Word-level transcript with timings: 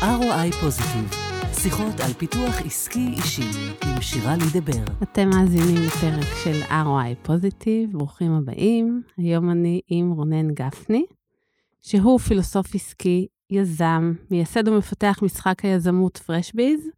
ROI 0.00 0.52
פוזיטיב, 0.60 1.10
שיחות 1.52 2.00
על 2.00 2.12
פיתוח 2.12 2.54
עסקי 2.66 3.08
אישי 3.16 3.50
עם 3.84 4.02
שירה 4.02 4.34
לידבר. 4.36 4.84
אתם 5.02 5.28
מאזינים 5.28 5.76
לפרק 5.86 6.34
של 6.44 6.62
ROI 6.62 7.26
פוזיטיב, 7.26 7.92
ברוכים 7.92 8.32
הבאים. 8.32 9.02
היום 9.16 9.50
אני 9.50 9.80
עם 9.88 10.10
רונן 10.10 10.54
גפני, 10.54 11.04
שהוא 11.80 12.18
פילוסוף 12.18 12.74
עסקי, 12.74 13.26
יזם, 13.50 14.12
מייסד 14.30 14.68
ומפתח 14.68 15.18
משחק 15.22 15.64
היזמות 15.64 16.16
פרשביז, 16.16 16.90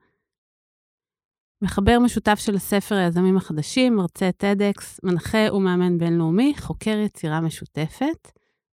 מחבר 1.63 1.99
משותף 1.99 2.39
של 2.39 2.55
הספר 2.55 2.95
היזמים 2.95 3.37
החדשים, 3.37 3.97
מרצה 3.97 4.31
TEDx, 4.43 4.83
מנחה 5.03 5.53
ומאמן 5.53 5.99
בינלאומי, 5.99 6.55
חוקר 6.59 6.99
יצירה 7.05 7.41
משותפת, 7.41 8.33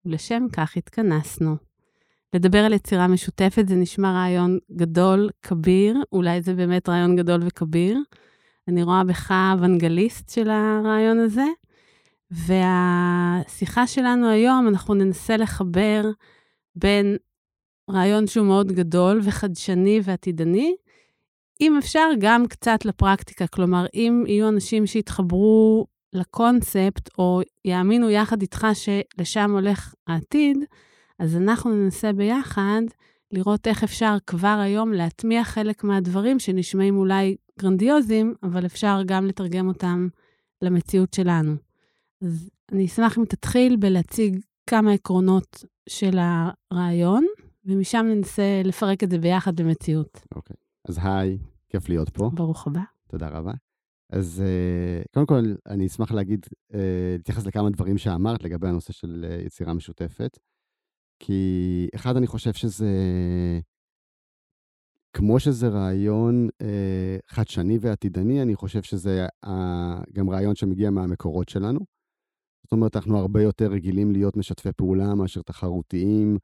ולשם 0.06 0.46
כך 0.54 0.78
התכנסנו. 0.78 1.73
לדבר 2.34 2.58
על 2.58 2.74
יצירה 2.74 3.08
משותפת 3.08 3.68
זה 3.68 3.76
נשמע 3.76 4.12
רעיון 4.12 4.58
גדול, 4.72 5.30
כביר, 5.42 5.98
אולי 6.12 6.42
זה 6.42 6.54
באמת 6.54 6.90
רעיון 6.90 7.16
גדול 7.16 7.40
וכביר. 7.44 7.98
אני 8.68 8.84
רואה 8.84 9.04
בך 9.04 9.32
אוונגליסט 9.54 10.30
של 10.30 10.50
הרעיון 10.50 11.20
הזה, 11.20 11.46
והשיחה 12.32 13.88
שלנו 13.88 14.30
היום, 14.30 14.68
אנחנו 14.68 14.94
ננסה 14.94 15.38
לחבר 15.38 16.04
בין 16.76 17.18
רעיון 17.90 18.28
שהוא 18.28 18.46
מאוד 18.46 18.72
גדול 18.72 19.20
וחדשני 19.24 20.00
ועתידני, 20.04 20.76
אם 21.62 21.78
אפשר, 21.78 22.10
גם 22.20 22.48
קצת 22.48 22.86
לפרקטיקה. 22.86 23.48
כלומר, 23.48 23.86
אם 23.94 24.24
יהיו 24.28 24.50
אנשים 24.50 24.88
שיתחברו 24.88 25.88
לקונספט, 26.14 27.10
או 27.18 27.42
יאמינו 27.66 28.10
יחד 28.10 28.42
איתך 28.42 28.68
שלשם 28.74 29.52
הולך 29.52 29.94
העתיד, 30.08 30.58
אז 31.20 31.36
אנחנו 31.36 31.76
ננסה 31.76 32.14
ביחד 32.14 32.82
לראות 33.32 33.68
איך 33.68 33.84
אפשר 33.84 34.18
כבר 34.28 34.60
היום 34.64 34.94
להטמיע 34.94 35.44
חלק 35.44 35.84
מהדברים 35.84 36.40
שנשמעים 36.40 36.98
אולי 36.98 37.36
גרנדיוזיים, 37.60 38.34
אבל 38.44 38.66
אפשר 38.66 39.02
גם 39.06 39.26
לתרגם 39.26 39.68
אותם 39.68 40.08
למציאות 40.62 41.14
שלנו. 41.14 41.56
אז 42.22 42.50
אני 42.72 42.86
אשמח 42.86 43.18
אם 43.18 43.26
תתחיל 43.26 43.76
בלהציג 43.76 44.40
כמה 44.68 44.92
עקרונות 44.92 45.64
של 45.90 46.18
הרעיון, 46.72 47.26
ומשם 47.66 48.06
ננסה 48.10 48.62
לפרק 48.64 49.04
את 49.04 49.10
זה 49.10 49.18
ביחד 49.18 49.56
במציאות. 49.56 50.22
אוקיי. 50.36 50.56
Okay. 50.56 50.90
אז 50.90 51.00
היי, 51.04 51.38
כיף 51.70 51.90
להיות 51.90 52.10
פה. 52.10 52.32
ברוך 52.34 52.68
הבא. 52.68 52.82
תודה 53.08 53.28
רבה. 53.28 53.52
אז 54.10 54.44
uh, 54.44 55.08
קודם 55.14 55.26
כל, 55.26 55.44
אני 55.68 55.88
אשמח 55.88 56.12
להגיד, 56.12 56.46
uh, 56.46 56.76
להתייחס 57.18 57.46
לכמה 57.46 57.70
דברים 57.70 57.98
שאמרת 57.98 58.44
לגבי 58.44 58.68
הנושא 58.68 58.94
של 58.94 59.26
uh, 59.30 59.46
יצירה 59.46 59.74
משותפת. 59.74 60.40
כי 61.20 61.88
אחד, 61.96 62.18
אני 62.18 62.28
חושב 62.28 62.54
שזה, 62.54 62.90
כמו 65.14 65.40
שזה 65.40 65.68
רעיון 65.68 66.50
אה, 66.62 67.18
חדשני 67.28 67.78
ועתידני, 67.82 68.42
אני 68.42 68.56
חושב 68.56 68.82
שזה 68.82 69.28
אה, 69.46 70.02
גם 70.14 70.30
רעיון 70.30 70.56
שמגיע 70.56 70.90
מהמקורות 70.90 71.50
שלנו. 71.50 71.80
זאת 72.64 72.72
אומרת, 72.72 72.96
אנחנו 72.96 73.18
הרבה 73.18 73.44
יותר 73.44 73.72
רגילים 73.72 74.12
להיות 74.12 74.38
משתפי 74.38 74.72
פעולה 74.72 75.16
מאשר 75.16 75.42
תחרותיים, 75.42 76.38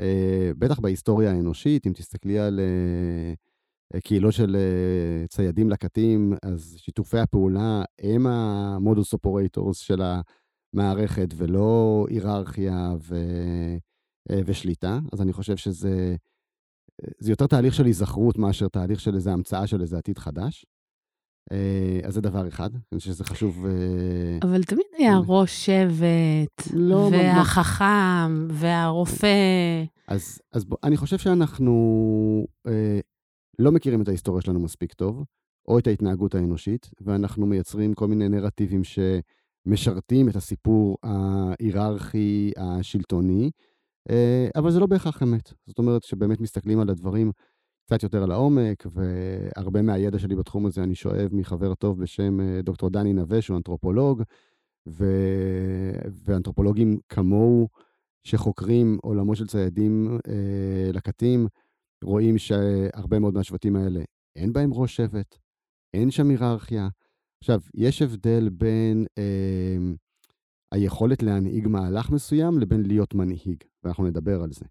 אה, 0.00 0.50
בטח 0.58 0.80
בהיסטוריה 0.80 1.30
האנושית, 1.30 1.86
אם 1.86 1.92
תסתכלי 1.92 2.38
על 2.38 2.60
אה, 2.60 4.00
קהילות 4.00 4.32
של 4.32 4.56
אה, 4.56 5.26
ציידים 5.28 5.70
לקטים, 5.70 6.34
אז 6.42 6.76
שיתופי 6.78 7.18
הפעולה 7.18 7.84
הם 7.98 8.26
המודוס 8.26 9.12
אופורטורס 9.12 9.78
של 9.78 10.02
המערכת, 10.02 11.28
ולא 11.36 12.06
היררכיה 12.10 12.94
ו... 13.08 13.16
אה, 14.30 14.40
ושליטה, 14.46 14.98
אז 15.12 15.20
אני 15.20 15.32
חושב 15.32 15.56
שזה 15.56 16.16
זה 17.18 17.32
יותר 17.32 17.46
תהליך 17.46 17.74
של 17.74 17.84
היזכרות 17.84 18.38
מאשר 18.38 18.68
תהליך 18.68 19.00
של 19.00 19.14
איזו 19.14 19.30
המצאה 19.30 19.66
של 19.66 19.80
איזה 19.80 19.98
עתיד 19.98 20.18
חדש. 20.18 20.66
אה, 21.52 22.00
אז 22.04 22.14
זה 22.14 22.20
דבר 22.20 22.48
אחד, 22.48 22.70
אני 22.74 22.98
חושב 22.98 23.10
שזה 23.12 23.24
חשוב. 23.24 23.66
אה, 23.66 24.38
אבל 24.42 24.62
תמיד 24.62 24.86
היה 24.98 25.18
ראש 25.26 25.66
שבט, 25.66 26.74
לא, 26.74 27.10
והחכם, 27.12 28.48
והרופא. 28.50 29.84
אז, 30.08 30.40
אז 30.52 30.64
בוא, 30.64 30.76
אני 30.84 30.96
חושב 30.96 31.18
שאנחנו 31.18 32.46
אה, 32.66 33.00
לא 33.58 33.72
מכירים 33.72 34.02
את 34.02 34.08
ההיסטוריה 34.08 34.42
שלנו 34.42 34.60
מספיק 34.60 34.92
טוב, 34.92 35.24
או 35.68 35.78
את 35.78 35.86
ההתנהגות 35.86 36.34
האנושית, 36.34 36.90
ואנחנו 37.00 37.46
מייצרים 37.46 37.94
כל 37.94 38.08
מיני 38.08 38.28
נרטיבים 38.28 38.82
שמשרתים 38.84 40.28
את 40.28 40.36
הסיפור 40.36 40.98
ההיררכי, 41.02 42.52
השלטוני, 42.56 43.44
אה, 43.44 43.50
אבל 44.56 44.70
זה 44.70 44.80
לא 44.80 44.86
בהכרח 44.86 45.22
אמת. 45.22 45.52
זאת 45.66 45.78
אומרת 45.78 46.02
שבאמת 46.02 46.40
מסתכלים 46.40 46.80
על 46.80 46.90
הדברים 46.90 47.32
קצת 47.86 48.02
יותר 48.02 48.22
על 48.22 48.32
העומק, 48.32 48.86
והרבה 48.92 49.82
מהידע 49.82 50.18
שלי 50.18 50.36
בתחום 50.36 50.66
הזה 50.66 50.82
אני 50.82 50.94
שואב 50.94 51.28
מחבר 51.32 51.74
טוב 51.74 52.02
בשם 52.02 52.40
אה, 52.40 52.62
דוקטור 52.62 52.90
דני 52.90 53.12
נווה, 53.12 53.42
שהוא 53.42 53.56
אנתרופולוג, 53.56 54.22
ו... 54.88 55.04
ואנתרופולוגים 56.24 56.98
כמוהו, 57.08 57.68
שחוקרים 58.26 58.98
עולמו 59.02 59.36
של 59.36 59.46
ציידים 59.46 60.18
אה, 60.28 60.90
לקטים, 60.92 61.46
רואים 62.04 62.38
שהרבה 62.38 63.18
מאוד 63.18 63.34
מהשבטים 63.34 63.76
האלה, 63.76 64.00
אין 64.36 64.52
בהם 64.52 64.74
ראש 64.74 64.96
שבט, 64.96 65.38
אין 65.94 66.10
שם 66.10 66.30
היררכיה. 66.30 66.88
עכשיו, 67.42 67.60
יש 67.74 68.02
הבדל 68.02 68.48
בין 68.48 69.06
אה, 69.18 69.76
היכולת 70.72 71.22
להנהיג 71.22 71.68
מהלך 71.68 72.10
מסוים 72.10 72.58
לבין 72.58 72.82
להיות 72.86 73.14
מנהיג, 73.14 73.64
ואנחנו 73.84 74.06
נדבר 74.06 74.42
על 74.42 74.52
זה. 74.52 74.64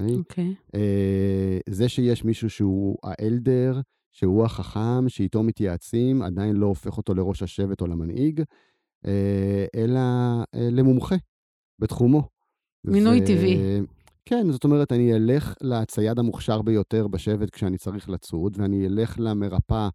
אוקיי. 0.00 0.14
Okay? 0.14 0.18
אוקיי. 0.18 0.54
Uh, 0.66 1.74
זה 1.74 1.88
שיש 1.88 2.24
מישהו 2.24 2.50
שהוא 2.50 2.98
האלדר, 3.02 3.80
שהוא 4.10 4.44
החכם, 4.44 5.08
שאיתו 5.08 5.42
מתייעצים, 5.42 6.22
עדיין 6.22 6.56
לא 6.56 6.66
הופך 6.66 6.96
אותו 6.96 7.14
לראש 7.14 7.42
השבט 7.42 7.80
או 7.80 7.86
למנהיג, 7.86 8.40
uh, 8.40 9.08
אלא 9.74 10.00
uh, 10.42 10.58
למומחה 10.58 11.16
בתחומו. 11.78 12.22
מינוי 12.84 13.20
ו... 13.22 13.26
טבעי. 13.26 13.58
כן, 14.24 14.50
זאת 14.50 14.64
אומרת, 14.64 14.92
אני 14.92 15.14
אלך 15.14 15.54
לצייד 15.60 16.18
המוכשר 16.18 16.62
ביותר 16.62 17.08
בשבט 17.08 17.50
כשאני 17.50 17.78
צריך 17.78 18.08
לצוד, 18.08 18.56
ואני 18.60 18.86
אלך 18.86 19.16
למרפאה 19.18 19.88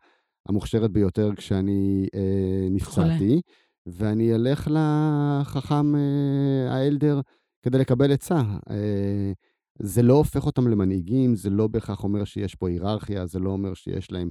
המוכשרת 0.50 0.92
ביותר 0.92 1.36
כשאני 1.36 2.08
אה, 2.16 2.68
נפצעתי. 2.72 3.42
ואני 3.86 4.36
אלך 4.36 4.68
לחכם 4.72 5.96
אה, 5.96 6.74
האלדר 6.74 7.22
כדי 7.64 7.78
לקבל 7.78 8.12
עצה. 8.12 8.42
אה, 8.70 9.32
זה 9.80 10.02
לא 10.02 10.14
הופך 10.14 10.46
אותם 10.46 10.68
למנהיגים, 10.68 11.36
זה 11.36 11.50
לא 11.50 11.68
בהכרח 11.68 12.04
אומר 12.04 12.24
שיש 12.24 12.56
פה 12.56 12.70
היררכיה, 12.70 13.26
זה 13.26 13.40
לא 13.40 13.50
אומר 13.50 13.74
שיש 13.74 14.12
להם 14.12 14.30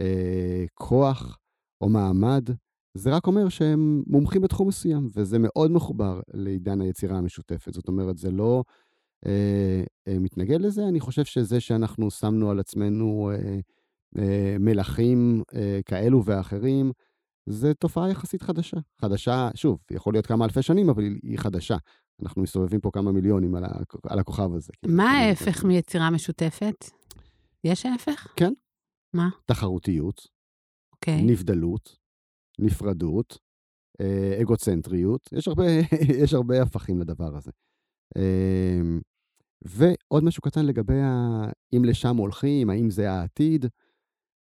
אה, 0.00 0.64
כוח 0.74 1.38
או 1.80 1.88
מעמד, 1.88 2.48
זה 2.94 3.10
רק 3.10 3.26
אומר 3.26 3.48
שהם 3.48 4.02
מומחים 4.06 4.42
בתחום 4.42 4.68
מסוים, 4.68 5.08
וזה 5.14 5.36
מאוד 5.40 5.70
מחובר 5.70 6.20
לעידן 6.34 6.80
היצירה 6.80 7.18
המשותפת. 7.18 7.74
זאת 7.74 7.88
אומרת, 7.88 8.18
זה 8.18 8.30
לא 8.30 8.64
אה, 9.26 9.82
אה, 10.08 10.18
מתנגד 10.18 10.60
לזה, 10.60 10.88
אני 10.88 11.00
חושב 11.00 11.24
שזה 11.24 11.60
שאנחנו 11.60 12.10
שמנו 12.10 12.50
על 12.50 12.60
עצמנו 12.60 13.30
אה, 13.34 13.58
אה, 14.18 14.56
מלכים 14.60 15.42
אה, 15.54 15.80
כאלו 15.84 16.24
ואחרים, 16.24 16.92
זו 17.46 17.74
תופעה 17.74 18.10
יחסית 18.10 18.42
חדשה. 18.42 18.76
חדשה, 19.00 19.48
שוב, 19.54 19.78
יכול 19.90 20.14
להיות 20.14 20.26
כמה 20.26 20.44
אלפי 20.44 20.62
שנים, 20.62 20.88
אבל 20.88 21.02
היא 21.22 21.38
חדשה. 21.38 21.76
אנחנו 22.22 22.42
מסתובבים 22.42 22.80
פה 22.80 22.90
כמה 22.92 23.12
מיליונים 23.12 23.54
על, 23.54 23.64
על 24.08 24.18
הכוכב 24.18 24.54
הזה. 24.54 24.72
מה 24.86 25.10
ההפך 25.10 25.64
מיצירה 25.64 26.10
משותפת? 26.10 26.84
יש 27.64 27.86
ההפך? 27.86 28.32
כן. 28.36 28.52
מה? 29.14 29.28
תחרותיות, 29.46 30.26
אוקיי. 30.92 31.22
נבדלות, 31.22 31.96
נפרדות, 32.58 33.38
אה, 34.00 34.38
אגוצנטריות. 34.42 35.28
יש 35.32 35.48
הרבה, 35.48 35.64
יש 36.22 36.34
הרבה 36.34 36.62
הפכים 36.62 37.00
לדבר 37.00 37.36
הזה. 37.36 37.50
אמ, 38.16 39.00
ועוד 39.64 40.24
משהו 40.24 40.42
קטן 40.42 40.66
לגבי 40.66 41.00
ה... 41.00 41.44
אם 41.76 41.84
לשם 41.84 42.16
הולכים, 42.16 42.70
האם 42.70 42.90
זה 42.90 43.10
העתיד. 43.10 43.66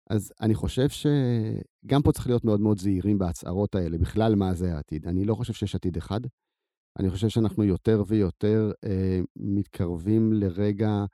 אז 0.10 0.34
אני 0.42 0.56
חושב 0.56 0.90
שגם 0.90 2.02
פה 2.02 2.12
צריך 2.12 2.28
להיות 2.28 2.46
מאוד 2.46 2.60
מאוד 2.62 2.80
זהירים 2.80 3.18
בהצהרות 3.18 3.76
האלה, 3.76 3.98
בכלל 3.98 4.36
מה 4.36 4.54
זה 4.54 4.76
העתיד. 4.76 5.08
אני 5.08 5.26
לא 5.26 5.36
חושב 5.36 5.54
שיש 5.54 5.76
עתיד 5.76 5.98
אחד. 5.98 6.20
אני 7.00 7.10
חושב 7.10 7.30
שאנחנו 7.30 7.64
יותר 7.64 8.04
ויותר 8.08 8.72
אה, 8.86 9.20
מתקרבים 9.36 10.34
לרגע 10.34 11.06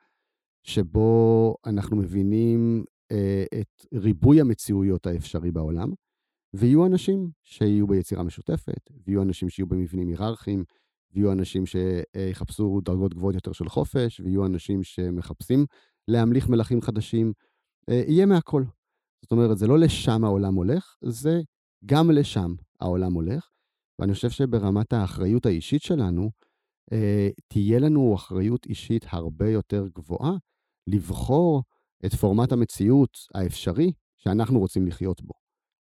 שבו 0.64 1.56
אנחנו 1.66 1.98
מבינים 1.98 2.84
אה, 3.12 3.46
את 3.62 3.86
ריבוי 3.94 4.42
המציאויות 4.42 5.08
האפשרי 5.08 5.52
בעולם, 5.52 5.90
ויהיו 6.56 6.86
אנשים 6.86 7.30
שיהיו 7.44 7.88
ביצירה 7.88 8.24
משותפת, 8.24 8.90
ויהיו 9.06 9.22
אנשים 9.22 9.50
שיהיו 9.50 9.68
במבנים 9.68 10.08
היררכיים, 10.08 10.64
ויהיו 11.14 11.32
אנשים 11.32 11.64
שיחפשו 11.66 12.82
דרגות 12.84 13.14
גבוהות 13.14 13.36
יותר 13.36 13.52
של 13.52 13.70
חופש, 13.70 14.20
ויהיו 14.20 14.46
אנשים 14.46 14.84
שמחפשים 14.84 15.66
להמליך 16.08 16.50
מלכים 16.50 16.82
חדשים. 16.82 17.34
אה, 17.90 18.04
יהיה 18.08 18.26
מהכל. 18.26 18.64
זאת 19.22 19.32
אומרת, 19.32 19.58
זה 19.58 19.68
לא 19.68 19.80
לשם 19.80 20.24
העולם 20.24 20.56
הולך, 20.56 20.96
זה 21.02 21.42
גם 21.86 22.12
לשם 22.12 22.54
העולם 22.80 23.14
הולך. 23.14 23.55
ואני 24.00 24.14
חושב 24.14 24.30
שברמת 24.30 24.94
האחריות 24.94 25.46
האישית 25.46 25.82
שלנו, 25.82 26.30
אה, 26.92 27.30
תהיה 27.48 27.80
לנו 27.80 28.16
אחריות 28.16 28.66
אישית 28.66 29.06
הרבה 29.10 29.50
יותר 29.50 29.88
גבוהה 29.96 30.32
לבחור 30.88 31.64
את 32.06 32.14
פורמט 32.14 32.52
המציאות 32.52 33.18
האפשרי 33.36 33.92
שאנחנו 34.18 34.60
רוצים 34.60 34.88
לחיות 34.88 35.22
בו. 35.22 35.34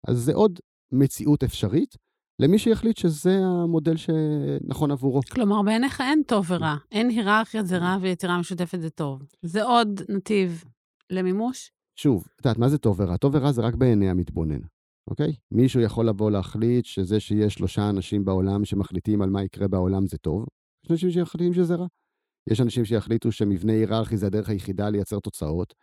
אז 0.07 0.17
זה 0.17 0.33
עוד 0.33 0.59
מציאות 0.91 1.43
אפשרית 1.43 1.95
למי 2.41 2.59
שיחליט 2.59 2.97
שזה 2.97 3.37
המודל 3.43 3.97
שנכון 3.97 4.91
עבורו. 4.91 5.21
כלומר, 5.31 5.61
בעיניך 5.61 6.01
אין 6.01 6.21
טוב 6.27 6.45
ורע. 6.49 6.75
אין 6.91 7.09
היררכיה 7.09 7.63
זה 7.63 7.77
רע 7.77 7.97
ויצירה 8.01 8.39
משותפת 8.39 8.81
זה 8.81 8.89
טוב. 8.89 9.21
זה 9.41 9.63
עוד 9.63 10.01
נתיב 10.09 10.63
למימוש? 11.09 11.71
שוב, 11.95 12.25
את 12.35 12.45
יודעת, 12.45 12.57
מה 12.57 12.69
זה 12.69 12.77
טוב 12.77 12.99
ורע? 12.99 13.17
טוב 13.17 13.35
ורע 13.35 13.51
זה 13.51 13.61
רק 13.61 13.75
בעיני 13.75 14.09
המתבונן, 14.09 14.59
אוקיי? 15.07 15.33
מישהו 15.51 15.81
יכול 15.81 16.07
לבוא 16.07 16.31
להחליט 16.31 16.85
שזה 16.85 17.19
שיש 17.19 17.53
שלושה 17.53 17.89
אנשים 17.89 18.25
בעולם 18.25 18.65
שמחליטים 18.65 19.21
על 19.21 19.29
מה 19.29 19.43
יקרה 19.43 19.67
בעולם 19.67 20.07
זה 20.07 20.17
טוב. 20.17 20.45
יש 20.85 20.91
אנשים 20.91 21.11
שיחליטים 21.11 21.53
שזה 21.53 21.75
רע. 21.75 21.87
יש 22.49 22.61
אנשים 22.61 22.85
שיחליטו 22.85 23.31
שמבנה 23.31 23.73
היררכי 23.73 24.17
זה 24.17 24.27
הדרך 24.27 24.49
היחידה 24.49 24.89
לייצר 24.89 25.19
תוצאות, 25.19 25.73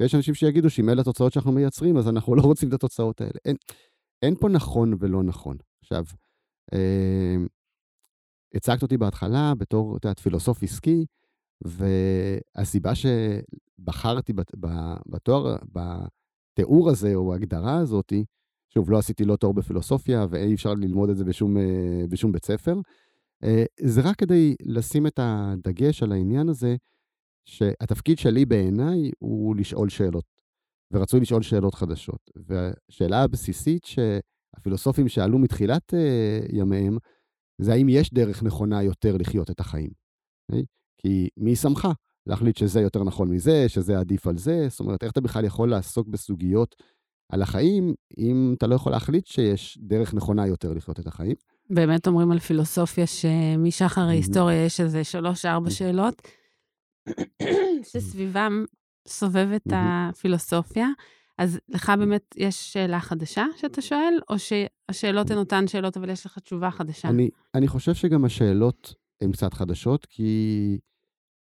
ויש 0.00 0.14
אנשים 0.14 0.34
שיגידו 0.34 0.70
שאם 0.70 0.88
אלה 0.88 1.00
התוצאות 1.00 1.32
שאנחנו 1.32 1.52
מייצרים, 1.52 1.96
אז 1.96 2.08
אנחנו 2.08 2.34
לא 2.38 2.42
רוצים 2.42 2.68
את 2.68 2.74
התוצאות 2.74 3.20
האלה. 3.20 3.38
אין, 3.44 3.56
אין 4.22 4.34
פה 4.34 4.48
נכון 4.48 4.94
ולא 4.98 5.22
נכון. 5.22 5.56
עכשיו, 5.82 6.04
אה, 6.72 7.36
הצגת 8.54 8.82
אותי 8.82 8.96
בהתחלה 8.96 9.52
בתור, 9.58 9.96
את 9.96 10.04
יודעת, 10.04 10.18
פילוסוף 10.18 10.62
עסקי, 10.62 11.06
והסיבה 11.64 12.92
שבחרתי 12.94 14.32
בתואר, 15.06 15.56
בתיאור 15.72 16.90
הזה, 16.90 17.14
או 17.14 17.32
ההגדרה 17.32 17.78
הזאת, 17.78 18.12
שוב, 18.78 18.90
לא 18.90 18.98
עשיתי 18.98 19.24
לא 19.24 19.36
תואר 19.36 19.52
בפילוסופיה, 19.52 20.26
ואי 20.30 20.54
אפשר 20.54 20.74
ללמוד 20.74 21.10
את 21.10 21.16
זה 21.16 21.24
בשום, 21.24 21.56
אה, 21.56 22.04
בשום 22.08 22.32
בית 22.32 22.44
ספר, 22.44 22.74
אה, 23.44 23.64
זה 23.80 24.00
רק 24.00 24.16
כדי 24.16 24.54
לשים 24.62 25.06
את 25.06 25.20
הדגש 25.22 26.02
על 26.02 26.12
העניין 26.12 26.48
הזה, 26.48 26.76
שהתפקיד 27.44 28.18
שלי 28.18 28.46
בעיניי 28.46 29.10
הוא 29.18 29.56
לשאול 29.56 29.88
שאלות, 29.88 30.24
ורצוי 30.92 31.20
לשאול 31.20 31.42
שאלות 31.42 31.74
חדשות. 31.74 32.30
והשאלה 32.36 33.22
הבסיסית 33.22 33.84
שהפילוסופים 33.84 35.08
שאלו 35.08 35.38
מתחילת 35.38 35.94
uh, 35.94 36.56
ימיהם, 36.56 36.96
זה 37.60 37.72
האם 37.72 37.88
יש 37.88 38.14
דרך 38.14 38.42
נכונה 38.42 38.82
יותר 38.82 39.16
לחיות 39.16 39.50
את 39.50 39.60
החיים. 39.60 39.90
אוקיי? 40.48 40.64
כי 40.98 41.28
מי 41.36 41.56
שמך 41.56 41.88
להחליט 42.26 42.56
שזה 42.56 42.80
יותר 42.80 43.04
נכון 43.04 43.30
מזה, 43.30 43.68
שזה 43.68 43.98
עדיף 43.98 44.26
על 44.26 44.38
זה? 44.38 44.66
זאת 44.68 44.80
אומרת, 44.80 45.02
איך 45.02 45.12
אתה 45.12 45.20
בכלל 45.20 45.44
יכול 45.44 45.70
לעסוק 45.70 46.08
בסוגיות 46.08 46.74
על 47.28 47.42
החיים, 47.42 47.94
אם 48.18 48.54
אתה 48.58 48.66
לא 48.66 48.74
יכול 48.74 48.92
להחליט 48.92 49.26
שיש 49.26 49.78
דרך 49.82 50.14
נכונה 50.14 50.46
יותר 50.46 50.72
לחיות 50.72 51.00
את 51.00 51.06
החיים? 51.06 51.34
באמת 51.70 52.06
אומרים 52.06 52.30
על 52.30 52.38
פילוסופיה 52.38 53.06
שמשחר 53.06 54.00
ההיסטוריה 54.00 54.64
יש 54.64 54.80
איזה 54.80 55.04
שלוש-ארבע 55.04 55.70
שאלות, 55.70 56.22
שסביבם 57.92 58.64
סובבת 59.08 59.62
הפילוסופיה. 59.72 60.88
אז 61.38 61.58
לך 61.68 61.92
באמת 61.98 62.34
יש 62.36 62.72
שאלה 62.72 63.00
חדשה 63.00 63.46
שאתה 63.56 63.82
שואל, 63.82 64.20
או 64.30 64.34
שהשאלות 64.38 65.30
הן 65.30 65.38
אותן 65.38 65.66
שאלות, 65.66 65.96
אבל 65.96 66.10
יש 66.10 66.26
לך 66.26 66.38
תשובה 66.38 66.70
חדשה? 66.70 67.08
אני, 67.08 67.30
אני 67.54 67.68
חושב 67.68 67.94
שגם 67.94 68.24
השאלות 68.24 68.94
הן 69.20 69.32
קצת 69.32 69.54
חדשות, 69.54 70.06
כי 70.06 70.78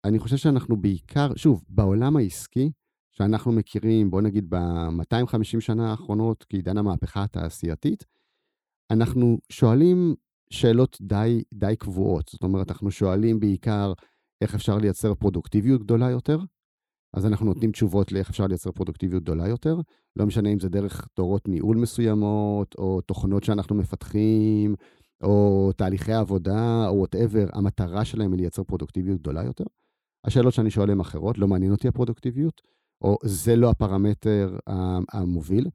אני 0.06 0.20
חושב 0.20 0.38
שאנחנו 0.38 0.78
בעיקר, 0.78 1.36
שוב, 1.36 1.64
בעולם 1.70 2.18
העסקי, 2.18 2.72
שאנחנו 3.18 3.52
מכירים, 3.52 4.12
בוא 4.12 4.22
נגיד 4.22 4.50
ב-250 4.50 5.60
שנה 5.60 5.92
האחרונות, 5.92 6.46
כעידן 6.50 6.78
המהפכה 6.78 7.24
התעשייתית, 7.24 8.06
אנחנו 8.92 9.38
שואלים 9.52 10.16
שאלות 10.50 10.98
די, 11.02 11.44
די 11.54 11.76
קבועות. 11.80 12.30
זאת 12.30 12.44
אומרת, 12.44 12.72
אנחנו 12.72 12.92
שואלים 12.92 13.40
בעיקר 13.40 13.94
איך 14.42 14.56
אפשר 14.56 14.78
לייצר 14.78 15.14
פרודוקטיביות 15.14 15.84
גדולה 15.84 16.10
יותר, 16.10 16.40
אז 17.14 17.26
אנחנו 17.26 17.46
נותנים 17.46 17.72
תשובות 17.72 18.12
לאיך 18.12 18.30
אפשר 18.30 18.48
לייצר 18.48 18.72
פרודוקטיביות 18.72 19.24
גדולה 19.24 19.48
יותר. 19.48 19.78
לא 20.16 20.26
משנה 20.26 20.50
אם 20.50 20.60
זה 20.60 20.70
דרך 20.70 21.08
תורות 21.14 21.48
ניהול 21.48 21.78
מסוימות, 21.78 22.76
או 22.78 23.02
תוכנות 23.02 23.44
שאנחנו 23.44 23.76
מפתחים, 23.76 24.76
או 25.24 25.72
תהליכי 25.78 26.14
עבודה, 26.14 26.88
או 26.88 26.98
whatever, 26.98 27.46
המטרה 27.54 28.06
שלהם 28.06 28.32
היא 28.32 28.40
לייצר 28.40 28.64
פרודוקטיביות 28.64 29.20
גדולה 29.20 29.44
יותר. 29.44 29.64
השאלות 30.24 30.54
שאני 30.54 30.70
שואל 30.70 30.90
הן 30.90 31.00
אחרות, 31.00 31.38
לא 31.38 31.48
מעניין 31.48 31.72
אותי 31.72 31.88
הפרודוקטיביות, 31.88 32.62
או 33.02 33.18
זה 33.24 33.56
לא 33.56 33.70
הפרמטר 33.70 34.58
המוביל. 35.14 35.68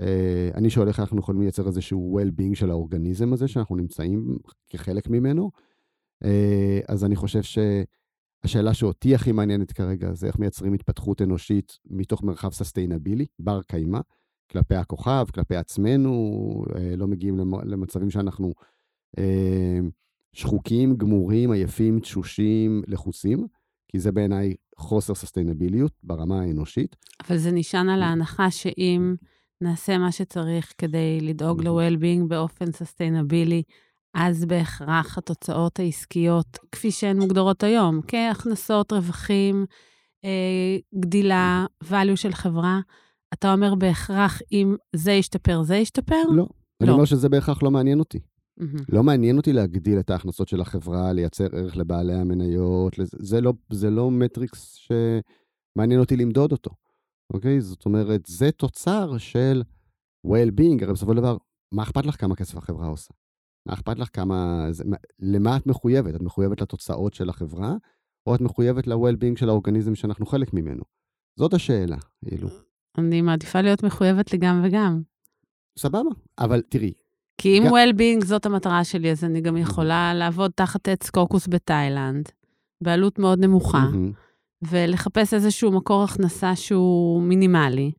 אה, 0.00 0.50
אני 0.54 0.70
שואל 0.70 0.88
איך 0.88 1.00
אנחנו 1.00 1.18
יכולים 1.18 1.40
לייצר 1.40 1.66
איזשהו 1.66 2.20
well-being 2.20 2.54
של 2.54 2.70
האורגניזם 2.70 3.32
הזה, 3.32 3.48
שאנחנו 3.48 3.76
נמצאים 3.76 4.38
כחלק 4.70 5.08
ממנו. 5.08 5.50
אה, 6.24 6.80
אז 6.88 7.04
אני 7.04 7.16
חושב 7.16 7.40
שהשאלה 7.42 8.74
שאותי 8.74 9.14
הכי 9.14 9.32
מעניינת 9.32 9.72
כרגע 9.72 10.14
זה 10.14 10.26
איך 10.26 10.38
מייצרים 10.38 10.72
התפתחות 10.72 11.22
אנושית 11.22 11.78
מתוך 11.84 12.22
מרחב 12.22 12.52
ססטיינבילי, 12.52 13.26
בר 13.38 13.62
קיימא, 13.62 14.00
כלפי 14.50 14.74
הכוכב, 14.74 15.24
כלפי 15.34 15.56
עצמנו, 15.56 16.64
אה, 16.76 16.96
לא 16.96 17.06
מגיעים 17.06 17.38
למצבים 17.64 18.10
שאנחנו 18.10 18.54
שחוקים, 20.32 20.96
גמורים, 20.96 21.50
עייפים, 21.52 22.00
תשושים, 22.00 22.82
לחוצים, 22.86 23.46
כי 23.88 23.98
זה 23.98 24.12
בעיניי 24.12 24.54
חוסר 24.78 25.14
ססטיינביליות 25.14 25.92
ברמה 26.02 26.40
האנושית. 26.40 26.96
אבל 27.28 27.36
זה 27.36 27.50
נשען 27.50 27.88
על 27.88 28.02
ההנחה 28.02 28.50
שאם... 28.50 29.14
נעשה 29.62 29.98
מה 29.98 30.12
שצריך 30.12 30.72
כדי 30.78 31.20
לדאוג 31.20 31.62
ל-well-being 31.62 32.28
באופן 32.28 32.72
sustainably, 32.72 33.62
אז 34.14 34.44
בהכרח 34.44 35.18
התוצאות 35.18 35.78
העסקיות, 35.78 36.58
כפי 36.72 36.90
שהן 36.90 37.18
מוגדרות 37.18 37.62
היום, 37.62 38.00
כהכנסות, 38.08 38.92
רווחים, 38.92 39.66
אה, 40.24 41.00
גדילה, 41.00 41.66
value 41.84 42.16
של 42.16 42.32
חברה, 42.32 42.80
אתה 43.32 43.52
אומר 43.52 43.74
בהכרח 43.74 44.40
אם 44.52 44.76
זה 44.96 45.12
ישתפר, 45.12 45.62
זה 45.62 45.76
ישתפר? 45.76 46.22
לא. 46.28 46.36
לא. 46.36 46.46
אני 46.80 46.90
אומר 46.90 47.04
שזה 47.04 47.28
בהכרח 47.28 47.62
לא 47.62 47.70
מעניין 47.70 47.98
אותי. 47.98 48.18
Mm-hmm. 48.62 48.84
לא 48.88 49.02
מעניין 49.02 49.36
אותי 49.36 49.52
להגדיל 49.52 50.00
את 50.00 50.10
ההכנסות 50.10 50.48
של 50.48 50.60
החברה, 50.60 51.12
לייצר 51.12 51.46
ערך 51.52 51.76
לבעלי 51.76 52.14
המניות, 52.14 52.92
זה 53.02 53.40
לא, 53.40 53.52
זה 53.72 53.90
לא 53.90 54.10
metrics 54.10 54.74
שמעניין 54.74 56.00
אותי 56.00 56.16
למדוד 56.16 56.52
אותו. 56.52 56.70
אוקיי? 57.32 57.60
זאת 57.60 57.84
אומרת, 57.86 58.26
זה 58.26 58.50
תוצר 58.50 59.18
של 59.18 59.62
well-being, 60.26 60.82
הרי 60.82 60.92
בסופו 60.92 61.12
של 61.12 61.18
דבר, 61.18 61.36
מה 61.74 61.82
אכפת 61.82 62.06
לך 62.06 62.20
כמה 62.20 62.36
כסף 62.36 62.56
החברה 62.56 62.88
עושה? 62.88 63.14
מה 63.66 63.74
אכפת 63.74 63.98
לך 63.98 64.08
כמה... 64.12 64.66
זה, 64.70 64.84
למה 65.18 65.56
את 65.56 65.66
מחויבת? 65.66 66.14
את 66.14 66.22
מחויבת 66.22 66.60
לתוצאות 66.60 67.14
של 67.14 67.28
החברה, 67.28 67.74
או 68.26 68.34
את 68.34 68.40
מחויבת 68.40 68.86
ל-well-being 68.86 69.36
של 69.36 69.48
האורגניזם 69.48 69.94
שאנחנו 69.94 70.26
חלק 70.26 70.54
ממנו? 70.54 70.82
זאת 71.38 71.54
השאלה, 71.54 71.96
כאילו. 72.24 72.48
אני 72.98 73.22
מעדיפה 73.22 73.60
להיות 73.60 73.82
מחויבת 73.82 74.32
לגם 74.32 74.62
וגם. 74.64 75.02
סבבה, 75.78 76.10
אבל 76.38 76.62
תראי. 76.68 76.92
כי 77.42 77.58
אם 77.58 77.66
well-being 77.66 78.24
זאת 78.24 78.46
המטרה 78.46 78.84
שלי, 78.84 79.10
אז 79.10 79.24
אני 79.24 79.40
גם 79.40 79.56
יכולה 79.56 80.14
לעבוד 80.14 80.50
תחת 80.54 80.88
עץ 80.88 81.10
קוקוס 81.10 81.48
בתאילנד, 81.48 82.28
בעלות 82.82 83.18
מאוד 83.18 83.38
נמוכה. 83.38 83.86
Mm-hmm. 83.92 84.66
ולחפש 84.70 85.34
איזשהו 85.34 85.72
מקור 85.72 86.02
הכנסה 86.02 86.56
שהוא 86.56 87.22
מינימלי. 87.22 87.92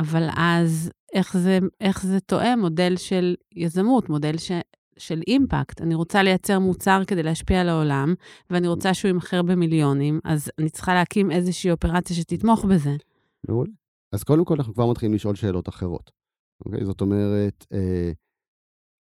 אבל 0.00 0.28
אז 0.36 0.90
איך 1.14 1.36
זה, 1.36 1.58
איך 1.80 2.06
זה 2.06 2.20
תואם 2.20 2.58
מודל 2.60 2.96
של 2.96 3.34
יזמות, 3.54 4.08
מודל 4.08 4.36
ש, 4.36 4.52
של 4.98 5.20
אימפקט. 5.26 5.80
אני 5.80 5.94
רוצה 5.94 6.22
לייצר 6.22 6.58
מוצר 6.58 7.02
כדי 7.06 7.22
להשפיע 7.22 7.60
על 7.60 7.68
העולם, 7.68 8.14
ואני 8.50 8.68
רוצה 8.68 8.94
שהוא 8.94 9.08
יימכר 9.08 9.42
במיליונים, 9.42 10.20
אז 10.24 10.50
אני 10.58 10.70
צריכה 10.70 10.94
להקים 10.94 11.30
איזושהי 11.30 11.70
אופרציה 11.70 12.16
שתתמוך 12.16 12.64
בזה. 12.64 12.96
מעולה. 13.48 13.70
אז 14.12 14.22
קודם 14.22 14.44
כל 14.44 14.54
אנחנו 14.54 14.74
כבר 14.74 14.90
מתחילים 14.90 15.14
לשאול 15.14 15.34
שאלות 15.34 15.68
אחרות. 15.68 16.10
אוקיי? 16.64 16.84
זאת 16.84 17.00
אומרת, 17.00 17.66
אה, 17.72 18.12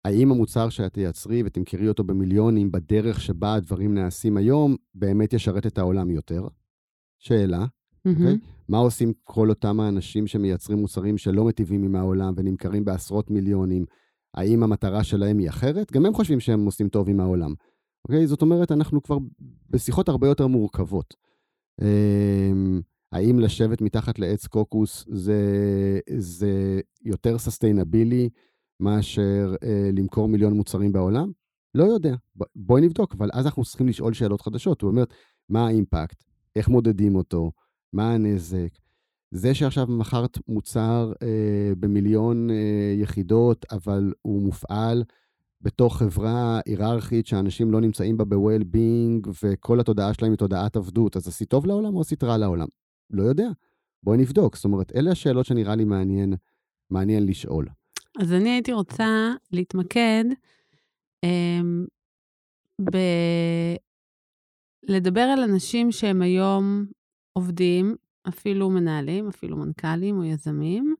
האם 0.07 0.33
המוצר 0.33 0.69
שאת 0.69 0.93
תייצרי 0.93 1.43
ותמכרי 1.47 1.89
אותו 1.89 2.05
במיליונים 2.05 2.73
בדרך 2.73 3.21
שבה 3.21 3.55
הדברים 3.55 3.95
נעשים 3.95 4.37
היום, 4.37 4.77
באמת 4.95 5.33
ישרת 5.33 5.67
את 5.67 5.79
העולם 5.79 6.11
יותר? 6.11 6.49
שאלה, 7.19 7.67
אוקיי? 8.07 8.35
Mm-hmm. 8.35 8.37
Okay? 8.37 8.47
מה 8.69 8.79
עושים 8.79 9.13
כל 9.25 9.49
אותם 9.49 9.81
האנשים 9.81 10.27
שמייצרים 10.27 10.79
מוצרים 10.79 11.19
שלא 11.19 11.45
מטיבים 11.45 11.85
עם 11.85 11.97
העולם 11.97 12.35
ונמכרים 12.37 12.85
בעשרות 12.85 13.31
מיליונים? 13.31 13.85
האם 14.35 14.63
המטרה 14.63 15.05
שלהם 15.05 15.39
היא 15.39 15.49
אחרת? 15.49 15.93
גם 15.93 16.07
הם 16.07 16.15
חושבים 16.15 16.41
שהם 16.41 16.65
עושים 16.65 16.89
טוב 16.89 17.09
עם 17.09 17.21
העולם. 17.21 17.55
אוקיי? 18.05 18.25
Okay? 18.25 18.27
זאת 18.27 18.43
אומרת, 18.43 18.73
אנחנו 18.73 19.03
כבר 19.03 19.19
בשיחות 19.71 20.09
הרבה 20.09 20.29
יותר 20.29 20.47
מורכבות. 20.47 21.15
אמ, 21.83 22.81
האם 23.13 23.39
לשבת 23.39 23.81
מתחת 23.81 24.19
לעץ 24.19 24.47
קוקוס 24.47 25.05
זה, 25.09 25.41
זה 26.19 26.81
יותר 27.03 27.39
סוסטיינבילי 27.39 28.29
מאשר 28.81 29.55
אה, 29.63 29.91
למכור 29.93 30.29
מיליון 30.29 30.53
מוצרים 30.53 30.93
בעולם? 30.93 31.31
לא 31.75 31.85
יודע. 31.85 32.15
בואי 32.57 32.83
נבדוק, 32.83 33.15
אבל 33.15 33.31
אז 33.33 33.47
אנחנו 33.47 33.65
צריכים 33.65 33.89
לשאול 33.89 34.13
שאלות 34.13 34.41
חדשות. 34.41 34.83
הוא 34.83 34.91
אומר, 34.91 35.05
מה 35.49 35.67
האימפקט? 35.67 36.25
איך 36.57 36.69
מודדים 36.69 37.15
אותו, 37.15 37.53
מה 37.93 38.13
הנזק. 38.13 38.69
זה 39.31 39.55
שעכשיו 39.55 39.87
מכרת 39.87 40.39
מוצר 40.49 41.13
אה, 41.23 41.73
במיליון 41.79 42.51
אה, 42.51 42.95
יחידות, 42.99 43.67
אבל 43.73 44.13
הוא 44.23 44.43
מופעל 44.43 45.05
בתוך 45.61 45.99
חברה 45.99 46.61
היררכית 46.67 47.27
שאנשים 47.27 47.73
לא 47.73 47.81
נמצאים 47.81 48.17
בה 48.17 48.25
ב-well-being, 48.25 49.29
וכל 49.43 49.81
התודעה 49.81 50.15
שלהם 50.15 50.31
היא 50.31 50.39
תודעת 50.39 50.77
עבדות, 50.77 51.17
אז 51.17 51.29
עשית 51.29 51.51
טוב 51.51 51.67
לעולם 51.67 51.95
או 51.95 52.01
עשית 52.01 52.25
רע 52.25 52.39
לעולם? 52.39 52.67
לא 53.11 53.23
יודע. 53.23 53.49
בואי 54.03 54.19
נבדוק. 54.19 54.57
זאת 54.57 54.65
אומרת, 54.65 54.93
אלה 54.97 55.11
השאלות 55.11 55.47
שנראה 55.47 55.77
לי 55.77 55.85
מעניין, 55.85 56.35
מעניין 56.91 57.27
לשאול. 57.27 57.69
אז 58.21 58.33
אני 58.33 58.51
הייתי 58.51 58.73
רוצה 58.73 59.33
להתמקד 59.53 60.25
אמ, 61.25 61.85
ב... 62.81 62.97
לדבר 64.83 65.21
על 65.21 65.43
אנשים 65.43 65.93
שהם 65.93 66.23
היום 66.23 66.87
עובדים, 67.33 67.97
אפילו 68.29 68.71
מנהלים, 68.71 69.29
אפילו 69.29 69.57
מנכ"לים 69.57 70.19
או 70.19 70.25
יזמים, 70.25 70.95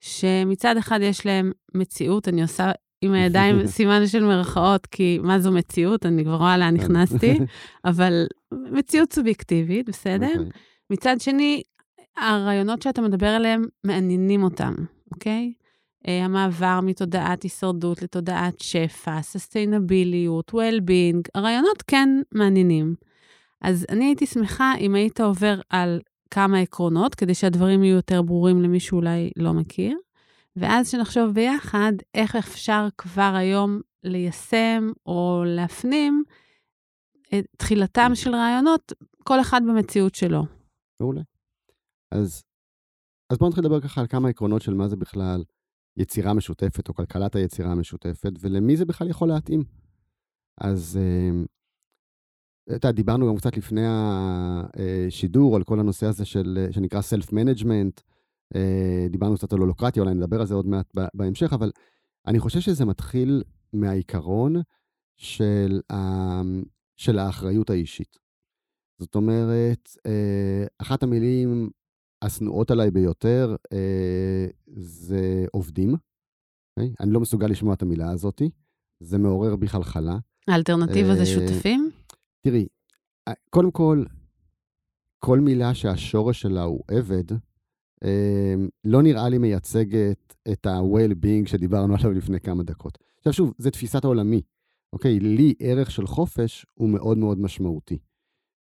שמצד 0.00 0.76
אחד 0.76 0.98
יש 1.02 1.26
להם 1.26 1.52
מציאות, 1.74 2.28
אני 2.28 2.42
עושה 2.42 2.72
עם 3.02 3.12
הידיים 3.12 3.66
סימן 3.76 4.06
של 4.06 4.24
מירכאות, 4.24 4.86
כי 4.86 5.18
מה 5.22 5.38
זו 5.38 5.52
מציאות? 5.52 6.06
אני 6.06 6.24
כבר 6.24 6.36
רואה 6.36 6.58
לאן 6.58 6.74
נכנסתי, 6.74 7.38
אבל 7.90 8.26
מציאות 8.52 9.12
סובייקטיבית, 9.12 9.88
בסדר? 9.88 10.28
אוקיי. 10.28 10.50
מצד 10.90 11.16
שני, 11.20 11.62
הרעיונות 12.16 12.82
שאתה 12.82 13.02
מדבר 13.02 13.26
עליהם 13.26 13.64
מעניינים 13.84 14.42
אותם, 14.42 14.74
אוקיי? 15.14 15.52
המעבר 16.12 16.80
מתודעת 16.82 17.42
הישרדות 17.42 18.02
לתודעת 18.02 18.60
שפע, 18.60 19.22
סוסטיינביליות, 19.22 20.50
well-being, 20.50 21.20
הרעיונות 21.34 21.82
כן 21.82 22.08
מעניינים. 22.32 22.94
אז 23.60 23.86
אני 23.88 24.04
הייתי 24.04 24.26
שמחה 24.26 24.72
אם 24.80 24.94
היית 24.94 25.20
עובר 25.20 25.60
על 25.70 26.00
כמה 26.30 26.58
עקרונות, 26.58 27.14
כדי 27.14 27.34
שהדברים 27.34 27.84
יהיו 27.84 27.96
יותר 27.96 28.22
ברורים 28.22 28.62
למי 28.62 28.80
שאולי 28.80 29.30
לא 29.36 29.52
מכיר, 29.52 29.98
ואז 30.56 30.90
שנחשוב 30.90 31.30
ביחד 31.34 31.92
איך 32.14 32.36
אפשר 32.36 32.86
כבר 32.98 33.32
היום 33.36 33.80
ליישם 34.04 34.90
או 35.06 35.42
להפנים 35.46 36.24
את 37.34 37.44
תחילתם 37.56 38.10
של 38.14 38.34
רעיונות, 38.34 38.92
כל 39.24 39.40
אחד 39.40 39.60
במציאות 39.68 40.14
שלו. 40.14 40.42
מעולה. 41.00 41.20
אז, 42.12 42.42
אז 43.30 43.38
בואו 43.38 43.48
נתחיל 43.48 43.64
לדבר 43.64 43.80
ככה 43.80 44.00
על 44.00 44.06
כמה 44.06 44.28
עקרונות 44.28 44.62
של 44.62 44.74
מה 44.74 44.88
זה 44.88 44.96
בכלל 44.96 45.42
יצירה 45.96 46.34
משותפת, 46.34 46.88
או 46.88 46.94
כלכלת 46.94 47.36
היצירה 47.36 47.72
המשותפת, 47.72 48.32
ולמי 48.40 48.76
זה 48.76 48.84
בכלל 48.84 49.08
יכול 49.08 49.28
להתאים. 49.28 49.64
אז 50.60 50.98
אה, 51.02 51.44
אתה 52.76 52.88
יודע, 52.88 52.92
דיברנו 52.92 53.28
גם 53.28 53.36
קצת 53.36 53.56
לפני 53.56 53.84
השידור 53.86 55.56
על 55.56 55.64
כל 55.64 55.80
הנושא 55.80 56.06
הזה 56.06 56.24
של, 56.24 56.66
שנקרא 56.70 57.00
Self-Management, 57.00 58.02
אה, 58.54 59.06
דיברנו 59.10 59.36
קצת 59.36 59.52
על 59.52 59.58
הולוקרטיה, 59.58 60.02
אולי 60.02 60.14
נדבר 60.14 60.40
על 60.40 60.46
זה 60.46 60.54
עוד 60.54 60.66
מעט 60.66 60.94
בהמשך, 61.14 61.52
אבל 61.52 61.70
אני 62.26 62.38
חושב 62.38 62.60
שזה 62.60 62.84
מתחיל 62.84 63.42
מהעיקרון 63.72 64.56
של, 65.16 65.80
של 66.96 67.18
האחריות 67.18 67.70
האישית. 67.70 68.18
זאת 68.98 69.14
אומרת, 69.14 69.90
אה, 70.06 70.66
אחת 70.78 71.02
המילים 71.02 71.70
השנואות 72.26 72.70
עליי 72.70 72.90
ביותר 72.90 73.56
אה, 73.72 74.46
זה 74.76 75.46
עובדים. 75.52 75.94
אוקיי? 76.76 76.94
אני 77.00 77.12
לא 77.12 77.20
מסוגל 77.20 77.46
לשמוע 77.46 77.74
את 77.74 77.82
המילה 77.82 78.10
הזאת, 78.10 78.42
זה 79.00 79.18
מעורר 79.18 79.56
בי 79.56 79.68
חלחלה. 79.68 80.18
האלטרנטיבה 80.48 81.14
זה 81.14 81.26
שותפים? 81.26 81.90
תראי, 82.42 82.66
קודם 83.50 83.70
כל, 83.70 84.04
כל 85.18 85.40
מילה 85.40 85.74
שהשורש 85.74 86.40
שלה 86.40 86.62
הוא 86.62 86.80
עבד, 86.88 87.24
אמ, 88.04 88.68
לא 88.84 89.02
נראה 89.02 89.28
לי 89.28 89.38
מייצגת 89.38 90.34
את 90.52 90.66
ה-well-being 90.66 91.48
שדיברנו 91.48 91.94
עליו 91.94 92.12
לפני 92.12 92.40
כמה 92.40 92.62
דקות. 92.62 92.98
עכשיו 93.18 93.32
שוב, 93.32 93.52
זה 93.58 93.70
תפיסת 93.70 94.04
העולמי, 94.04 94.42
אוקיי? 94.92 95.20
לי 95.20 95.54
ערך 95.60 95.90
של 95.90 96.06
חופש 96.06 96.66
הוא 96.74 96.88
מאוד 96.88 97.18
מאוד 97.18 97.40
משמעותי. 97.40 97.98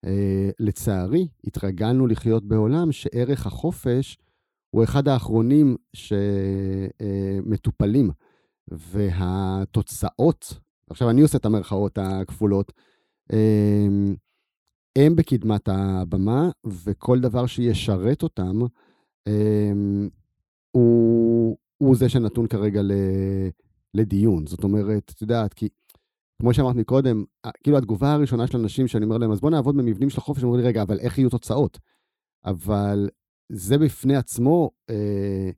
Uh, 0.06 0.10
לצערי, 0.60 1.28
התרגלנו 1.44 2.08
לחיות 2.08 2.46
בעולם 2.46 2.92
שערך 2.92 3.48
החופש 3.48 4.18
הוא 4.70 4.84
אחד 4.84 5.08
האחרונים 5.08 5.76
שמטופלים, 7.04 8.10
uh, 8.10 8.14
והתוצאות, 8.72 10.60
עכשיו 10.90 11.10
אני 11.10 11.22
עושה 11.22 11.38
את 11.38 11.46
המרכאות 11.46 11.98
הכפולות, 11.98 12.72
uh, 13.32 13.36
הם 14.96 15.16
בקדמת 15.16 15.70
הבמה, 15.72 16.50
וכל 16.64 17.20
דבר 17.20 17.46
שישרת 17.46 18.24
אותם, 18.24 18.60
אמ, 19.28 20.10
הוא, 20.72 21.58
הוא 21.78 21.96
זה 21.96 22.10
שנתון 22.10 22.48
כרגע 22.48 22.82
לדיון. 23.94 24.48
זאת 24.48 24.64
אומרת, 24.64 25.12
את 25.16 25.22
יודעת, 25.22 25.54
כי 25.54 25.70
כמו 26.42 26.54
שאמרת 26.54 26.76
מקודם, 26.76 27.24
כאילו 27.64 27.78
התגובה 27.78 28.14
הראשונה 28.14 28.48
של 28.48 28.58
אנשים 28.58 28.88
שאני 28.88 29.06
אומר 29.06 29.18
להם, 29.18 29.32
אז 29.32 29.42
בוא 29.42 29.50
נעבוד 29.50 29.78
במבנים 29.78 30.10
של 30.10 30.18
החופש, 30.18 30.44
אומרים 30.44 30.62
לי, 30.62 30.68
רגע, 30.68 30.82
אבל 30.82 31.00
איך 31.00 31.18
יהיו 31.18 31.30
תוצאות? 31.30 31.80
אבל 32.46 33.10
זה 33.52 33.78
בפני 33.78 34.16
עצמו 34.16 34.72
אה, 34.90 35.50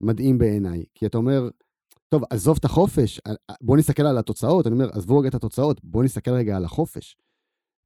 מדהים 0.00 0.38
בעיניי, 0.38 0.84
כי 0.94 1.06
אתה 1.06 1.18
אומר, 1.18 1.48
טוב, 2.08 2.22
עזוב 2.30 2.56
את 2.60 2.64
החופש, 2.64 3.20
בוא 3.60 3.76
נסתכל 3.76 4.02
על 4.02 4.18
התוצאות. 4.18 4.66
אני 4.66 4.74
אומר, 4.74 4.88
עזבו 4.92 5.18
רגע 5.18 5.28
את 5.28 5.34
התוצאות, 5.34 5.84
בוא 5.84 6.04
נסתכל 6.04 6.30
רגע 6.30 6.56
על 6.56 6.64
החופש. 6.64 7.16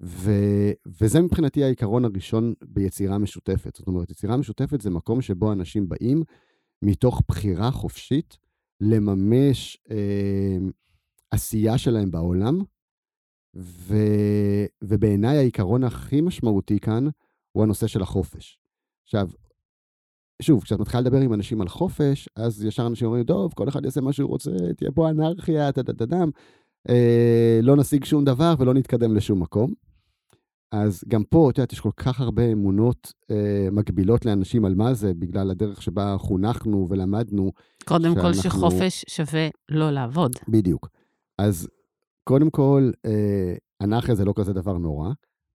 ו, 0.02 0.30
וזה 1.00 1.20
מבחינתי 1.20 1.64
העיקרון 1.64 2.04
הראשון 2.04 2.54
ביצירה 2.64 3.18
משותפת. 3.18 3.76
זאת 3.76 3.86
אומרת, 3.86 4.10
יצירה 4.10 4.36
משותפת 4.36 4.80
זה 4.80 4.90
מקום 4.90 5.22
שבו 5.22 5.52
אנשים 5.52 5.88
באים 5.88 6.22
מתוך 6.82 7.22
בחירה 7.28 7.70
חופשית 7.70 8.38
לממש 8.80 9.78
אה, 9.90 10.58
עשייה 11.30 11.78
שלהם 11.78 12.10
בעולם, 12.10 12.58
ו, 13.56 13.96
ובעיניי 14.84 15.36
העיקרון 15.36 15.84
הכי 15.84 16.20
משמעותי 16.20 16.80
כאן 16.80 17.06
הוא 17.52 17.62
הנושא 17.62 17.86
של 17.86 18.02
החופש. 18.02 18.58
עכשיו, 19.04 19.28
שוב, 20.42 20.62
כשאת 20.62 20.80
מתחילה 20.80 21.00
לדבר 21.00 21.20
עם 21.20 21.34
אנשים 21.34 21.60
על 21.60 21.68
חופש, 21.68 22.28
אז 22.36 22.64
ישר 22.64 22.86
אנשים 22.86 23.06
אומרים, 23.06 23.24
טוב, 23.24 23.52
כל 23.54 23.68
אחד 23.68 23.84
יעשה 23.84 24.00
מה 24.00 24.12
שהוא 24.12 24.28
רוצה, 24.30 24.50
תהיה 24.76 24.90
פה 24.94 25.10
אנרכיה, 25.10 25.72
טה-טה-טה-דם, 25.72 26.30
אה, 26.88 27.60
לא 27.62 27.76
נשיג 27.76 28.04
שום 28.04 28.24
דבר 28.24 28.54
ולא 28.58 28.74
נתקדם 28.74 29.16
לשום 29.16 29.42
מקום. 29.42 29.72
אז 30.72 31.04
גם 31.08 31.24
פה, 31.24 31.50
את 31.50 31.58
יודעת, 31.58 31.72
יש 31.72 31.80
כל 31.80 31.90
כך 31.96 32.20
הרבה 32.20 32.52
אמונות 32.52 33.12
אה, 33.30 33.68
מקבילות 33.72 34.24
לאנשים 34.24 34.64
על 34.64 34.74
מה 34.74 34.94
זה, 34.94 35.14
בגלל 35.14 35.50
הדרך 35.50 35.82
שבה 35.82 36.16
חונכנו 36.18 36.86
ולמדנו. 36.90 37.52
קודם 37.84 38.14
שאנחנו... 38.14 38.22
כל, 38.22 38.34
שחופש 38.34 39.04
שווה 39.08 39.48
לא 39.68 39.90
לעבוד. 39.90 40.32
בדיוק. 40.48 40.88
אז 41.40 41.68
קודם 42.24 42.50
כל, 42.50 42.90
אה, 43.06 43.54
אנרכיה 43.80 44.14
זה 44.14 44.24
לא 44.24 44.32
כזה 44.36 44.52
דבר 44.52 44.78
נורא, 44.78 45.10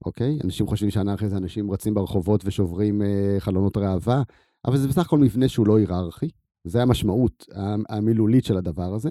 אוקיי? 0.05 0.39
אנשים 0.43 0.67
חושבים 0.67 0.91
שאנרכיה 0.91 1.29
זה 1.29 1.37
אנשים 1.37 1.71
רצים 1.71 1.93
ברחובות 1.93 2.41
ושוברים 2.45 3.01
אה, 3.01 3.35
חלונות 3.39 3.77
ראווה, 3.77 4.23
אבל 4.65 4.77
זה 4.77 4.87
בסך 4.87 5.05
הכל 5.05 5.19
מבנה 5.19 5.47
שהוא 5.47 5.67
לא 5.67 5.77
היררכי. 5.77 6.29
זה 6.63 6.81
המשמעות 6.81 7.45
המילולית 7.89 8.45
של 8.45 8.57
הדבר 8.57 8.93
הזה. 8.93 9.09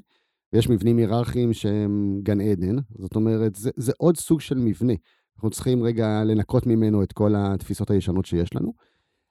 ויש 0.53 0.69
מבנים 0.69 0.97
היררכיים 0.97 1.53
שהם 1.53 2.21
גן 2.23 2.41
עדן, 2.41 2.77
זאת 2.99 3.17
אומרת, 3.17 3.55
זה, 3.55 3.71
זה 3.77 3.93
עוד 3.99 4.17
סוג 4.17 4.41
של 4.41 4.59
מבנה. 4.59 4.93
אנחנו 5.37 5.51
צריכים 5.51 5.83
רגע 5.83 6.25
לנקות 6.25 6.67
ממנו 6.67 7.03
את 7.03 7.13
כל 7.13 7.35
התפיסות 7.37 7.91
הישנות 7.91 8.27
שיש 8.27 8.55
לנו. 8.55 8.73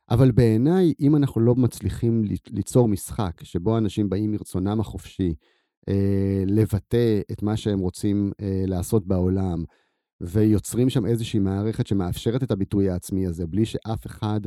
אבל 0.10 0.32
בעיניי, 0.32 0.94
אם 1.00 1.16
אנחנו 1.16 1.42
לא 1.42 1.56
מצליחים 1.56 2.24
ליצור 2.50 2.88
משחק 2.88 3.44
שבו 3.44 3.78
אנשים 3.78 4.10
באים 4.10 4.32
מרצונם 4.32 4.80
החופשי, 4.80 5.34
לבטא 6.48 7.20
את 7.32 7.44
מה 7.44 7.58
שהם 7.58 7.80
רוצים 7.80 8.32
אה, 8.42 8.64
לעשות 8.68 9.08
בעולם, 9.08 9.64
ויוצרים 10.22 10.90
שם 10.90 11.06
איזושהי 11.06 11.40
מערכת 11.40 11.88
שמאפשרת 11.88 12.44
את 12.44 12.52
הביטוי 12.52 12.90
העצמי 12.90 13.28
הזה, 13.28 13.48
בלי 13.48 13.66
שאף 13.66 14.06
אחד 14.06 14.42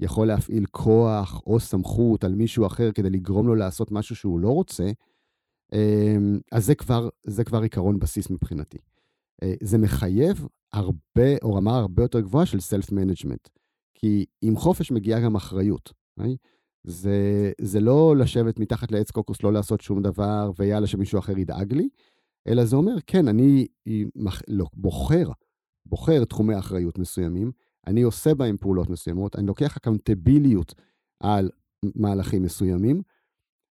יכול 0.00 0.26
להפעיל 0.26 0.66
כוח 0.70 1.42
או 1.46 1.60
סמכות 1.60 2.24
על 2.24 2.34
מישהו 2.34 2.66
אחר 2.66 2.92
כדי 2.92 3.10
לגרום 3.10 3.46
לו 3.46 3.54
לעשות 3.54 3.92
משהו 3.92 4.16
שהוא 4.16 4.40
לא 4.40 4.48
רוצה, 4.48 4.90
אה, 5.72 6.16
אז 6.52 6.66
זה 6.66 6.74
כבר, 6.74 7.08
זה 7.26 7.44
כבר 7.44 7.62
עיקרון 7.62 7.98
בסיס 7.98 8.30
מבחינתי. 8.30 8.78
אה, 9.42 9.54
זה 9.62 9.78
מחייב 9.78 10.46
הרבה, 10.72 11.36
או 11.42 11.54
רמה 11.54 11.78
הרבה 11.78 12.02
יותר 12.02 12.20
גבוהה 12.20 12.46
של 12.46 12.60
self-management. 12.60 13.48
כי 13.94 14.24
עם 14.42 14.56
חופש 14.56 14.90
מגיעה 14.90 15.20
גם 15.20 15.34
אחריות. 15.34 15.92
right? 16.20 16.36
זה, 16.84 17.52
זה 17.60 17.80
לא 17.80 18.16
לשבת 18.16 18.58
מתחת 18.58 18.92
לעץ 18.92 19.10
קוקוס, 19.10 19.42
לא 19.42 19.52
לעשות 19.52 19.80
שום 19.80 20.02
דבר, 20.02 20.50
ויאללה, 20.58 20.86
שמישהו 20.86 21.18
אחר 21.18 21.38
ידאג 21.38 21.72
לי, 21.72 21.88
אלא 22.48 22.64
זה 22.64 22.76
אומר, 22.76 22.94
כן, 23.06 23.28
אני 23.28 23.66
לא, 24.48 24.66
בוחר, 24.74 25.28
בוחר 25.86 26.24
תחומי 26.24 26.58
אחריות 26.58 26.98
מסוימים, 26.98 27.52
אני 27.86 28.02
עושה 28.02 28.34
בהם 28.34 28.56
פעולות 28.56 28.90
מסוימות, 28.90 29.36
אני 29.36 29.46
לוקח 29.46 29.76
accountability 29.76 30.74
על 31.20 31.50
מהלכים 31.94 32.42
מסוימים, 32.42 33.02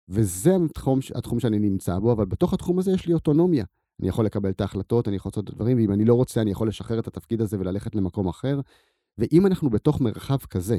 וזה 0.08 0.56
התחום, 0.70 0.98
התחום 1.14 1.40
שאני 1.40 1.58
נמצא 1.58 1.98
בו, 1.98 2.12
אבל 2.12 2.24
בתוך 2.24 2.54
התחום 2.54 2.78
הזה 2.78 2.92
יש 2.92 3.06
לי 3.06 3.14
אוטונומיה. 3.14 3.64
אני 4.00 4.08
יכול 4.08 4.24
לקבל 4.24 4.50
את 4.50 4.60
ההחלטות, 4.60 5.08
אני 5.08 5.16
יכול 5.16 5.30
לעשות 5.30 5.44
את 5.44 5.48
הדברים, 5.50 5.76
ואם 5.76 5.92
אני 5.92 6.04
לא 6.04 6.14
רוצה, 6.14 6.40
אני 6.40 6.50
יכול 6.50 6.68
לשחרר 6.68 6.98
את 6.98 7.06
התפקיד 7.06 7.40
הזה 7.40 7.60
וללכת 7.60 7.94
למקום 7.94 8.28
אחר. 8.28 8.60
ואם 9.18 9.46
אנחנו 9.46 9.70
בתוך 9.70 10.00
מרחב 10.00 10.38
כזה, 10.38 10.78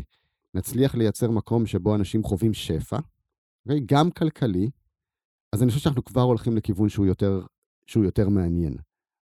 נצליח 0.54 0.96
לייצר 0.96 1.32
מקום 1.32 1.66
שבו 1.66 1.96
אנשים 1.96 2.24
חווים 2.24 2.54
שפע, 2.54 2.98
okay, 2.98 3.74
גם 3.86 4.12
כלכלי, 4.12 4.70
אז 5.56 5.64
אני 5.64 5.72
חושב 5.72 5.84
שאנחנו 5.84 6.04
כבר 6.04 6.22
הולכים 6.22 6.58
לכיוון 6.58 6.90
שהוא 6.90 7.06
יותר, 7.06 7.46
שהוא 7.88 8.06
יותר 8.06 8.30
מעניין. 8.30 8.78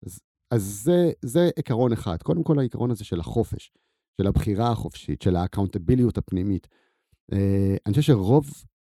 אז, 0.07 0.21
אז 0.51 0.81
זה, 0.85 1.11
זה 1.23 1.51
עיקרון 1.57 1.93
אחד. 1.93 2.23
קודם 2.23 2.43
כל, 2.43 2.59
העיקרון 2.59 2.91
הזה 2.91 3.05
של 3.05 3.21
החופש, 3.21 3.73
של 4.21 4.27
הבחירה 4.27 4.73
החופשית, 4.73 5.23
של 5.23 5.37
האקאונטביליות 5.37 6.19
הפנימית. 6.19 6.69
אה, 7.33 7.77
אני 7.87 7.95
חושב 7.95 8.13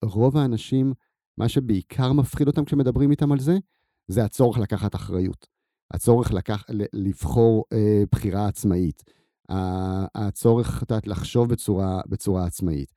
שרוב 0.03 0.37
האנשים, 0.37 0.93
מה 1.37 1.49
שבעיקר 1.49 2.13
מפחיד 2.13 2.47
אותם 2.47 2.65
כשמדברים 2.65 3.11
איתם 3.11 3.31
על 3.31 3.39
זה, 3.39 3.57
זה 4.07 4.25
הצורך 4.25 4.57
לקחת 4.57 4.95
אחריות. 4.95 5.47
הצורך 5.91 6.31
לקח, 6.33 6.65
לבחור 6.93 7.65
אה, 7.73 8.03
בחירה 8.11 8.47
עצמאית. 8.47 9.03
הצורך, 10.15 10.83
את 10.83 10.91
יודעת, 10.91 11.07
לחשוב 11.07 11.49
בצורה, 11.49 12.01
בצורה 12.07 12.45
עצמאית. 12.45 12.93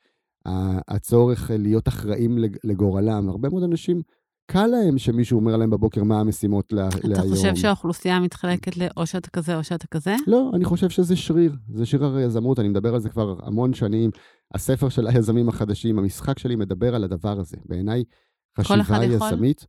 הצורך 0.88 1.50
להיות 1.54 1.88
אחראים 1.88 2.38
לגורלם. 2.64 3.28
הרבה 3.28 3.48
מאוד 3.48 3.62
אנשים 3.62 4.02
קל 4.50 4.66
להם 4.66 4.98
שמישהו 4.98 5.38
אומר 5.40 5.56
להם 5.56 5.70
בבוקר 5.70 6.02
מה 6.02 6.20
המשימות 6.20 6.72
לה, 6.72 6.88
אתה 6.88 7.08
להיום. 7.08 7.26
אתה 7.26 7.36
חושב 7.36 7.56
שהאוכלוסייה 7.56 8.20
מתחלקת 8.20 8.76
לאו 8.76 9.06
שאתה 9.06 9.30
כזה 9.30 9.56
או 9.56 9.64
שאתה 9.64 9.86
כזה? 9.86 10.16
לא, 10.26 10.50
אני 10.54 10.64
חושב 10.64 10.90
שזה 10.90 11.16
שריר. 11.16 11.56
זה 11.68 11.86
שריר 11.86 12.16
היזמות, 12.16 12.58
אני 12.58 12.68
מדבר 12.68 12.94
על 12.94 13.00
זה 13.00 13.08
כבר 13.08 13.36
המון 13.42 13.74
שנים. 13.74 14.10
הספר 14.54 14.88
של 14.88 15.06
היזמים 15.06 15.48
החדשים, 15.48 15.98
המשחק 15.98 16.38
שלי 16.38 16.56
מדבר 16.56 16.94
על 16.94 17.04
הדבר 17.04 17.40
הזה. 17.40 17.56
בעיניי, 17.64 18.04
חשיבה 18.58 19.04
יזמית... 19.04 19.58
יכול? 19.60 19.68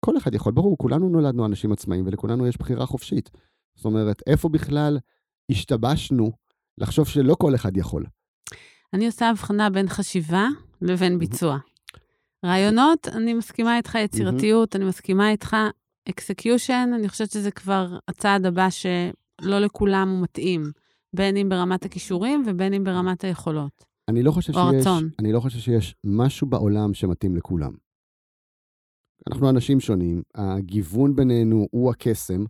כל 0.00 0.16
אחד 0.16 0.34
יכול, 0.34 0.52
ברור, 0.52 0.78
כולנו 0.78 1.08
נולדנו 1.08 1.46
אנשים 1.46 1.72
עצמאיים 1.72 2.06
ולכולנו 2.06 2.46
יש 2.46 2.58
בחירה 2.58 2.86
חופשית. 2.86 3.30
זאת 3.76 3.84
אומרת, 3.84 4.22
איפה 4.26 4.48
בכלל 4.48 4.98
השתבשנו 5.50 6.32
לחשוב 6.78 7.08
שלא 7.08 7.34
כל 7.38 7.54
אחד 7.54 7.76
יכול? 7.76 8.04
אני 8.94 9.06
עושה 9.06 9.28
הבחנה 9.28 9.70
בין 9.70 9.88
חשיבה 9.88 10.46
לבין 10.82 11.18
ביצוע. 11.18 11.58
רעיונות, 12.44 13.08
אני 13.08 13.34
מסכימה 13.34 13.76
איתך, 13.76 13.94
יצירתיות, 13.94 14.76
אני 14.76 14.84
מסכימה 14.84 15.30
איתך, 15.30 15.56
execution, 16.08 16.90
אני 16.94 17.08
חושבת 17.08 17.30
שזה 17.30 17.50
כבר 17.50 17.98
הצעד 18.08 18.46
הבא 18.46 18.68
שלא 18.70 19.58
לכולם 19.58 20.08
הוא 20.08 20.22
מתאים, 20.22 20.72
בין 21.16 21.36
אם 21.36 21.48
ברמת 21.48 21.84
הכישורים 21.84 22.42
ובין 22.46 22.74
אם 22.74 22.84
ברמת 22.84 23.24
היכולות. 23.24 23.84
אני 24.08 24.22
לא 24.22 24.30
חושב 24.32 24.52
שיש, 24.52 24.62
הרצון. 24.62 25.08
אני 25.18 25.32
לא 25.32 25.40
חושב 25.40 25.58
שיש 25.58 25.94
משהו 26.04 26.46
בעולם 26.46 26.94
שמתאים 26.94 27.36
לכולם. 27.36 27.72
אנחנו 29.30 29.50
אנשים 29.50 29.80
שונים, 29.80 30.22
הגיוון 30.34 31.16
בינינו 31.16 31.66
הוא 31.70 31.90
הקסם, 31.90 32.44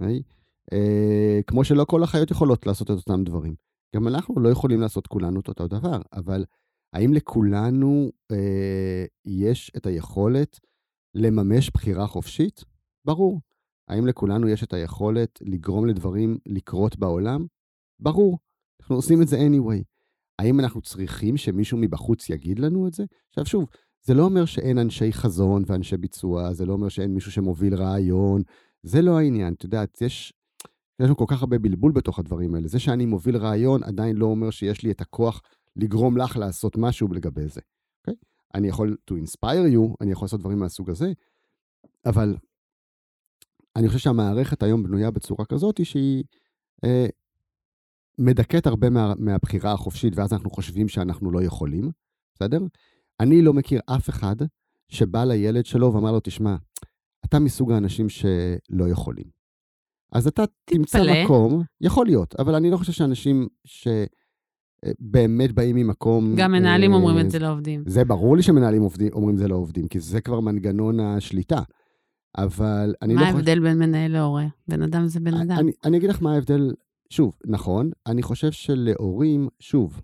right? 0.00 0.34
אה, 0.72 1.40
כמו 1.46 1.64
שלא 1.64 1.84
כל 1.84 2.02
החיות 2.02 2.30
יכולות 2.30 2.66
לעשות 2.66 2.90
את 2.90 2.96
אותם 2.96 3.24
דברים. 3.24 3.54
גם 3.96 4.08
אנחנו 4.08 4.40
לא 4.40 4.48
יכולים 4.48 4.80
לעשות 4.80 5.06
כולנו 5.06 5.40
את 5.40 5.48
אותו 5.48 5.68
דבר, 5.68 6.00
אבל 6.12 6.44
האם 6.92 7.12
לכולנו 7.12 8.10
אה, 8.32 9.04
יש 9.24 9.72
את 9.76 9.86
היכולת 9.86 10.60
לממש 11.14 11.70
בחירה 11.70 12.06
חופשית? 12.06 12.64
ברור. 13.04 13.40
האם 13.88 14.06
לכולנו 14.06 14.48
יש 14.48 14.62
את 14.62 14.72
היכולת 14.72 15.38
לגרום 15.42 15.86
לדברים 15.86 16.38
לקרות 16.46 16.96
בעולם? 16.96 17.46
ברור. 18.00 18.38
אנחנו 18.80 18.96
עושים 18.96 19.22
את 19.22 19.28
זה 19.28 19.36
anyway. 19.36 19.82
האם 20.38 20.60
אנחנו 20.60 20.80
צריכים 20.82 21.36
שמישהו 21.36 21.78
מבחוץ 21.78 22.30
יגיד 22.30 22.58
לנו 22.58 22.88
את 22.88 22.94
זה? 22.94 23.04
עכשיו 23.28 23.46
שוב, 23.46 23.66
זה 24.02 24.14
לא 24.14 24.24
אומר 24.24 24.44
שאין 24.44 24.78
אנשי 24.78 25.12
חזון 25.12 25.62
ואנשי 25.66 25.96
ביצוע, 25.96 26.52
זה 26.52 26.66
לא 26.66 26.72
אומר 26.72 26.88
שאין 26.88 27.14
מישהו 27.14 27.32
שמוביל 27.32 27.74
רעיון, 27.74 28.42
זה 28.82 29.02
לא 29.02 29.18
העניין. 29.18 29.54
את 29.54 29.64
יודעת, 29.64 30.02
יש, 30.02 30.32
יש 31.00 31.06
לנו 31.06 31.16
כל 31.16 31.24
כך 31.28 31.40
הרבה 31.40 31.58
בלבול 31.58 31.92
בתוך 31.92 32.18
הדברים 32.18 32.54
האלה. 32.54 32.68
זה 32.68 32.78
שאני 32.78 33.06
מוביל 33.06 33.36
רעיון 33.36 33.82
עדיין 33.82 34.16
לא 34.16 34.26
אומר 34.26 34.50
שיש 34.50 34.82
לי 34.82 34.90
את 34.90 35.00
הכוח 35.00 35.42
לגרום 35.76 36.16
לך 36.16 36.36
לעשות 36.36 36.76
משהו 36.76 37.08
לגבי 37.12 37.48
זה. 37.48 37.60
Okay? 37.60 37.64
אוקיי? 38.00 38.14
אני 38.54 38.68
יכול 38.68 38.96
to 39.10 39.14
inspire 39.14 39.74
you, 39.74 39.94
אני 40.00 40.12
יכול 40.12 40.26
לעשות 40.26 40.40
דברים 40.40 40.58
מהסוג 40.58 40.90
הזה, 40.90 41.12
אבל 42.06 42.36
אני 43.76 43.88
חושב 43.88 43.98
שהמערכת 43.98 44.62
היום 44.62 44.82
בנויה 44.82 45.10
בצורה 45.10 45.44
כזאת 45.44 45.84
שהיא 45.84 46.24
אה, 46.84 47.06
מדכאת 48.18 48.66
הרבה 48.66 48.90
מה, 48.90 49.12
מהבחירה 49.18 49.72
החופשית, 49.72 50.16
ואז 50.16 50.32
אנחנו 50.32 50.50
חושבים 50.50 50.88
שאנחנו 50.88 51.30
לא 51.30 51.42
יכולים, 51.42 51.90
בסדר? 52.34 52.58
אני 53.20 53.42
לא 53.42 53.52
מכיר 53.52 53.80
אף 53.86 54.08
אחד 54.08 54.36
שבא 54.88 55.24
לילד 55.24 55.66
שלו 55.66 55.94
ואמר 55.94 56.12
לו, 56.12 56.20
תשמע, 56.20 56.56
אתה 57.24 57.38
מסוג 57.38 57.72
האנשים 57.72 58.08
שלא 58.08 58.88
יכולים. 58.88 59.35
אז 60.12 60.26
אתה. 60.26 60.44
תמצא 60.64 61.02
מקום, 61.24 61.62
יכול 61.80 62.06
להיות, 62.06 62.34
אבל 62.38 62.54
אני 62.54 62.70
לא 62.70 62.76
חושב 62.76 62.92
שאנשים 62.92 63.46
שבאמת 63.64 65.52
באים 65.52 65.76
ממקום... 65.76 66.34
גם 66.36 66.52
מנהלים 66.52 66.92
אה, 66.92 66.96
אומרים 66.96 67.26
את 67.26 67.30
זה 67.30 67.38
לעובדים. 67.38 67.82
זה 67.86 68.04
ברור 68.04 68.36
לי 68.36 68.42
שמנהלים 68.42 68.82
עובדים, 68.82 69.12
אומרים 69.12 69.34
את 69.34 69.38
זה 69.38 69.48
לעובדים, 69.48 69.88
כי 69.88 70.00
זה 70.00 70.20
כבר 70.20 70.40
מנגנון 70.40 71.00
השליטה. 71.00 71.60
אבל 72.38 72.94
אני 73.02 73.14
לא 73.14 73.20
חושב... 73.20 73.32
מה 73.32 73.36
ההבדל 73.36 73.60
בין 73.60 73.78
מנהל 73.78 74.12
להורה? 74.12 74.46
בן 74.68 74.82
אדם 74.82 75.06
זה 75.06 75.20
בן 75.20 75.34
אדם. 75.34 75.58
אני, 75.58 75.72
אני 75.84 75.96
אגיד 75.96 76.10
לך 76.10 76.22
מה 76.22 76.34
ההבדל, 76.34 76.74
שוב, 77.10 77.38
נכון, 77.46 77.90
אני 78.06 78.22
חושב 78.22 78.52
שלהורים, 78.52 79.48
שוב, 79.60 80.00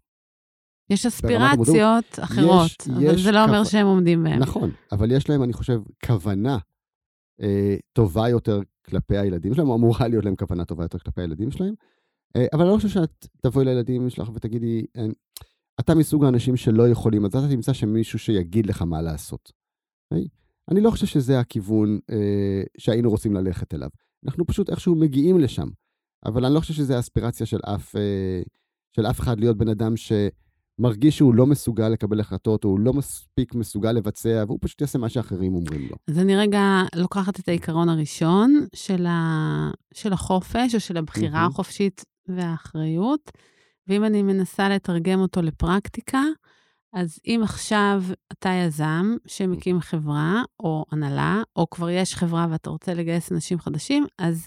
יש 0.91 1.07
אספירציות 1.07 2.19
אחרות, 2.21 2.71
יש, 2.71 2.89
אבל 2.89 3.03
יש 3.03 3.21
זה 3.21 3.33
לא 3.33 3.45
אומר 3.45 3.65
כו... 3.65 3.71
שהם 3.71 3.87
עומדים 3.87 4.25
בהן. 4.25 4.39
נכון, 4.39 4.71
אבל 4.93 5.13
יש 5.13 5.31
להם, 5.31 5.43
אני 5.43 5.53
חושב, 5.53 5.81
כוונה 6.07 6.59
אה, 7.43 7.77
טובה 7.93 8.29
יותר 8.29 8.61
כלפי 8.87 9.19
הילדים 9.19 9.55
שלהם, 9.55 9.69
או 9.69 9.75
אמורה 9.75 10.09
להיות 10.09 10.25
להם 10.25 10.37
כוונה 10.37 10.65
טובה 10.65 10.85
יותר 10.85 10.99
כלפי 10.99 11.21
הילדים 11.21 11.51
שלהם. 11.51 11.75
אה, 12.37 12.47
אבל 12.53 12.63
אני 12.63 12.71
לא 12.71 12.77
חושב 12.77 12.89
שאת 12.89 13.27
תבואי 13.43 13.65
לילדים 13.65 14.11
שלך 14.11 14.29
ותגידי, 14.35 14.87
אה, 14.97 15.07
אתה 15.81 15.95
מסוג 15.95 16.25
האנשים 16.25 16.57
שלא 16.57 16.89
יכולים, 16.89 17.25
אז 17.25 17.37
אתה 17.37 17.49
תמצא 17.55 17.73
שמישהו 17.73 18.19
שיגיד 18.19 18.67
לך 18.67 18.83
מה 18.83 19.03
לעשות. 19.03 19.53
אה? 20.13 20.19
אני 20.71 20.81
לא 20.81 20.91
חושב 20.91 21.07
שזה 21.07 21.41
הכיוון 21.41 21.99
שהיינו 22.79 23.11
רוצים 23.11 23.35
ללכת 23.35 23.75
אליו. 23.75 23.89
אנחנו 24.25 24.47
פשוט 24.47 24.71
איכשהו 24.71 24.95
מגיעים 24.95 25.39
לשם. 25.39 25.69
אבל 26.27 26.45
אני 26.45 26.55
לא 26.55 26.61
חושב 26.61 26.75
שזה 26.75 26.97
האספירציה 26.97 27.47
של 27.47 27.61
אף, 27.65 27.95
של 28.97 29.07
אף 29.07 29.21
אחד 29.21 29.41
להיות 29.41 29.57
בן 29.57 29.69
אדם 29.69 29.97
ש... 29.97 30.13
מרגיש 30.79 31.17
שהוא 31.17 31.35
לא 31.35 31.47
מסוגל 31.47 31.89
לקבל 31.89 32.21
החלטות, 32.21 32.65
הוא 32.65 32.81
לא 32.81 32.93
מספיק 32.93 33.55
מסוגל 33.55 33.93
לבצע, 33.93 34.45
והוא 34.47 34.59
פשוט 34.61 34.81
יעשה 34.81 34.99
מה 34.99 35.09
שאחרים 35.09 35.55
אומרים 35.55 35.89
לו. 35.91 35.97
אז 36.09 36.19
אני 36.19 36.37
רגע 36.37 36.83
לוקחת 36.95 37.41
את 37.41 37.49
העיקרון 37.49 37.89
הראשון 37.89 38.67
של, 38.75 39.07
ה... 39.07 39.71
של 39.95 40.13
החופש, 40.13 40.75
או 40.75 40.81
של 40.81 40.97
הבחירה 40.97 41.45
mm-hmm. 41.45 41.49
החופשית 41.49 42.05
והאחריות, 42.29 43.31
ואם 43.89 44.05
אני 44.05 44.23
מנסה 44.23 44.69
לתרגם 44.69 45.21
אותו 45.21 45.43
לפרקטיקה, 45.43 46.23
אז 46.93 47.19
אם 47.27 47.41
עכשיו 47.43 48.03
אתה 48.33 48.49
יזם 48.49 49.17
שמקים 49.27 49.81
חברה, 49.81 50.43
או 50.61 50.85
הנהלה, 50.91 51.43
או 51.57 51.71
כבר 51.71 51.91
יש 51.91 52.15
חברה 52.15 52.47
ואתה 52.51 52.71
רוצה 52.71 52.95
לגייס 52.95 53.33
אנשים 53.33 53.59
חדשים, 53.59 54.07
אז 54.19 54.47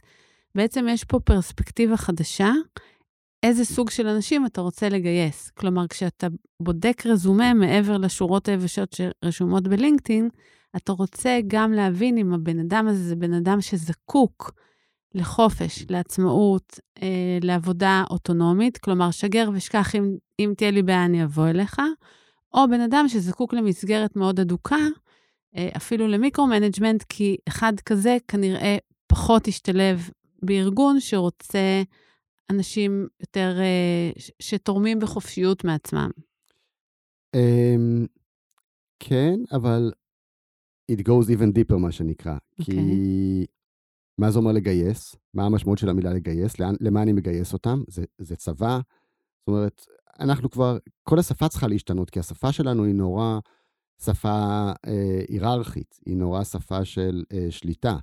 בעצם 0.55 0.85
יש 0.89 1.03
פה 1.03 1.19
פרספקטיבה 1.19 1.97
חדשה 1.97 2.51
איזה 3.43 3.65
סוג 3.65 3.89
של 3.89 4.07
אנשים 4.07 4.45
אתה 4.45 4.61
רוצה 4.61 4.89
לגייס. 4.89 5.49
כלומר, 5.49 5.87
כשאתה 5.87 6.27
בודק 6.59 7.05
רזומה 7.05 7.53
מעבר 7.53 7.97
לשורות 7.97 8.47
היבשות 8.47 8.95
שרשומות 8.95 9.67
בלינקדאין, 9.67 10.29
אתה 10.75 10.91
רוצה 10.91 11.39
גם 11.47 11.71
להבין 11.71 12.17
אם 12.17 12.33
הבן 12.33 12.59
אדם 12.59 12.87
הזה 12.87 13.03
זה 13.03 13.15
בן 13.15 13.33
אדם 13.33 13.61
שזקוק 13.61 14.51
לחופש, 15.15 15.85
לעצמאות, 15.89 16.79
אה, 17.01 17.37
לעבודה 17.41 18.03
אוטונומית, 18.09 18.77
כלומר, 18.77 19.11
שגר 19.11 19.49
ושכח, 19.53 19.95
אם, 19.95 20.15
אם 20.39 20.53
תהיה 20.57 20.71
לי 20.71 20.83
בעיה, 20.83 21.05
אני 21.05 21.23
אבוא 21.23 21.47
אליך, 21.47 21.81
או 22.53 22.67
בן 22.69 22.81
אדם 22.81 23.07
שזקוק 23.07 23.53
למסגרת 23.53 24.15
מאוד 24.15 24.39
אדוקה, 24.39 24.77
אה, 25.55 25.69
אפילו 25.77 26.07
ל 26.07 26.12
micro-management, 26.12 27.03
כי 27.09 27.37
אחד 27.47 27.73
כזה 27.85 28.17
כנראה 28.27 28.77
פחות 29.07 29.47
ישתלב 29.47 30.09
בארגון 30.43 30.99
שרוצה 30.99 31.83
אנשים 32.49 33.07
יותר, 33.19 33.57
אה, 33.59 34.11
שתורמים 34.39 34.99
בחופשיות 34.99 35.63
מעצמם. 35.63 36.09
Um, 37.35 38.07
כן, 38.99 39.35
אבל 39.51 39.91
it 40.91 40.99
goes 40.99 41.27
even 41.27 41.51
deeper, 41.57 41.77
מה 41.77 41.91
שנקרא. 41.91 42.33
Okay. 42.33 42.65
כי 42.65 42.71
אוקיי. 42.71 43.45
מה 44.17 44.31
זה 44.31 44.39
אומר 44.39 44.51
לגייס? 44.51 45.15
מה 45.33 45.45
המשמעות 45.45 45.77
של 45.77 45.89
המילה 45.89 46.13
לגייס? 46.13 46.59
לאן, 46.59 46.75
למה 46.79 47.01
אני 47.01 47.13
מגייס 47.13 47.53
אותם? 47.53 47.83
זה, 47.87 48.03
זה 48.17 48.35
צבא? 48.35 48.79
זאת 49.39 49.47
אומרת, 49.47 49.85
אנחנו 50.19 50.49
כבר, 50.49 50.77
כל 51.03 51.19
השפה 51.19 51.47
צריכה 51.47 51.67
להשתנות, 51.67 52.09
כי 52.09 52.19
השפה 52.19 52.51
שלנו 52.51 52.83
היא 52.83 52.93
נורא 52.93 53.39
שפה 54.01 54.71
אה, 54.87 55.21
היררכית, 55.27 55.99
היא 56.05 56.17
נורא 56.17 56.43
שפה 56.43 56.85
של 56.85 57.23
אה, 57.33 57.47
שליטה. 57.49 57.97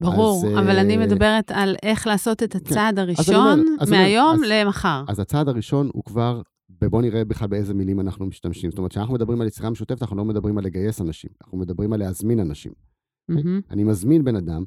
ברור, 0.00 0.46
אז, 0.46 0.52
אבל 0.52 0.76
uh, 0.76 0.80
אני 0.80 0.96
מדברת 0.96 1.50
על 1.50 1.76
איך 1.82 2.06
לעשות 2.06 2.42
את 2.42 2.52
כן. 2.52 2.58
הצעד 2.58 2.94
כן. 2.94 3.00
הראשון 3.00 3.64
אומר, 3.80 3.90
מהיום 3.90 4.44
אז, 4.44 4.50
למחר. 4.50 5.04
אז 5.08 5.20
הצעד 5.20 5.48
הראשון 5.48 5.90
הוא 5.92 6.04
כבר, 6.04 6.42
ובואו 6.82 7.02
נראה 7.02 7.24
בכלל 7.24 7.48
באיזה 7.48 7.74
מילים 7.74 8.00
אנחנו 8.00 8.26
משתמשים. 8.26 8.70
זאת 8.70 8.78
אומרת, 8.78 8.90
כשאנחנו 8.90 9.14
מדברים 9.14 9.40
על 9.40 9.46
יצירה 9.46 9.70
משותפת, 9.70 10.02
אנחנו 10.02 10.16
לא 10.16 10.24
מדברים 10.24 10.58
על 10.58 10.64
לגייס 10.64 11.00
אנשים, 11.00 11.30
אנחנו 11.44 11.58
מדברים 11.58 11.92
על 11.92 12.00
להזמין 12.00 12.40
אנשים. 12.40 12.72
Mm-hmm. 13.32 13.70
אני 13.70 13.84
מזמין 13.84 14.24
בן 14.24 14.36
אדם, 14.36 14.64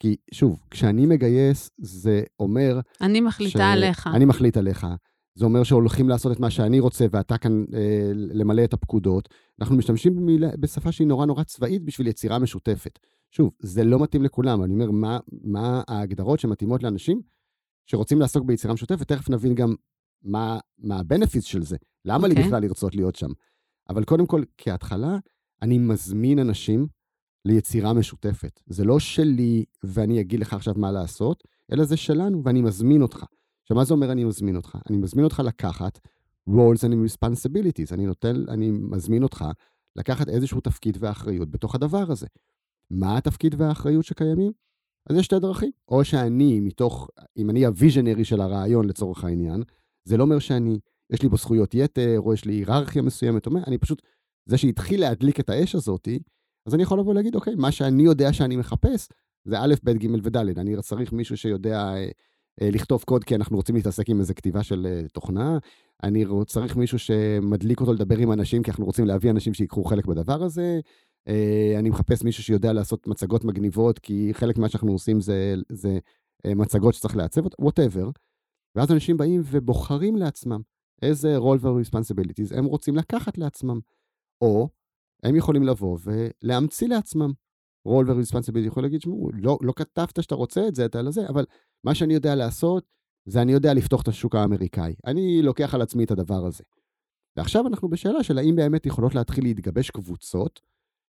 כי 0.00 0.16
שוב, 0.32 0.60
כשאני 0.70 1.06
מגייס, 1.06 1.70
זה 1.78 2.22
אומר... 2.40 2.80
אני 3.00 3.20
מחליטה 3.20 3.58
ש... 3.58 3.72
עליך. 3.72 4.06
אני 4.14 4.24
מחליט 4.24 4.56
עליך. 4.56 4.86
זה 5.34 5.44
אומר 5.44 5.62
שהולכים 5.62 6.08
לעשות 6.08 6.32
את 6.32 6.40
מה 6.40 6.50
שאני 6.50 6.80
רוצה, 6.80 7.06
ואתה 7.10 7.38
כאן 7.38 7.64
אה, 7.74 8.10
למלא 8.14 8.64
את 8.64 8.72
הפקודות. 8.72 9.28
אנחנו 9.60 9.76
משתמשים 9.76 10.16
במילה, 10.16 10.48
בשפה 10.58 10.92
שהיא 10.92 11.06
נורא 11.06 11.26
נורא 11.26 11.42
צבאית 11.42 11.84
בשביל 11.84 12.06
יצירה 12.06 12.38
משותפת. 12.38 12.98
שוב, 13.36 13.50
זה 13.58 13.84
לא 13.84 14.02
מתאים 14.02 14.22
לכולם, 14.22 14.62
אני 14.64 14.74
אומר, 14.74 14.90
מה, 14.90 15.18
מה 15.44 15.82
ההגדרות 15.88 16.40
שמתאימות 16.40 16.82
לאנשים 16.82 17.20
שרוצים 17.86 18.20
לעסוק 18.20 18.44
ביצירה 18.44 18.74
משותפת? 18.74 19.08
תכף 19.08 19.30
נבין 19.30 19.54
גם 19.54 19.74
מה, 20.22 20.58
מה 20.78 20.96
ה-benefits 20.96 21.40
של 21.40 21.62
זה, 21.62 21.76
למה 22.04 22.24
okay. 22.24 22.28
לי 22.28 22.34
אוקיי. 22.34 22.46
בכלל 22.46 22.62
לרצות 22.62 22.94
להיות 22.94 23.14
שם. 23.14 23.30
אבל 23.88 24.04
קודם 24.04 24.26
כל, 24.26 24.42
כהתחלה, 24.58 25.18
אני 25.62 25.78
מזמין 25.78 26.38
אנשים 26.38 26.86
ליצירה 27.44 27.92
משותפת. 27.92 28.60
זה 28.66 28.84
לא 28.84 28.98
שלי 28.98 29.64
ואני 29.84 30.20
אגיד 30.20 30.40
לך 30.40 30.52
עכשיו 30.52 30.74
מה 30.76 30.92
לעשות, 30.92 31.44
אלא 31.72 31.84
זה 31.84 31.96
שלנו 31.96 32.44
ואני 32.44 32.62
מזמין 32.62 33.02
אותך. 33.02 33.24
עכשיו, 33.62 33.76
מה 33.76 33.84
זה 33.84 33.94
אומר 33.94 34.12
אני 34.12 34.24
מזמין 34.24 34.56
אותך? 34.56 34.78
אני 34.90 34.96
מזמין 34.96 35.24
אותך 35.24 35.42
לקחת 35.44 35.98
roles 36.50 36.80
and 36.80 36.92
responsibilities. 36.92 37.94
אני 37.94 38.06
נותן, 38.06 38.48
אני 38.48 38.70
מזמין 38.70 39.22
אותך 39.22 39.44
לקחת 39.96 40.28
איזשהו 40.28 40.60
תפקיד 40.60 40.96
ואחריות 41.00 41.50
בתוך 41.50 41.74
הדבר 41.74 42.10
הזה. 42.10 42.26
מה 42.90 43.16
התפקיד 43.16 43.54
והאחריות 43.58 44.04
שקיימים? 44.04 44.52
אז 45.10 45.16
יש 45.16 45.24
שתי 45.24 45.38
דרכים. 45.38 45.70
או 45.88 46.04
שאני, 46.04 46.60
מתוך, 46.60 47.10
אם 47.36 47.50
אני 47.50 47.66
הוויז'נרי 47.66 48.24
של 48.24 48.40
הרעיון 48.40 48.88
לצורך 48.88 49.24
העניין, 49.24 49.62
זה 50.04 50.16
לא 50.16 50.22
אומר 50.22 50.38
שאני, 50.38 50.78
יש 51.12 51.22
לי 51.22 51.28
בו 51.28 51.36
זכויות 51.36 51.74
יתר, 51.74 52.20
או 52.20 52.34
יש 52.34 52.44
לי 52.44 52.52
היררכיה 52.52 53.02
מסוימת, 53.02 53.46
אומר, 53.46 53.60
אני 53.66 53.78
פשוט, 53.78 54.02
זה 54.46 54.58
שהתחיל 54.58 55.00
להדליק 55.00 55.40
את 55.40 55.50
האש 55.50 55.74
הזאתי, 55.74 56.18
אז 56.66 56.74
אני 56.74 56.82
יכול 56.82 56.98
לבוא 56.98 57.10
ולהגיד, 57.10 57.34
אוקיי, 57.34 57.54
מה 57.54 57.72
שאני 57.72 58.02
יודע 58.02 58.32
שאני 58.32 58.56
מחפש, 58.56 59.08
זה 59.44 59.60
א', 59.60 59.74
ב', 59.84 59.90
ג' 59.90 60.06
וד'. 60.22 60.36
אני 60.36 60.82
צריך 60.82 61.12
מישהו 61.12 61.36
שיודע 61.36 61.94
אה, 61.94 62.08
אה, 62.62 62.70
לכתוב 62.70 63.02
קוד, 63.02 63.24
כי 63.24 63.34
אנחנו 63.34 63.56
רוצים 63.56 63.74
להתעסק 63.74 64.08
עם 64.08 64.20
איזה 64.20 64.34
כתיבה 64.34 64.62
של 64.62 64.86
אה, 64.86 65.08
תוכנה. 65.12 65.58
אני 66.02 66.24
צריך 66.46 66.76
מישהו 66.76 66.98
שמדליק 66.98 67.80
אותו 67.80 67.92
לדבר 67.92 68.18
עם 68.18 68.32
אנשים, 68.32 68.62
כי 68.62 68.70
אנחנו 68.70 68.84
רוצים 68.84 69.06
להביא 69.06 69.30
אנשים 69.30 69.54
שיקחו 69.54 69.84
חלק 69.84 70.06
בדבר 70.06 70.42
הזה. 70.42 70.80
אה, 71.28 71.78
אני 71.78 71.90
מחפש 71.90 72.24
מישהו 72.24 72.42
שיודע 72.42 72.72
לעשות 72.72 73.06
מצגות 73.06 73.44
מגניבות, 73.44 73.98
כי 73.98 74.30
חלק 74.32 74.58
ממה 74.58 74.68
שאנחנו 74.68 74.92
עושים 74.92 75.20
זה, 75.20 75.54
זה 75.72 75.98
אה, 76.46 76.54
מצגות 76.54 76.94
שצריך 76.94 77.16
לעצב, 77.16 77.46
whatever. 77.46 78.10
ואז 78.76 78.92
אנשים 78.92 79.16
באים 79.16 79.40
ובוחרים 79.44 80.16
לעצמם 80.16 80.60
איזה 81.02 81.38
role 81.38 81.58
ו-responsibilities 81.66 82.58
הם 82.58 82.64
רוצים 82.64 82.96
לקחת 82.96 83.38
לעצמם. 83.38 83.80
או 84.40 84.68
הם 85.22 85.36
יכולים 85.36 85.62
לבוא 85.62 85.98
ולהמציא 86.04 86.88
לעצמם 86.88 87.32
role 87.88 88.10
ו-responsibility. 88.10 88.66
יכול 88.66 88.82
להגיד, 88.82 89.00
שמעו, 89.00 89.30
לא, 89.34 89.58
לא 89.62 89.72
כתבת 89.76 90.22
שאתה 90.22 90.34
רוצה 90.34 90.68
את 90.68 90.74
זה, 90.74 90.84
אתה 90.84 91.02
לזה, 91.02 91.28
אבל 91.28 91.44
מה 91.84 91.94
שאני 91.94 92.14
יודע 92.14 92.34
לעשות, 92.34 92.86
זה 93.28 93.42
אני 93.42 93.52
יודע 93.52 93.74
לפתוח 93.74 94.02
את 94.02 94.08
השוק 94.08 94.34
האמריקאי. 94.34 94.94
אני 95.06 95.42
לוקח 95.42 95.74
על 95.74 95.82
עצמי 95.82 96.04
את 96.04 96.10
הדבר 96.10 96.46
הזה. 96.46 96.64
ועכשיו 97.36 97.66
אנחנו 97.66 97.88
בשאלה 97.88 98.22
של 98.22 98.38
האם 98.38 98.56
באמת 98.56 98.86
יכולות 98.86 99.14
להתחיל 99.14 99.44
להתגבש 99.44 99.90
קבוצות 99.90 100.60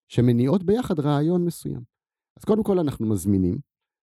שמניעות 0.07 0.63
ביחד 0.63 0.99
רעיון 0.99 1.45
מסוים. 1.45 1.81
אז 2.37 2.43
קודם 2.43 2.63
כל 2.63 2.79
אנחנו 2.79 3.07
מזמינים. 3.07 3.57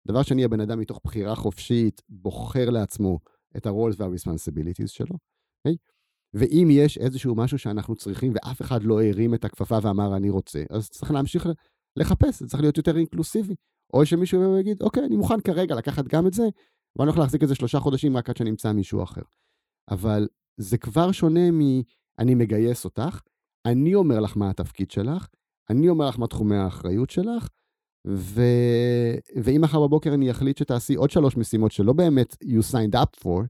דבר 0.08 0.24
שני, 0.24 0.44
הבן 0.44 0.62
אדם 0.62 0.80
מתוך 0.80 1.00
בחירה 1.04 1.36
חופשית 1.36 2.02
בוחר 2.10 2.70
לעצמו 2.70 3.20
את 3.58 3.66
ה-roles 3.66 3.96
וה-responsibilities 3.98 4.88
שלו. 4.88 5.16
Okay? 5.16 5.20
אוקיי? 5.66 5.76
ואם 6.34 6.68
יש 6.72 6.98
איזשהו 6.98 7.36
משהו 7.36 7.60
שאנחנו 7.60 7.96
צריכים 7.96 8.34
ואף 8.36 8.62
אחד 8.62 8.84
לא 8.84 9.04
הרים 9.04 9.34
את 9.34 9.46
הכפפה 9.46 9.78
ואמר 9.82 10.18
אני 10.18 10.30
רוצה, 10.30 10.64
אז 10.70 10.90
צריך 10.90 11.12
להמשיך 11.12 11.48
לחפש, 11.96 12.40
זה 12.40 12.48
צריך 12.48 12.62
להיות 12.62 12.78
יותר 12.78 12.98
אינקלוסיבי. 12.98 13.56
או 13.94 14.06
שמישהו 14.06 14.58
יגיד, 14.58 14.82
אוקיי, 14.82 15.06
אני 15.06 15.18
מוכן 15.18 15.42
כרגע 15.42 15.76
לקחת 15.76 16.08
גם 16.08 16.28
את 16.28 16.34
זה, 16.34 16.44
ואני 16.96 17.08
הולך 17.08 17.18
להחזיק 17.18 17.44
את 17.44 17.48
זה 17.48 17.56
שלושה 17.56 17.80
חודשים 17.80 18.18
רק 18.18 18.30
עד 18.30 18.38
שאני 18.38 18.50
אמצא 18.50 18.72
מישהו 18.72 19.04
אחר. 19.04 19.22
אבל 19.90 20.28
זה 20.58 20.78
כבר 20.78 21.12
שונה 21.12 21.52
מ... 21.52 21.60
אני 22.20 22.36
מגייס 22.36 22.86
אותך, 22.86 23.22
אני 23.66 23.96
אומר 23.96 24.20
לך 24.20 24.38
מה 24.38 24.50
התפקיד 24.50 24.92
שלך, 24.92 25.28
אני 25.70 25.90
אומר 25.90 26.10
לך 26.10 26.20
מה 26.20 26.28
תחומי 26.28 26.56
האחריות 26.56 27.10
שלך, 27.10 27.48
ו... 28.08 28.42
ואם 29.44 29.62
מחר 29.62 29.88
בבוקר 29.88 30.14
אני 30.14 30.32
אחליט 30.32 30.58
שתעשי 30.58 30.96
עוד 30.96 31.10
שלוש 31.10 31.38
משימות 31.38 31.72
שלא 31.72 31.94
באמת 31.94 32.38
you 32.44 32.74
signed 32.74 32.96
up 32.96 33.24
for, 33.24 33.46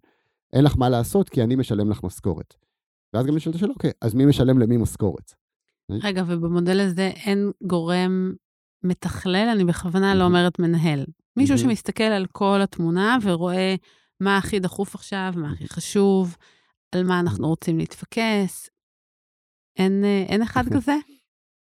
אין 0.54 0.64
לך 0.64 0.78
מה 0.78 0.90
לעשות 0.90 1.30
כי 1.30 1.44
אני 1.44 1.56
משלם 1.56 1.90
לך 1.90 2.04
משכורת. 2.04 2.56
ואז 3.14 3.26
גם 3.26 3.36
נשאלת 3.36 3.56
השאלה, 3.56 3.74
אוקיי, 3.74 3.92
אז 4.02 4.14
מי 4.14 4.26
משלם 4.26 4.60
למי 4.60 4.78
משכורת? 4.78 5.34
רגע, 5.92 6.24
ובמודל 6.28 6.80
הזה 6.80 7.08
אין 7.08 7.52
גורם 7.64 8.34
מתכלל, 8.84 9.50
אני 9.56 9.66
בכוונה 9.66 10.16
לא 10.16 10.24
אומרת 10.24 10.60
מנהל. 10.60 11.06
מישהו 11.38 11.58
שמסתכל 11.58 12.04
על 12.04 12.26
כל 12.32 12.60
התמונה 12.62 13.18
ורואה 13.24 13.76
מה 14.20 14.38
הכי 14.38 14.60
דחוף 14.60 14.96
עכשיו, 14.96 15.34
מה 15.36 15.52
הכי 15.52 15.68
חשוב, 15.68 16.36
על 16.92 17.04
מה 17.04 17.20
אנחנו 17.20 17.48
רוצים 17.48 17.78
להתפקס. 17.78 18.70
אין, 19.78 20.04
אה, 20.04 20.26
אין 20.30 20.42
אחד 20.42 20.64
כזה? 20.74 20.96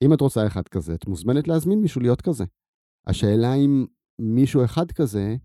אם 0.01 0.13
את 0.13 0.21
רוצה 0.21 0.47
אחד 0.47 0.67
כזה, 0.67 0.93
את 0.95 1.07
מוזמנת 1.07 1.47
להזמין 1.47 1.81
מישהו 1.81 2.01
להיות 2.01 2.21
כזה. 2.21 2.43
השאלה 3.07 3.53
אם 3.53 3.85
מישהו 4.19 4.65
אחד 4.65 4.91
כזה, 4.91 5.35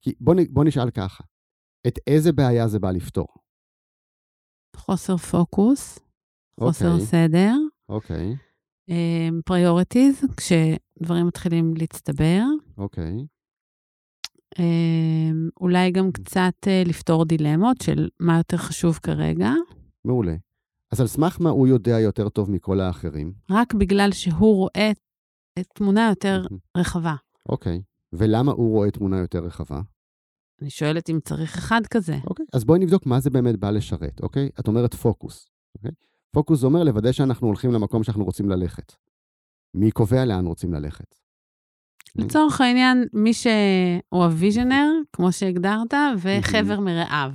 כי 0.00 0.14
בוא, 0.20 0.34
בוא 0.50 0.64
נשאל 0.64 0.90
ככה, 0.90 1.24
את 1.86 1.98
איזה 2.06 2.32
בעיה 2.32 2.68
זה 2.68 2.78
בא 2.78 2.90
לפתור? 2.90 3.28
חוסר 4.76 5.16
פוקוס, 5.16 5.98
חוסר 6.60 6.84
okay. 6.84 6.92
אוקיי. 6.92 7.06
סדר. 7.06 7.54
אוקיי. 7.88 8.36
priorities, 9.44 10.24
um, 10.24 10.34
כשדברים 10.36 11.26
מתחילים 11.26 11.74
להצטבר. 11.76 12.42
אוקיי. 12.78 13.14
Okay. 13.14 14.58
Um, 14.58 15.50
אולי 15.60 15.90
גם 15.90 16.12
קצת 16.12 16.54
uh, 16.64 16.88
לפתור 16.88 17.24
דילמות 17.24 17.76
של 17.82 18.08
מה 18.20 18.36
יותר 18.36 18.56
חשוב 18.56 18.98
כרגע. 19.02 19.50
מעולה. 20.04 20.34
אז 20.92 21.00
על 21.00 21.06
סמך 21.06 21.40
מה 21.40 21.50
הוא 21.50 21.68
יודע 21.68 22.00
יותר 22.00 22.28
טוב 22.28 22.50
מכל 22.50 22.80
האחרים? 22.80 23.32
רק 23.50 23.74
בגלל 23.74 24.12
שהוא 24.12 24.56
רואה 24.56 24.90
תמונה 25.74 26.08
יותר 26.08 26.42
רחבה. 26.76 27.14
אוקיי. 27.48 27.82
ולמה 28.12 28.52
הוא 28.52 28.70
רואה 28.70 28.90
תמונה 28.90 29.18
יותר 29.18 29.38
רחבה? 29.38 29.80
אני 30.62 30.70
שואלת 30.70 31.10
אם 31.10 31.18
צריך 31.24 31.58
אחד 31.58 31.80
כזה. 31.90 32.16
אוקיי, 32.26 32.46
אז 32.52 32.64
בואי 32.64 32.78
נבדוק 32.78 33.06
מה 33.06 33.20
זה 33.20 33.30
באמת 33.30 33.56
בא 33.56 33.70
לשרת, 33.70 34.20
אוקיי? 34.20 34.48
את 34.60 34.68
אומרת 34.68 34.94
פוקוס, 34.94 35.48
אוקיי? 35.76 35.90
פוקוס 36.32 36.60
זה 36.60 36.66
אומר 36.66 36.84
לוודא 36.84 37.12
שאנחנו 37.12 37.46
הולכים 37.46 37.72
למקום 37.72 38.02
שאנחנו 38.02 38.24
רוצים 38.24 38.48
ללכת. 38.50 38.92
מי 39.74 39.90
קובע 39.90 40.24
לאן 40.24 40.46
רוצים 40.46 40.74
ללכת? 40.74 41.14
לצורך 42.16 42.60
העניין, 42.60 43.08
מי 43.12 43.34
שהוא 43.34 44.24
הוויז'נר, 44.24 44.86
כמו 45.12 45.32
שהגדרת, 45.32 45.94
וחבר 46.18 46.80
מרעיו. 46.80 47.32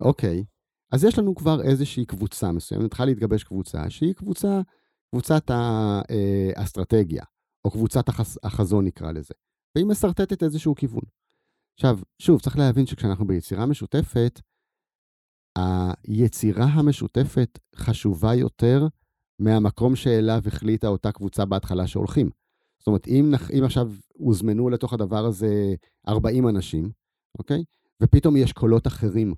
אוקיי. 0.00 0.44
אז 0.92 1.04
יש 1.04 1.18
לנו 1.18 1.34
כבר 1.34 1.62
איזושהי 1.62 2.06
קבוצה 2.06 2.52
מסוימת, 2.52 2.84
התחלה 2.84 3.06
להתגבש 3.06 3.44
קבוצה 3.44 3.90
שהיא 3.90 4.14
קבוצה, 4.14 4.60
קבוצת 5.10 5.50
האסטרטגיה, 5.50 7.22
אה, 7.22 7.26
או 7.64 7.70
קבוצת 7.70 8.08
החז, 8.08 8.38
החזון 8.42 8.84
נקרא 8.84 9.12
לזה, 9.12 9.34
והיא 9.74 9.86
מסרטטת 9.86 10.42
איזשהו 10.42 10.74
כיוון. 10.74 11.02
עכשיו, 11.74 11.98
שוב, 12.18 12.40
צריך 12.40 12.58
להבין 12.58 12.86
שכשאנחנו 12.86 13.26
ביצירה 13.26 13.66
משותפת, 13.66 14.40
היצירה 16.04 16.64
המשותפת 16.64 17.58
חשובה 17.76 18.34
יותר 18.34 18.86
מהמקום 19.38 19.96
שאליו 19.96 20.42
החליטה 20.46 20.88
אותה 20.88 21.12
קבוצה 21.12 21.44
בהתחלה 21.44 21.86
שהולכים. 21.86 22.30
זאת 22.78 22.86
אומרת, 22.86 23.08
אם, 23.08 23.32
אם 23.58 23.64
עכשיו 23.64 23.92
הוזמנו 24.12 24.70
לתוך 24.70 24.92
הדבר 24.92 25.24
הזה 25.24 25.74
40 26.08 26.48
אנשים, 26.48 26.90
אוקיי? 27.38 27.64
ופתאום 28.02 28.36
יש 28.36 28.52
קולות 28.52 28.86
אחרים 28.86 29.34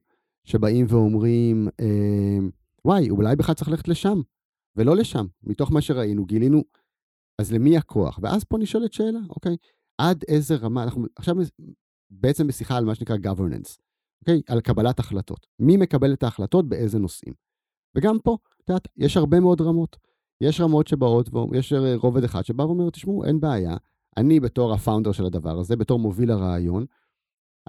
שבאים 0.48 0.86
ואומרים, 0.88 1.68
אה, 1.80 2.38
וואי, 2.84 3.10
אולי 3.10 3.36
בכלל 3.36 3.54
צריך 3.54 3.68
ללכת 3.68 3.88
לשם, 3.88 4.20
ולא 4.76 4.96
לשם. 4.96 5.26
מתוך 5.42 5.72
מה 5.72 5.80
שראינו, 5.80 6.26
גילינו, 6.26 6.64
אז 7.40 7.52
למי 7.52 7.76
הכוח? 7.76 8.18
ואז 8.22 8.44
פה 8.44 8.58
נשאלת 8.58 8.92
שאלה, 8.92 9.18
אוקיי? 9.30 9.56
עד 9.98 10.24
איזה 10.28 10.56
רמה, 10.56 10.82
אנחנו 10.82 11.04
עכשיו 11.16 11.36
בעצם 12.10 12.46
בשיחה 12.46 12.76
על 12.76 12.84
מה 12.84 12.94
שנקרא 12.94 13.16
governance, 13.16 13.78
אוקיי? 14.20 14.42
על 14.48 14.60
קבלת 14.60 14.98
החלטות. 14.98 15.46
מי 15.58 15.76
מקבל 15.76 16.12
את 16.12 16.22
ההחלטות 16.22 16.68
באיזה 16.68 16.98
נושאים. 16.98 17.34
וגם 17.94 18.18
פה, 18.24 18.36
את 18.64 18.68
יודעת, 18.68 18.88
יש 18.96 19.16
הרבה 19.16 19.40
מאוד 19.40 19.60
רמות. 19.60 19.96
יש 20.40 20.60
רמות 20.60 20.86
שבאות, 20.86 21.30
ויש 21.50 21.72
רובד 21.96 22.24
אחד 22.24 22.44
שבא 22.44 22.62
ואומר, 22.62 22.90
תשמעו, 22.90 23.24
אין 23.24 23.40
בעיה, 23.40 23.76
אני 24.16 24.40
בתור 24.40 24.72
הפאונדר 24.74 25.12
של 25.12 25.26
הדבר 25.26 25.58
הזה, 25.58 25.76
בתור 25.76 25.98
מוביל 25.98 26.30
הרעיון, 26.30 26.86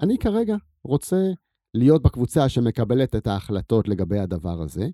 אני 0.02 0.18
כרגע 0.18 0.56
רוצה 0.84 1.30
להיות 1.74 2.02
בקבוצה 2.02 2.48
שמקבלת 2.48 3.16
את 3.16 3.26
ההחלטות 3.26 3.88
לגבי 3.88 4.18
הדבר 4.18 4.62
הזה, 4.62 4.88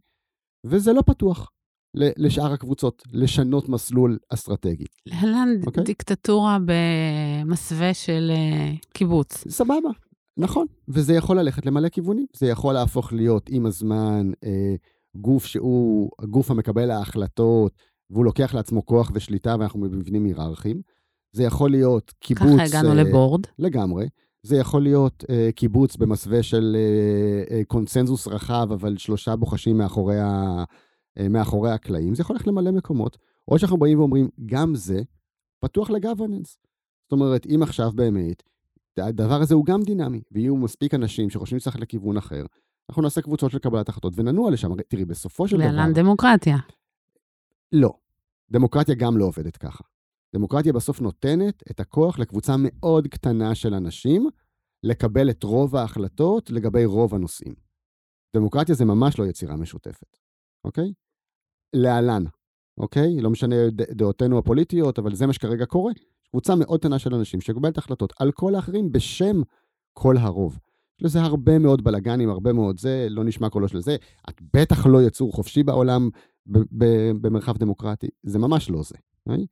וזה 0.67 0.93
לא 0.93 1.03
פתוח 1.03 1.51
לשאר 1.95 2.53
הקבוצות, 2.53 3.03
לשנות 3.13 3.69
מסלול 3.69 4.19
אסטרטגי. 4.29 4.85
להלן 5.07 5.49
okay? 5.63 5.67
אוקיי? 5.67 5.85
דיקטטורה 5.85 6.59
במסווה 6.67 7.95
של 7.95 8.33
uh, 8.35 8.87
קיבוץ. 8.93 9.49
סבבה, 9.49 9.91
נכון. 10.37 10.67
וזה 10.89 11.15
יכול 11.15 11.39
ללכת 11.39 11.67
למלא 11.67 11.89
כיוונים. 11.89 12.27
זה 12.37 12.47
יכול 12.47 12.75
להפוך 12.75 13.13
להיות 13.13 13.49
עם 13.49 13.67
הזמן 13.67 14.31
אה, 14.45 14.75
גוף 15.17 15.47
שהוא 15.47 16.11
הגוף 16.19 16.51
המקבל 16.51 16.91
ההחלטות, 16.91 17.73
והוא 18.11 18.25
לוקח 18.25 18.55
לעצמו 18.55 18.87
כוח 18.87 19.11
ושליטה, 19.15 19.57
ואנחנו 19.59 19.81
במבנים 19.81 20.25
היררכיים. 20.25 20.81
זה 21.33 21.43
יכול 21.43 21.71
להיות 21.71 22.13
קיבוץ... 22.19 22.53
ככה 22.55 22.63
הגענו 22.65 22.89
אה, 22.89 22.95
לבורד. 22.95 23.41
לגמרי. 23.59 24.07
זה 24.47 24.57
יכול 24.57 24.83
להיות 24.83 25.25
אה, 25.31 25.49
קיבוץ 25.57 25.97
במסווה 25.97 26.43
של 26.43 26.77
אה, 26.79 27.57
אה, 27.57 27.65
קונצנזוס 27.65 28.29
רחב, 28.29 28.69
אבל 28.73 28.97
שלושה 28.97 29.37
בוחשים 29.37 29.79
מאחורי, 29.79 30.21
ה, 30.21 30.65
אה, 31.19 31.29
מאחורי 31.29 31.71
הקלעים. 31.71 32.15
זה 32.15 32.23
יכול 32.23 32.37
ללכת 32.37 32.47
למלא 32.47 32.71
מקומות. 32.71 33.19
או 33.49 33.59
שאנחנו 33.59 33.77
באים 33.77 33.99
ואומרים, 33.99 34.29
גם 34.47 34.75
זה 34.75 35.03
פתוח 35.61 35.91
לגוורננס. 35.91 36.59
זאת 37.03 37.13
אומרת, 37.13 37.47
אם 37.55 37.63
עכשיו 37.63 37.93
באמת, 37.95 38.43
הדבר 38.99 39.41
הזה 39.43 39.55
הוא 39.55 39.65
גם 39.65 39.83
דינמי, 39.83 40.21
ויהיו 40.33 40.57
מספיק 40.57 40.95
אנשים 40.95 41.31
שחושבים 41.31 41.61
שצריך 41.61 41.81
לכיוון 41.81 42.17
אחר, 42.17 42.45
אנחנו 42.91 43.03
נעשה 43.03 43.23
קבוצות 43.23 43.51
של 43.51 43.59
קבלת 43.59 43.89
החלטות 43.89 44.13
וננוע 44.17 44.51
לשם. 44.51 44.83
תראי, 44.89 45.05
בסופו 45.05 45.49
של 45.49 45.57
דבר... 45.57 45.67
להלן 45.67 45.93
דמוקרטיה. 45.93 46.57
לא. 47.73 47.93
דמוקרטיה 48.51 48.95
גם 48.95 49.17
לא 49.17 49.25
עובדת 49.25 49.57
ככה. 49.57 49.85
דמוקרטיה 50.35 50.73
בסוף 50.73 51.01
נותנת 51.01 51.63
את 51.71 51.81
הכוח 51.81 52.19
לקבוצה 52.19 52.55
מאוד 52.59 53.07
קטנה 53.07 53.55
של 53.55 53.75
אנשים 53.75 54.29
לקבל 54.83 55.31
את 55.31 55.43
רוב 55.43 55.77
ההחלטות 55.77 56.51
לגבי 56.51 56.85
רוב 56.85 57.15
הנושאים. 57.15 57.55
דמוקרטיה 58.37 58.75
זה 58.75 58.85
ממש 58.85 59.19
לא 59.19 59.25
יצירה 59.25 59.57
משותפת, 59.57 60.19
אוקיי? 60.65 60.93
להלן, 61.77 62.25
אוקיי? 62.79 63.21
לא 63.21 63.31
משנה 63.31 63.57
דעותינו 63.71 64.39
הפוליטיות, 64.39 64.99
אבל 64.99 65.15
זה 65.15 65.27
מה 65.27 65.33
שכרגע 65.33 65.67
קורה. 65.67 65.93
קבוצה 66.31 66.55
מאוד 66.55 66.81
קטנה 66.81 66.99
של 66.99 67.15
אנשים 67.15 67.41
שקובלת 67.41 67.79
החלטות 67.79 68.13
על 68.19 68.33
כל 68.33 68.55
האחרים 68.55 68.93
בשם 68.93 69.43
כל 69.93 70.17
הרוב. 70.17 70.59
יש 70.99 71.05
לזה 71.05 71.21
הרבה 71.21 71.59
מאוד 71.59 71.85
בלאגנים, 71.85 72.31
הרבה 72.31 72.53
מאוד 72.53 72.79
זה, 72.79 73.07
לא 73.11 73.25
נשמע 73.25 73.51
קולו 73.51 73.69
של 73.69 73.81
זה. 73.81 73.97
את 74.29 74.41
בטח 74.55 74.87
לא 74.87 75.03
יצור 75.03 75.33
חופשי 75.33 75.63
בעולם 75.63 76.09
במרחב 77.21 77.57
דמוקרטי. 77.59 78.09
זה 78.23 78.39
ממש 78.39 78.71
לא 78.71 78.83
זה. 78.83 78.95
אוקיי? 79.27 79.47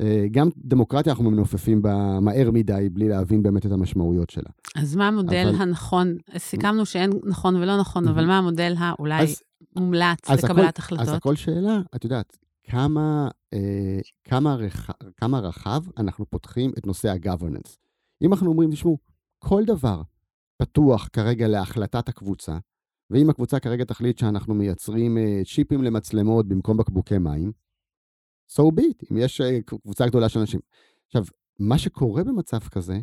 אה, 0.00 0.26
גם 0.30 0.48
דמוקרטיה 0.56 1.12
אנחנו 1.12 1.30
מנופפים 1.30 1.82
בה 1.82 2.20
מהר 2.20 2.50
מדי, 2.50 2.88
בלי 2.92 3.08
להבין 3.08 3.42
באמת 3.42 3.66
את 3.66 3.72
המשמעויות 3.72 4.30
שלה. 4.30 4.50
אז 4.76 4.96
מה 4.96 5.08
המודל 5.08 5.46
אבל... 5.48 5.62
הנכון? 5.62 6.16
סיכמנו 6.38 6.86
שאין 6.86 7.10
נכון 7.24 7.56
ולא 7.56 7.80
נכון, 7.80 8.08
אבל 8.08 8.26
מה 8.26 8.38
המודל 8.38 8.74
האולי 8.78 9.22
אז, 9.22 9.42
מומלץ 9.76 10.30
אז 10.30 10.44
לקבלת 10.44 10.78
הכל, 10.78 10.82
החלטות? 10.82 11.08
אז 11.08 11.14
הכל 11.14 11.36
שאלה, 11.36 11.80
את 11.96 12.04
יודעת, 12.04 12.38
כמה, 12.64 13.28
אה, 13.54 13.98
כמה, 14.24 14.54
רח, 14.54 14.90
כמה 15.16 15.38
רחב 15.38 15.82
אנחנו 15.98 16.30
פותחים 16.30 16.72
את 16.78 16.86
נושא 16.86 17.08
ה-governance. 17.08 17.76
אם 18.22 18.32
אנחנו 18.32 18.48
אומרים, 18.50 18.70
תשמעו, 18.70 18.98
כל 19.38 19.64
דבר 19.64 20.02
פתוח 20.56 21.08
כרגע 21.12 21.48
להחלטת 21.48 22.08
הקבוצה, 22.08 22.58
ואם 23.10 23.30
הקבוצה 23.30 23.58
כרגע 23.58 23.84
תחליט 23.84 24.18
שאנחנו 24.18 24.54
מייצרים 24.54 25.18
אה, 25.18 25.42
צ'יפים 25.54 25.82
למצלמות 25.82 26.48
במקום 26.48 26.76
בקבוקי 26.76 27.18
מים, 27.18 27.52
so 28.50 28.62
be 28.62 28.82
it, 28.82 29.06
אם 29.12 29.16
יש 29.16 29.40
אה, 29.40 29.62
קבוצה 29.62 30.06
גדולה 30.06 30.28
של 30.28 30.40
אנשים. 30.40 30.60
עכשיו, 31.06 31.24
מה 31.58 31.78
שקורה 31.78 32.24
במצב 32.24 32.58
כזה, 32.58 32.98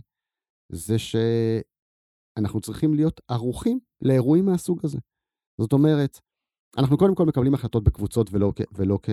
זה 0.70 0.96
שאנחנו 1.00 2.62
צריכים 2.62 2.94
להיות 2.94 3.22
ערוכים 3.28 3.80
לאירועים 4.02 4.46
מהסוג 4.46 4.80
הזה. 4.84 4.98
זאת 5.58 5.74
אומרת, 5.74 6.20
אנחנו 6.78 6.98
קודם 6.98 7.16
כל 7.16 7.26
מקבלים 7.26 7.54
החלטות 7.54 7.84
בקבוצות 7.84 8.30
ולא, 8.32 8.54
ולא 8.72 9.00
כ, 9.04 9.10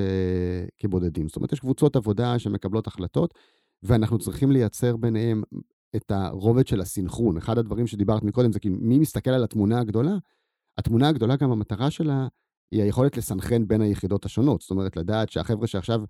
כבודדים. 0.79 1.29
זאת 1.29 1.37
אומרת, 1.37 1.53
יש 1.53 1.61
קבוצות 1.61 1.97
עבודה 1.97 2.39
שמקבלות 2.39 2.87
החלטות, 2.87 3.35
ואנחנו 3.83 4.19
צריכים 4.19 4.51
לייצר 4.51 4.97
ביניהם 4.97 5.43
את 5.97 6.11
הרובד 6.11 6.67
של 6.67 6.81
הסינכרון. 6.81 7.37
אחד 7.37 7.59
הדברים 7.59 7.87
שדיברת 7.87 8.23
מקודם 8.23 8.53
זה 8.53 8.61
כי 8.61 8.69
מי 8.69 8.99
מסתכל 8.99 9.31
על 9.31 9.45
התמונה 9.45 9.81
הגדולה, 9.81 10.17
התמונה 10.79 11.09
הגדולה 11.09 11.37
גם 11.37 11.51
המטרה 11.51 11.91
שלה 11.91 12.29
היא 12.73 12.83
היכולת 12.83 13.17
לסנכרן 13.17 13.69
בין 13.69 13.81
היחידות 13.81 14.25
השונות. 14.25 14.61
זאת 14.61 14.71
אומרת, 14.71 14.97
לדעת 14.97 15.31
שהחבר'ה 15.31 15.67
שעכשיו 15.67 16.03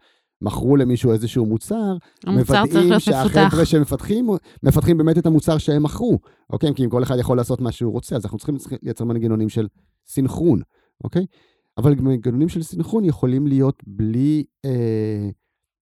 מכרו 0.43 0.77
למישהו 0.77 1.13
איזשהו 1.13 1.47
מוצר, 1.47 1.97
מוודאים 2.27 3.01
שהחבר'ה 3.01 3.65
שמפתחים, 3.65 4.29
מפתחים 4.63 4.99
באמת 4.99 5.19
את 5.19 5.27
המוצר 5.27 5.59
שהם 5.59 5.83
מכרו, 5.83 6.19
אוקיי? 6.51 6.75
כי 6.75 6.85
אם 6.85 6.91
כל 6.91 7.03
אחד 7.03 7.19
יכול 7.19 7.37
לעשות 7.37 7.61
מה 7.61 7.73
שהוא 7.73 7.93
רוצה, 7.93 8.17
אז 8.17 8.25
אנחנו 8.25 8.39
צריכים 8.39 8.57
לייצר 8.83 9.05
מנגנונים 9.05 9.49
של 9.49 9.67
סינכרון, 10.07 10.61
אוקיי? 11.05 11.27
אבל 11.79 11.95
מנגנונים 11.95 12.49
של 12.49 12.63
סינכרון 12.63 13.05
יכולים 13.05 13.47
להיות 13.47 13.83
בלי, 13.87 14.45
אה, 14.65 15.29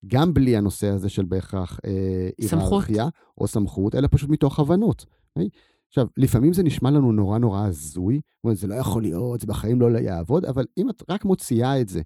גם 0.06 0.34
בלי 0.34 0.56
הנושא 0.56 0.88
הזה 0.88 1.08
של 1.08 1.24
בהכרח 1.24 1.80
אה, 1.86 2.28
היררכיה 2.38 3.08
או 3.38 3.46
סמכות, 3.46 3.94
אלא 3.94 4.08
פשוט 4.10 4.30
מתוך 4.30 4.58
הבנות. 4.58 5.06
אוקיי? 5.36 5.48
עכשיו, 5.88 6.07
לפעמים 6.16 6.53
זה 6.53 6.62
נשמע 6.62 6.90
לנו 6.90 7.12
נורא 7.12 7.38
נורא 7.38 7.66
הזוי, 7.66 8.14
זאת 8.14 8.44
אומרת, 8.44 8.57
זה 8.57 8.66
לא 8.66 8.75
יכול 8.75 9.03
להיות, 9.03 9.40
זה 9.40 9.46
בחיים 9.46 9.81
לא 9.81 9.99
יעבוד, 9.99 10.44
אבל 10.44 10.64
אם 10.79 10.90
את 10.90 11.03
רק 11.09 11.25
מוציאה 11.25 11.81
את 11.81 11.88
זה 11.88 12.03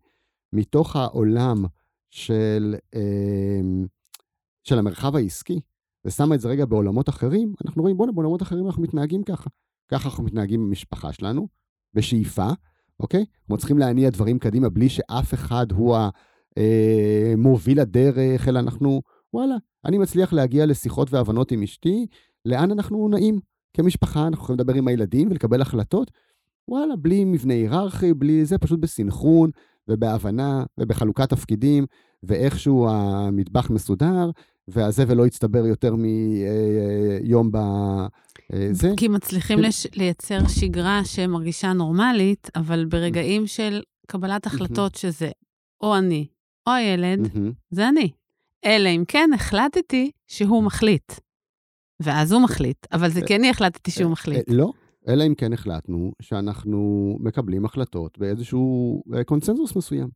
מתוך 0.53 0.97
העולם 0.97 1.65
של, 2.11 2.75
אה, 2.95 3.61
של 4.65 4.79
המרחב 4.79 5.17
העסקי, 5.17 5.61
ושמה 6.05 6.35
את 6.35 6.41
זה 6.41 6.49
רגע 6.49 6.65
בעולמות 6.65 7.09
אחרים, 7.09 7.55
אנחנו 7.65 7.83
רואים, 7.83 7.97
בוא'נה, 7.97 8.13
בעולמות 8.13 8.43
אחרים 8.43 8.67
אנחנו 8.67 8.83
מתנהגים 8.83 9.23
ככה. 9.23 9.51
ככה 9.89 10.09
אנחנו 10.09 10.25
מתנהגים 10.25 10.67
במשפחה 10.67 11.13
שלנו, 11.13 11.49
בשאיפה, 11.95 12.49
אוקיי? 13.01 13.25
אנחנו 13.41 13.57
צריכים 13.57 13.79
להניע 13.79 14.11
דברים 14.11 14.39
קדימה 14.39 14.69
בלי 14.69 14.89
שאף 14.89 15.35
אחד 15.35 15.73
הוא 15.73 15.97
המוביל 16.57 17.79
אה, 17.79 17.83
הדרך, 17.83 18.49
אלא 18.49 18.59
אנחנו, 18.59 19.03
וואלה, 19.35 19.55
אני 19.85 19.99
מצליח 19.99 20.33
להגיע 20.33 20.67
לשיחות 20.67 21.13
והבנות 21.13 21.53
עם 21.53 21.63
אשתי, 21.63 22.07
לאן 22.45 22.71
אנחנו 22.71 23.09
נעים 23.09 23.41
כמשפחה, 23.75 24.27
אנחנו 24.27 24.45
יכולים 24.45 24.61
לדבר 24.61 24.75
עם 24.75 24.89
הילדים 24.89 25.29
ולקבל 25.31 25.63
החלטות, 25.63 26.11
וואלה, 26.69 26.97
בלי 26.97 27.25
מבנה 27.25 27.55
היררכי, 27.55 28.15
בלי 28.15 28.45
זה, 28.45 28.59
פשוט 28.59 28.81
בסינכרון 28.81 29.51
ובהבנה 29.89 30.65
ובחלוקת 30.79 31.31
תפקידים, 31.31 31.87
ואיכשהו 32.23 32.89
המטבח 32.89 33.71
מסודר, 33.71 34.31
והזבל 34.69 35.15
לא 35.15 35.27
יצטבר 35.27 35.67
יותר 35.67 35.95
מיום 35.95 37.51
בזה. 37.53 38.93
כי 38.97 39.09
מצליחים 39.09 39.59
כן. 39.59 39.65
לש... 39.65 39.87
לייצר 39.95 40.49
שגרה 40.49 41.05
שמרגישה 41.05 41.73
נורמלית, 41.73 42.51
אבל 42.57 42.85
ברגעים 42.85 43.47
של 43.47 43.83
קבלת 44.07 44.47
החלטות 44.47 44.95
שזה 44.95 45.31
או 45.81 45.97
אני 45.97 46.27
או 46.67 46.73
הילד, 46.73 47.29
זה 47.71 47.89
אני. 47.89 48.11
אלא 48.65 48.89
אם 48.89 49.05
כן 49.09 49.31
החלטתי 49.35 50.11
שהוא 50.27 50.63
מחליט. 50.63 51.13
ואז 52.01 52.33
הוא 52.33 52.43
מחליט, 52.43 52.87
אבל 52.93 53.11
זה 53.11 53.21
כן 53.27 53.45
החלטתי 53.45 53.91
שהוא 53.91 54.11
מחליט. 54.11 54.45
לא, 54.49 54.73
אלא 55.09 55.27
אם 55.27 55.35
כן 55.35 55.53
החלטנו 55.53 56.13
שאנחנו 56.23 57.17
מקבלים 57.21 57.65
החלטות 57.65 58.19
באיזשהו 58.19 59.03
אה, 59.15 59.25
קונצנזוס 59.25 59.77
מסוים. 59.77 60.09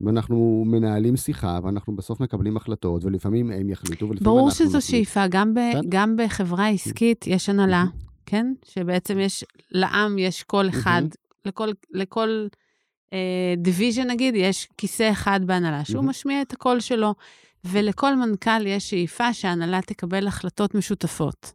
ואנחנו 0.00 0.64
מנהלים 0.66 1.16
שיחה, 1.16 1.58
ואנחנו 1.62 1.96
בסוף 1.96 2.20
מקבלים 2.20 2.56
החלטות, 2.56 3.04
ולפעמים 3.04 3.50
הם 3.50 3.70
יחליטו, 3.70 4.08
ולפעמים 4.08 4.12
אנחנו. 4.12 4.24
ברור 4.24 4.50
שזו 4.50 4.86
שאיפה, 4.86 5.26
גם, 5.26 5.54
ב, 5.54 5.58
כן? 5.72 5.80
גם 5.88 6.16
בחברה 6.16 6.68
עסקית 6.68 7.26
יש 7.26 7.48
הנהלה, 7.48 7.84
כן? 8.26 8.52
שבעצם 8.64 9.18
יש, 9.18 9.44
לעם 9.70 10.18
יש 10.18 10.42
קול 10.42 10.68
אחד, 10.68 11.02
לכל, 11.44 11.68
לכל 11.90 12.46
אה, 13.12 13.54
division 13.56 14.10
נגיד, 14.10 14.34
יש 14.36 14.68
כיסא 14.78 15.10
אחד 15.10 15.40
בהנהלה, 15.46 15.84
שהוא 15.84 16.04
משמיע 16.04 16.42
את 16.42 16.52
הקול 16.52 16.80
שלו, 16.80 17.14
ולכל 17.64 18.14
מנכ"ל 18.16 18.66
יש 18.66 18.90
שאיפה 18.90 19.34
שההנהלה 19.34 19.82
תקבל 19.82 20.26
החלטות 20.26 20.74
משותפות. 20.74 21.52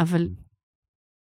אבל 0.00 0.28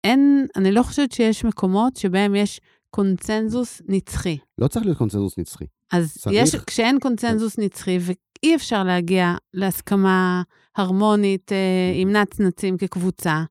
אין, 0.04 0.46
אני 0.56 0.72
לא 0.72 0.82
חושבת 0.82 1.12
שיש 1.12 1.44
מקומות 1.44 1.96
שבהם 1.96 2.34
יש 2.34 2.60
קונצנזוס 2.90 3.82
נצחי. 3.88 4.38
לא 4.58 4.68
צריך 4.68 4.84
להיות 4.84 4.98
קונצנזוס 4.98 5.38
נצחי. 5.38 5.64
אז 5.92 6.16
צריך... 6.18 6.36
יש, 6.38 6.54
כשאין 6.54 6.98
קונצנזוס 7.00 7.58
נצחי 7.58 7.98
ואי 8.00 8.54
אפשר 8.54 8.84
להגיע 8.84 9.34
להסכמה 9.54 10.42
הרמונית 10.76 11.52
אה, 11.52 11.92
עם 11.94 12.12
נצנצים 12.12 12.78
כקבוצה, 12.78 13.44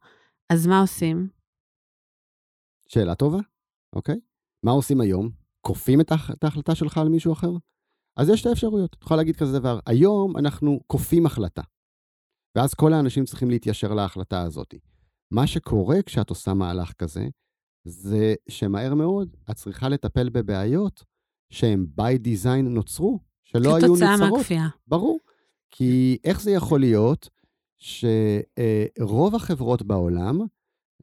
אז 0.50 0.68
מה 0.68 0.82
עושים? 0.82 1.28
שאלה 2.88 3.16
טובה, 3.16 3.40
אוקיי. 3.96 4.20
מה 4.64 4.72
עושים 4.72 5.02
היום? 5.02 5.30
כופים 5.62 6.02
את, 6.02 6.12
את 6.32 6.44
ההחלטה 6.44 6.76
שלך 6.76 6.98
על 6.98 7.10
מישהו 7.10 7.34
אחר? 7.34 7.52
אז 8.20 8.30
יש 8.30 8.40
שתי 8.40 8.52
אפשרויות. 8.52 8.96
יכולה 9.02 9.18
להגיד 9.18 9.36
כזה 9.36 9.60
דבר, 9.60 9.80
היום 9.86 10.38
אנחנו 10.38 10.80
כופים 10.88 11.26
החלטה, 11.26 11.62
ואז 12.56 12.74
כל 12.74 12.94
האנשים 12.94 13.26
צריכים 13.26 13.50
להתיישר 13.50 13.94
להחלטה 13.94 14.42
הזאת. 14.42 14.76
מה 15.32 15.48
שקורה 15.48 16.02
כשאת 16.02 16.30
עושה 16.30 16.54
מהלך 16.54 16.94
כזה, 16.94 17.28
זה 17.86 18.36
שמהר 18.50 18.94
מאוד 18.94 19.36
את 19.52 19.56
צריכה 19.56 19.90
לטפל 19.90 20.30
בבעיות 20.30 21.04
שהן 21.50 21.86
by 22.00 22.28
design 22.28 22.62
נוצרו, 22.62 23.20
שלא 23.44 23.76
היו 23.76 23.88
נוצרות. 23.88 24.10
כתוצאה 24.10 24.30
מהכפייה. 24.30 24.68
ברור. 24.88 25.20
כי 25.72 26.18
איך 26.24 26.42
זה 26.42 26.52
יכול 26.52 26.80
להיות 26.80 27.30
שרוב 27.78 29.36
החברות 29.36 29.82
בעולם 29.82 30.40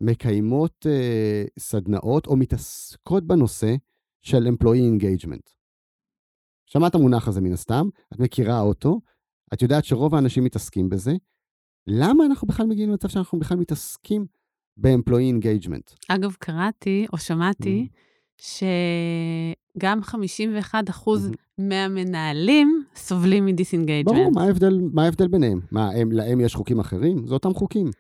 מקיימות 0.00 0.87
אה, 0.87 1.44
סדנאות 1.59 2.26
או 2.26 2.37
מתעסקות 2.37 3.24
בנושא 3.24 3.74
של 4.22 4.46
employee 4.46 5.02
engagement. 5.02 5.57
שמעת 6.66 6.94
המונח 6.94 7.29
הזה 7.29 7.40
מן 7.40 7.52
הסתם, 7.52 7.88
את 8.14 8.18
מכירה 8.18 8.61
אותו, 8.61 9.00
את 9.55 9.62
יודעת 9.62 9.85
שרוב 9.85 10.14
האנשים 10.14 10.44
מתעסקים 10.44 10.88
בזה. 10.88 11.12
למה 11.87 12.26
אנחנו 12.26 12.48
בכלל 12.48 12.66
מגיעים 12.66 12.90
למצב 12.90 13.09
שאנחנו 13.09 13.38
בכלל 13.38 13.59
מתעסקים 13.59 14.26
ב-employee 14.76 15.42
engagement? 15.42 15.94
אגב, 16.09 16.33
קראתי 16.38 17.07
או 17.12 17.18
שמעתי 17.18 17.88
mm-hmm. 17.88 18.42
שגם 19.79 20.02
51 20.02 20.90
אחוז 20.90 21.31
mm-hmm. 21.31 21.62
מהמנהלים 21.62 22.85
סובלים 22.96 23.46
מ 23.46 23.51
disengagement. 23.51 24.16
ברור, 24.16 24.33
מה 24.33 24.42
ההבדל, 24.42 24.81
מה 24.92 25.05
ההבדל 25.05 25.29
ביניהם? 25.29 25.61
מה, 25.70 25.90
הם, 25.90 26.12
להם 26.12 26.40
יש 26.40 26.55
חוקים 26.55 26.81
אחרים? 26.81 27.26
זה 27.26 27.35
אותם 27.35 27.55
חוקים. 27.55 27.90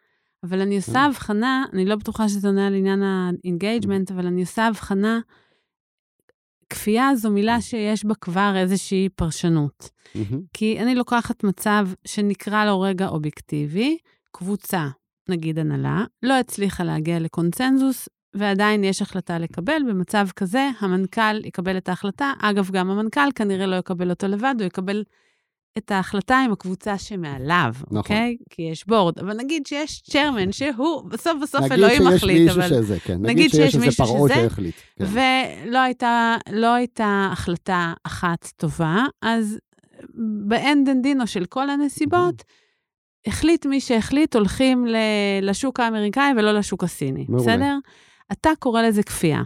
אבל 0.44 0.60
אני 0.60 0.76
עושה 0.76 0.92
mm-hmm. 0.92 1.08
הבחנה, 1.08 1.64
אני 1.72 1.84
לא 1.84 1.96
בטוחה 1.96 2.28
שזה 2.28 2.48
עונה 2.48 2.66
על 2.66 2.74
עניין 2.74 3.02
ה 3.02 3.11
engagement. 3.11 4.10
אבל 4.10 4.26
אני 4.26 4.40
עושה 4.40 4.66
הבחנה 4.66 5.20
כפייה 6.70 7.14
זו 7.14 7.30
מילה 7.30 7.60
שיש 7.60 8.04
בה 8.04 8.14
כבר 8.14 8.52
איזושהי 8.56 9.08
פרשנות. 9.16 9.90
Mm-hmm. 10.14 10.36
כי 10.52 10.78
אני 10.80 10.94
לוקחת 10.94 11.44
מצב 11.44 11.88
שנקרא 12.04 12.64
לו 12.64 12.80
רגע 12.80 13.08
אובייקטיבי, 13.08 13.98
קבוצה, 14.32 14.88
נגיד 15.28 15.58
הנהלה, 15.58 16.04
לא 16.22 16.38
הצליחה 16.38 16.84
להגיע 16.84 17.18
לקונצנזוס, 17.18 18.08
ועדיין 18.34 18.84
יש 18.84 19.02
החלטה 19.02 19.38
לקבל. 19.38 19.82
במצב 19.88 20.26
כזה, 20.36 20.70
המנכ"ל 20.80 21.44
יקבל 21.44 21.76
את 21.76 21.88
ההחלטה. 21.88 22.32
אגב, 22.40 22.70
גם 22.70 22.90
המנכ"ל 22.90 23.28
כנראה 23.34 23.66
לא 23.66 23.76
יקבל 23.76 24.10
אותו 24.10 24.28
לבד, 24.28 24.54
הוא 24.58 24.66
יקבל 24.66 25.04
את 25.78 25.90
ההחלטה 25.90 26.38
עם 26.38 26.52
הקבוצה 26.52 26.98
שמעליו, 26.98 27.74
נכון. 27.82 27.98
אוקיי? 27.98 28.36
כי 28.50 28.62
יש 28.62 28.86
בורד. 28.86 29.18
אבל 29.18 29.36
נגיד 29.36 29.66
שיש 29.66 30.00
צ'רמן 30.00 30.52
שהוא 30.52 31.02
בסוף 31.08 31.34
בסוף 31.42 31.72
אלוהים 31.72 32.02
מחליט, 32.06 32.50
אבל... 32.50 32.62
נגיד 32.62 32.70
שיש 32.70 32.74
מישהו 32.74 32.84
שזה, 32.84 33.00
כן. 33.00 33.18
נגיד 33.20 33.50
שיש 33.50 33.74
איזה 33.74 33.96
פרעה 33.96 34.28
שהחליט. 34.34 34.74
כן. 34.98 35.04
ולא 35.04 35.78
הייתה, 35.78 36.36
לא 36.52 36.74
הייתה 36.74 37.28
החלטה 37.32 37.92
אחת 38.04 38.52
טובה, 38.56 39.04
אז 39.22 39.58
באנד 40.48 40.88
אנד 40.88 41.02
דינו 41.02 41.26
של 41.26 41.44
כל 41.44 41.70
הנסיבות, 41.70 42.44
החליט 43.26 43.66
מי 43.66 43.80
שהחליט, 43.80 44.36
הולכים 44.36 44.86
לשוק 45.42 45.80
האמריקאי 45.80 46.32
ולא 46.36 46.52
לשוק 46.52 46.84
הסיני, 46.84 47.26
מעולה. 47.28 47.42
בסדר? 47.42 47.78
אתה 48.32 48.50
קורא 48.58 48.82
לזה 48.82 49.02
כפייה. 49.02 49.42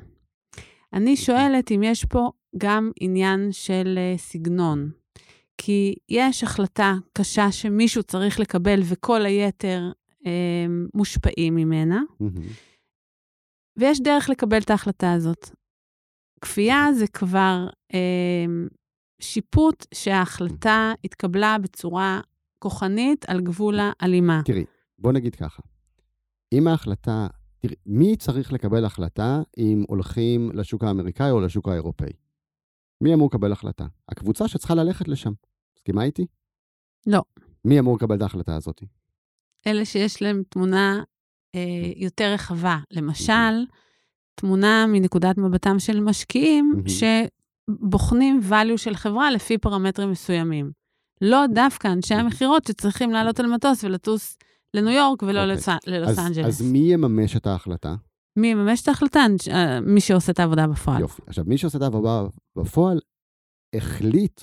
אני 0.92 1.16
שואלת 1.16 1.72
אם 1.72 1.82
יש 1.82 2.04
פה 2.04 2.30
גם 2.58 2.90
עניין 3.00 3.48
של 3.52 3.98
אה, 3.98 4.14
סגנון. 4.18 4.99
כי 5.62 5.94
יש 6.08 6.44
החלטה 6.44 6.94
קשה 7.12 7.52
שמישהו 7.52 8.02
צריך 8.02 8.40
לקבל 8.40 8.80
וכל 8.84 9.26
היתר 9.26 9.92
אה, 10.26 10.66
מושפעים 10.94 11.54
ממנה, 11.54 12.02
ויש 13.76 14.00
דרך 14.00 14.28
לקבל 14.28 14.58
את 14.58 14.70
ההחלטה 14.70 15.12
הזאת. 15.12 15.50
כפייה 16.40 16.86
זה 16.98 17.06
כבר 17.06 17.66
אה, 17.94 18.44
שיפוט 19.20 19.86
שההחלטה 19.94 20.92
התקבלה 21.04 21.56
בצורה 21.62 22.20
כוחנית 22.58 23.24
על 23.28 23.40
גבול 23.40 23.78
האלימה. 23.80 24.42
תראי, 24.44 24.64
בוא 24.98 25.12
נגיד 25.12 25.34
ככה. 25.34 25.62
אם 26.52 26.66
ההחלטה, 26.66 27.26
תראי, 27.58 27.76
מי 27.86 28.16
צריך 28.16 28.52
לקבל 28.52 28.84
החלטה 28.84 29.42
אם 29.58 29.84
הולכים 29.88 30.50
לשוק 30.54 30.84
האמריקאי 30.84 31.30
או 31.30 31.40
לשוק 31.40 31.68
האירופאי? 31.68 32.12
מי 33.00 33.14
אמור 33.14 33.28
לקבל 33.32 33.52
החלטה? 33.52 33.86
הקבוצה 34.08 34.48
שצריכה 34.48 34.74
ללכת 34.74 35.08
לשם. 35.08 35.32
מסכימה 35.80 36.04
איתי? 36.04 36.26
לא. 37.06 37.22
מי 37.64 37.78
אמור 37.78 37.96
לקבל 37.96 38.16
את 38.16 38.22
ההחלטה 38.22 38.56
הזאת? 38.56 38.82
אלה 39.66 39.84
שיש 39.84 40.22
להם 40.22 40.42
תמונה 40.48 41.02
אה, 41.54 41.92
יותר 41.96 42.32
רחבה. 42.32 42.78
למשל, 42.90 43.64
תמונה 44.34 44.86
מנקודת 44.88 45.38
מבטם 45.38 45.78
של 45.78 46.00
משקיעים, 46.00 46.82
שבוחנים 46.86 48.40
value 48.50 48.76
של 48.76 48.94
חברה 48.94 49.30
לפי 49.30 49.58
פרמטרים 49.58 50.10
מסוימים. 50.10 50.70
לא 51.20 51.44
דווקא 51.54 51.88
אנשי 51.88 52.14
המכירות 52.14 52.64
שצריכים 52.66 53.10
לעלות 53.10 53.40
על 53.40 53.46
מטוס 53.46 53.84
ולטוס 53.84 54.36
לניו 54.74 54.92
יורק 54.92 55.22
ולא 55.22 55.40
okay. 55.40 55.58
אוקיי. 55.58 55.74
ללוס 55.86 56.18
אנג'לס. 56.18 56.46
אז 56.46 56.62
מי 56.62 56.78
יממש 56.78 57.36
את 57.36 57.46
ההחלטה? 57.46 57.94
מי 58.36 58.46
יממש 58.46 58.82
את 58.82 58.88
ההחלטה? 58.88 59.26
אה, 59.50 59.80
מי 59.80 60.00
שעושה 60.00 60.32
את 60.32 60.38
העבודה 60.38 60.66
בפועל. 60.66 61.00
יופי. 61.00 61.22
עכשיו, 61.26 61.44
מי 61.46 61.58
שעושה 61.58 61.78
את 61.78 61.82
העבודה 61.82 62.22
בפועל, 62.56 63.00
החליט 63.76 64.42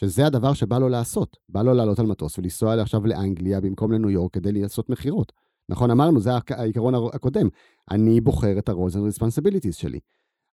שזה 0.00 0.26
הדבר 0.26 0.52
שבא 0.52 0.78
לו 0.78 0.88
לעשות. 0.88 1.36
בא 1.48 1.62
לו 1.62 1.74
לעלות 1.74 1.98
על 1.98 2.06
מטוס 2.06 2.38
ולנסוע 2.38 2.82
עכשיו 2.82 3.06
לאנגליה 3.06 3.60
במקום 3.60 3.92
לניו 3.92 4.10
יורק 4.10 4.32
כדי 4.32 4.52
לעשות 4.52 4.90
מכירות. 4.90 5.32
נכון, 5.68 5.90
אמרנו, 5.90 6.20
זה 6.20 6.30
העיקרון 6.50 6.94
הקודם. 7.14 7.48
אני 7.90 8.20
בוחר 8.20 8.58
את 8.58 8.68
ה-roles 8.68 8.94
and 8.94 9.16
responsibilities 9.16 9.72
שלי. 9.72 10.00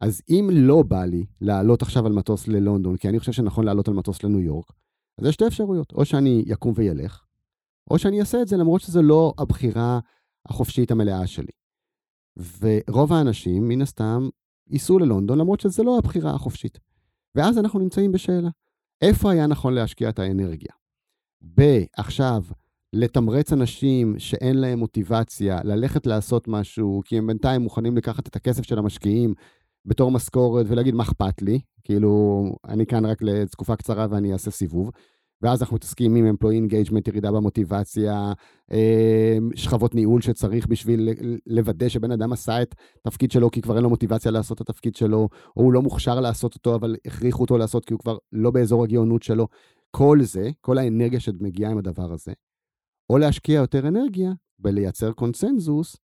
אז 0.01 0.23
אם 0.29 0.49
לא 0.53 0.83
בא 0.83 1.05
לי 1.05 1.27
לעלות 1.41 1.83
עכשיו 1.83 2.07
על 2.07 2.13
מטוס 2.13 2.49
ללונדון, 2.49 2.97
כי 2.97 3.09
אני 3.09 3.19
חושב 3.19 3.33
שנכון 3.33 3.65
לעלות 3.65 3.89
על 3.89 3.95
מטוס 3.95 4.23
לניו 4.23 4.41
יורק, 4.41 4.73
אז 5.19 5.27
יש 5.27 5.35
שתי 5.35 5.47
אפשרויות. 5.47 5.93
או 5.93 6.05
שאני 6.05 6.43
יקום 6.47 6.73
וילך, 6.77 7.25
או 7.91 7.99
שאני 7.99 8.21
אעשה 8.21 8.43
את 8.43 8.49
זה 8.49 8.57
למרות 8.57 8.81
שזו 8.81 9.03
לא 9.03 9.35
הבחירה 9.39 10.01
החופשית 10.49 10.91
המלאה 10.91 11.27
שלי. 11.27 11.53
ורוב 12.61 13.13
האנשים, 13.13 13.69
מן 13.69 13.83
הסתם, 13.83 14.29
ייסעו 14.71 14.99
ללונדון 14.99 15.39
למרות 15.39 15.61
שזו 15.61 15.85
לא 15.85 15.99
הבחירה 15.99 16.35
החופשית. 16.35 16.79
ואז 17.35 17.59
אנחנו 17.59 17.79
נמצאים 17.79 18.13
בשאלה. 18.13 18.49
איפה 19.03 19.31
היה 19.31 19.47
נכון 19.47 19.75
להשקיע 19.75 20.09
את 20.09 20.19
האנרגיה? 20.19 20.73
בעכשיו, 21.41 22.43
לתמרץ 22.93 23.53
אנשים 23.53 24.19
שאין 24.19 24.59
להם 24.59 24.79
מוטיבציה 24.79 25.61
ללכת 25.65 26.07
לעשות 26.07 26.49
משהו, 26.49 27.03
כי 27.05 27.19
הם 27.19 27.27
בינתיים 27.27 27.63
מוכנים 27.63 27.97
לקחת 27.97 28.29
את 28.29 28.37
הכסף 28.37 28.63
של 28.63 28.79
המשקיעים 28.79 29.35
בתור 29.87 30.11
משכורת 30.11 30.67
ולהגיד, 30.69 30.95
מה 30.95 31.03
אכפת 31.03 31.43
לי? 31.43 31.61
כאילו, 31.85 32.45
אני 32.69 32.87
כאן 32.87 33.07
רק 33.07 33.23
לתקופה 33.23 33.77
קצרה 33.77 34.07
ואני 34.11 34.33
אעשה 34.33 34.51
סיבוב. 34.51 34.91
ואז 35.43 35.63
אנחנו 35.63 35.77
מתעסקים 35.77 36.15
עם 36.17 36.35
employee 36.35 36.71
engagement, 36.71 37.03
ירידה 37.07 37.33
במוטיבציה, 37.33 38.33
אה, 38.73 39.39
שכבות 39.55 39.95
ניהול 39.95 40.21
שצריך 40.21 40.67
בשביל 40.67 41.09
לוודא 41.47 41.89
שבן 41.89 42.13
אדם 42.13 42.33
עשה 42.33 42.63
את 42.63 42.75
התפקיד 43.01 43.31
שלו 43.31 43.51
כי 43.51 43.63
כבר 43.63 43.77
אין 43.77 43.83
לו 43.83 43.91
מוטיבציה 43.91 44.31
לעשות 44.31 44.63
את 44.63 44.69
התפקיד 44.69 44.97
שלו, 44.97 45.29
או 45.57 45.63
הוא 45.63 45.73
לא 45.73 45.83
מוכשר 45.83 46.21
לעשות 46.21 46.55
אותו, 46.55 46.75
אבל 46.75 46.97
הכריחו 47.07 47.43
אותו 47.43 47.59
לעשות 47.59 47.85
כי 47.85 47.93
הוא 47.93 48.01
כבר 48.01 48.17
לא 48.33 48.51
באזור 48.51 48.85
הגאונות 48.85 49.23
שלו. 49.23 49.49
כל 49.91 50.19
זה, 50.23 50.51
כל 50.61 50.79
האנרגיה 50.79 51.21
שמגיעה 51.21 51.71
עם 51.71 51.79
הדבר 51.79 52.13
הזה, 52.13 52.33
או 53.11 53.19
להשקיע 53.19 53.55
יותר 53.55 53.89
אנרגיה 53.89 54.33
בלייצר 54.59 55.13
קונצנזוס, 55.13 55.97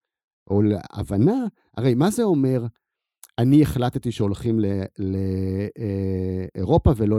או 0.51 0.63
להבנה, 0.63 1.47
הרי 1.77 1.95
מה 1.95 2.11
זה 2.11 2.23
אומר 2.23 2.67
אני 3.39 3.63
החלטתי 3.63 4.13
שהולכים 4.13 4.61
לאירופה 6.57 6.93
ולא, 6.97 7.19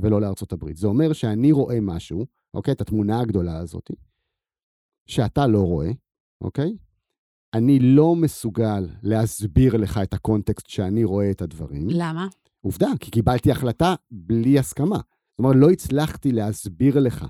ולא 0.00 0.20
לארצות 0.20 0.52
הברית. 0.52 0.76
זה 0.76 0.86
אומר 0.86 1.12
שאני 1.12 1.52
רואה 1.52 1.80
משהו, 1.80 2.26
אוקיי? 2.54 2.74
את 2.74 2.80
התמונה 2.80 3.20
הגדולה 3.20 3.58
הזאת, 3.58 3.90
שאתה 5.06 5.46
לא 5.46 5.60
רואה, 5.60 5.90
אוקיי? 6.40 6.76
אני 7.54 7.78
לא 7.78 8.16
מסוגל 8.16 8.88
להסביר 9.02 9.76
לך 9.76 10.00
את 10.02 10.14
הקונטקסט 10.14 10.66
שאני 10.66 11.04
רואה 11.04 11.30
את 11.30 11.42
הדברים. 11.42 11.86
למה? 11.90 12.28
עובדה, 12.60 12.88
כי 13.00 13.10
קיבלתי 13.10 13.50
החלטה 13.50 13.94
בלי 14.10 14.58
הסכמה. 14.58 14.96
זאת 14.96 15.38
אומרת, 15.38 15.56
לא 15.56 15.70
הצלחתי 15.70 16.32
להסביר 16.32 17.00
לך. 17.00 17.26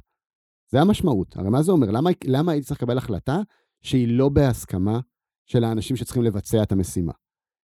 זה 0.73 0.81
המשמעות. 0.81 1.37
הרי 1.37 1.51
מה 1.51 1.63
זה 1.63 1.73
אומר? 1.73 1.91
למה, 1.91 2.11
למה 2.25 2.53
הייתי 2.53 2.67
צריך 2.67 2.83
לקבל 2.83 2.99
החלטה 2.99 3.41
שהיא 3.83 4.09
לא 4.09 4.29
בהסכמה 4.29 5.01
של 5.47 5.65
האנשים 5.65 5.97
שצריכים 5.97 6.23
לבצע 6.23 6.63
את 6.63 6.73
המשימה? 6.73 7.13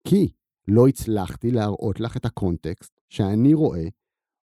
כי 0.08 0.32
לא 0.68 0.88
הצלחתי 0.88 1.50
להראות 1.50 2.00
לך 2.00 2.16
את 2.16 2.24
הקונטקסט 2.24 3.00
שאני 3.08 3.54
רואה, 3.54 3.88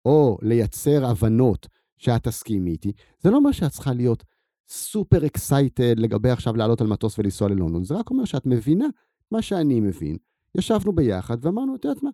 או 0.04 0.38
לייצר 0.42 1.06
הבנות 1.06 1.66
שאת 1.96 2.22
תסכימי 2.22 2.70
איתי, 2.70 2.92
זה 3.18 3.30
לא 3.30 3.36
אומר 3.36 3.52
שאת 3.52 3.70
צריכה 3.70 3.92
להיות 3.92 4.24
סופר 4.68 5.26
excited 5.26 5.94
לגבי 5.98 6.30
עכשיו 6.30 6.56
לעלות 6.56 6.80
על 6.80 6.86
מטוס 6.86 7.18
ולנסוע 7.18 7.48
ללונדון, 7.48 7.84
זה 7.84 7.94
רק 7.94 8.10
אומר 8.10 8.24
שאת 8.24 8.46
מבינה 8.46 8.86
מה 9.30 9.42
שאני 9.42 9.80
מבין. 9.80 10.16
ישבנו 10.54 10.92
ביחד 10.92 11.36
ואמרנו, 11.40 11.74
את 11.76 11.84
יודעת 11.84 12.02
מה, 12.02 12.10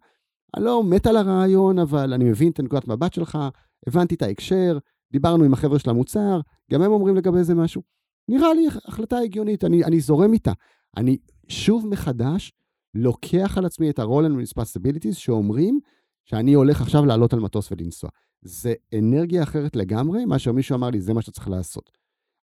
אני 0.56 0.64
לא 0.64 0.84
מת 0.84 1.06
על 1.06 1.16
הרעיון, 1.16 1.78
אבל 1.78 2.12
אני 2.12 2.24
מבין 2.24 2.50
את 2.50 2.60
נקודת 2.60 2.88
מבט 2.88 3.12
שלך, 3.12 3.38
הבנתי 3.86 4.14
את 4.14 4.22
ההקשר, 4.22 4.78
דיברנו 5.12 5.44
עם 5.44 5.52
החבר'ה 5.52 5.78
של 5.78 5.90
המוצר, 5.90 6.40
גם 6.70 6.82
הם 6.82 6.92
אומרים 6.92 7.16
לגבי 7.16 7.44
זה 7.44 7.54
משהו. 7.54 7.82
נראה 8.28 8.54
לי 8.54 8.66
החלטה 8.86 9.18
הגיונית, 9.18 9.64
אני, 9.64 9.84
אני 9.84 10.00
זורם 10.00 10.32
איתה. 10.32 10.52
אני 10.96 11.18
שוב 11.48 11.86
מחדש 11.86 12.52
לוקח 12.94 13.58
על 13.58 13.66
עצמי 13.66 13.90
את 13.90 13.98
ה-role 13.98 14.26
and 14.26 14.50
responsibilities 14.50 15.14
שאומרים 15.14 15.80
שאני 16.24 16.52
הולך 16.52 16.80
עכשיו 16.80 17.04
לעלות 17.04 17.32
על 17.32 17.40
מטוס 17.40 17.72
ולנסוע. 17.72 18.10
זה 18.42 18.74
אנרגיה 18.98 19.42
אחרת 19.42 19.76
לגמרי 19.76 20.24
מאשר 20.24 20.52
מישהו 20.52 20.76
אמר 20.76 20.90
לי, 20.90 21.00
זה 21.00 21.14
מה 21.14 21.22
שאתה 21.22 21.32
צריך 21.32 21.48
לעשות. 21.48 21.90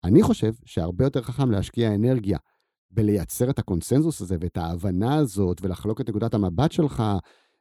אני 0.04 0.24
חושב 0.24 0.54
שהרבה 0.66 1.06
יותר 1.06 1.22
חכם 1.22 1.52
להשקיע 1.52 1.96
אנרגיה 1.96 2.38
בלייצר 2.92 3.50
את 3.50 3.60
הקונסנזוס 3.60 4.22
הזה 4.22 4.36
ואת 4.40 4.58
ההבנה 4.58 5.16
הזאת 5.16 5.58
ולחלוק 5.62 6.02
את 6.02 6.10
נקודת 6.10 6.34
המבט 6.34 6.72
שלך 6.72 7.04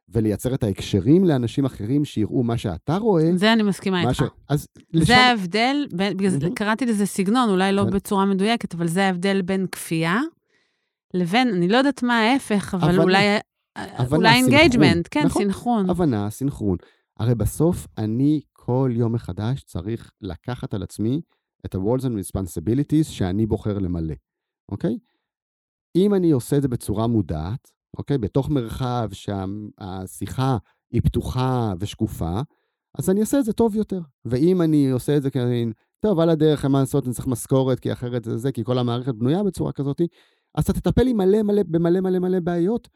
ולייצר 0.09 0.53
את 0.53 0.63
ההקשרים 0.63 1.25
לאנשים 1.25 1.65
אחרים 1.65 2.05
שיראו 2.05 2.43
מה 2.43 2.57
שאתה 2.57 2.97
רואה. 2.97 3.31
זה 3.35 3.53
אני 3.53 3.63
מסכימה 3.63 4.01
איתך. 4.01 4.13
ש... 4.13 4.21
אז 4.49 4.67
לשם... 4.93 5.05
זה 5.05 5.17
ההבדל, 5.17 5.87
בין, 5.95 6.17
mm-hmm. 6.17 6.53
קראתי 6.55 6.85
לזה 6.85 7.05
סגנון, 7.05 7.49
אולי 7.49 7.73
לא 7.73 7.83
כן. 7.83 7.89
בצורה 7.89 8.25
מדויקת, 8.25 8.73
אבל 8.73 8.87
זה 8.87 9.05
ההבדל 9.05 9.41
בין 9.41 9.67
כפייה 9.71 10.19
לבין, 11.13 11.47
אני 11.47 11.67
לא 11.67 11.77
יודעת 11.77 12.03
מה 12.03 12.19
ההפך, 12.19 12.73
אבל 12.73 12.89
הבנה, 12.89 13.03
אולי... 13.03 13.37
הבנה, 13.75 14.17
אולי 14.17 14.33
engagement, 14.35 15.07
כן, 15.11 15.25
נכון, 15.25 15.41
סינכרון. 15.41 15.89
הבנה, 15.89 16.29
סינכרון. 16.29 16.77
הרי 17.19 17.35
בסוף 17.35 17.87
אני 17.97 18.41
כל 18.53 18.91
יום 18.93 19.13
מחדש 19.13 19.63
צריך 19.63 20.11
לקחת 20.21 20.73
על 20.73 20.83
עצמי 20.83 21.21
את 21.65 21.75
ה-Walls 21.75 22.01
and 22.01 22.05
Responsibilities 22.05 23.03
שאני 23.03 23.45
בוחר 23.45 23.79
למלא, 23.79 24.15
אוקיי? 24.71 24.97
אם 25.95 26.13
אני 26.13 26.31
עושה 26.31 26.57
את 26.57 26.61
זה 26.61 26.67
בצורה 26.67 27.07
מודעת, 27.07 27.71
אוקיי? 27.97 28.17
בתוך 28.17 28.49
מרחב 28.49 29.09
שהשיחה 29.11 30.57
היא 30.91 31.01
פתוחה 31.01 31.73
ושקופה, 31.79 32.41
אז 32.97 33.09
אני 33.09 33.21
אעשה 33.21 33.39
את 33.39 33.45
זה 33.45 33.53
טוב 33.53 33.75
יותר. 33.75 33.99
ואם 34.25 34.61
אני 34.61 34.89
עושה 34.91 35.17
את 35.17 35.23
זה 35.23 35.31
כי 35.31 35.39
טוב, 35.99 36.19
על 36.19 36.29
הדרך, 36.29 36.65
מה 36.65 36.79
לעשות, 36.79 37.05
אני 37.05 37.13
צריך 37.13 37.27
משכורת, 37.27 37.79
כי 37.79 37.93
אחרת 37.93 38.23
זה 38.23 38.37
זה, 38.37 38.51
כי 38.51 38.63
כל 38.63 38.77
המערכת 38.77 39.15
בנויה 39.15 39.43
בצורה 39.43 39.71
כזאת, 39.71 40.01
אז 40.55 40.63
אתה 40.63 40.73
תטפל 40.73 41.07
עם 41.07 41.17
מלא 41.17 41.43
מלא, 41.43 41.63
במלא 41.63 41.99
מלא 41.99 42.19
מלא 42.19 42.39
בעיות, 42.39 42.89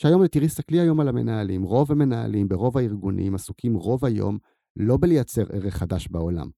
שהיום, 0.00 0.26
תראי, 0.26 0.48
סתכלי 0.48 0.80
היום 0.80 1.00
על 1.00 1.08
המנהלים. 1.08 1.62
רוב 1.62 1.92
המנהלים 1.92 2.48
ברוב 2.48 2.78
הארגונים 2.78 3.34
עסוקים 3.34 3.74
רוב 3.74 4.04
היום 4.04 4.38
לא 4.76 4.96
בלייצר 5.00 5.44
ערך 5.52 5.74
חדש 5.74 6.08
בעולם, 6.08 6.48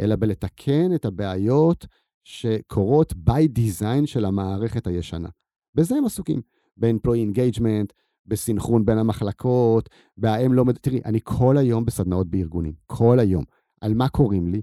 אלא 0.00 0.16
בלתקן 0.16 0.94
את 0.94 1.04
הבעיות 1.04 1.86
שקורות 2.24 3.12
by 3.12 3.58
design 3.58 4.06
של 4.06 4.24
המערכת 4.24 4.86
הישנה. 4.86 5.28
בזה 5.74 5.96
הם 5.96 6.04
עסוקים. 6.04 6.40
ב-employee 6.76 7.36
engagement, 7.36 7.92
בסינכרון 8.26 8.84
בין 8.84 8.98
המחלקות, 8.98 9.88
בהאם 10.16 10.52
לא... 10.52 10.64
תראי, 10.80 11.00
אני 11.04 11.18
כל 11.22 11.56
היום 11.56 11.84
בסדנאות 11.84 12.30
בארגונים, 12.30 12.74
כל 12.86 13.18
היום. 13.18 13.44
על 13.80 13.94
מה 13.94 14.08
קוראים 14.08 14.48
לי? 14.48 14.60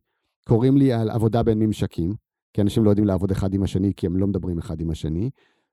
קוראים 0.47 0.77
לי 0.77 0.93
על 0.93 1.09
עבודה 1.09 1.43
בין 1.43 1.59
ממשקים, 1.59 2.13
כי 2.53 2.61
אנשים 2.61 2.83
לא 2.83 2.89
יודעים 2.89 3.07
לעבוד 3.07 3.31
אחד 3.31 3.53
עם 3.53 3.63
השני, 3.63 3.93
כי 3.97 4.05
הם 4.05 4.17
לא 4.17 4.27
מדברים 4.27 4.57
אחד 4.57 4.81
עם 4.81 4.91
השני. 4.91 5.29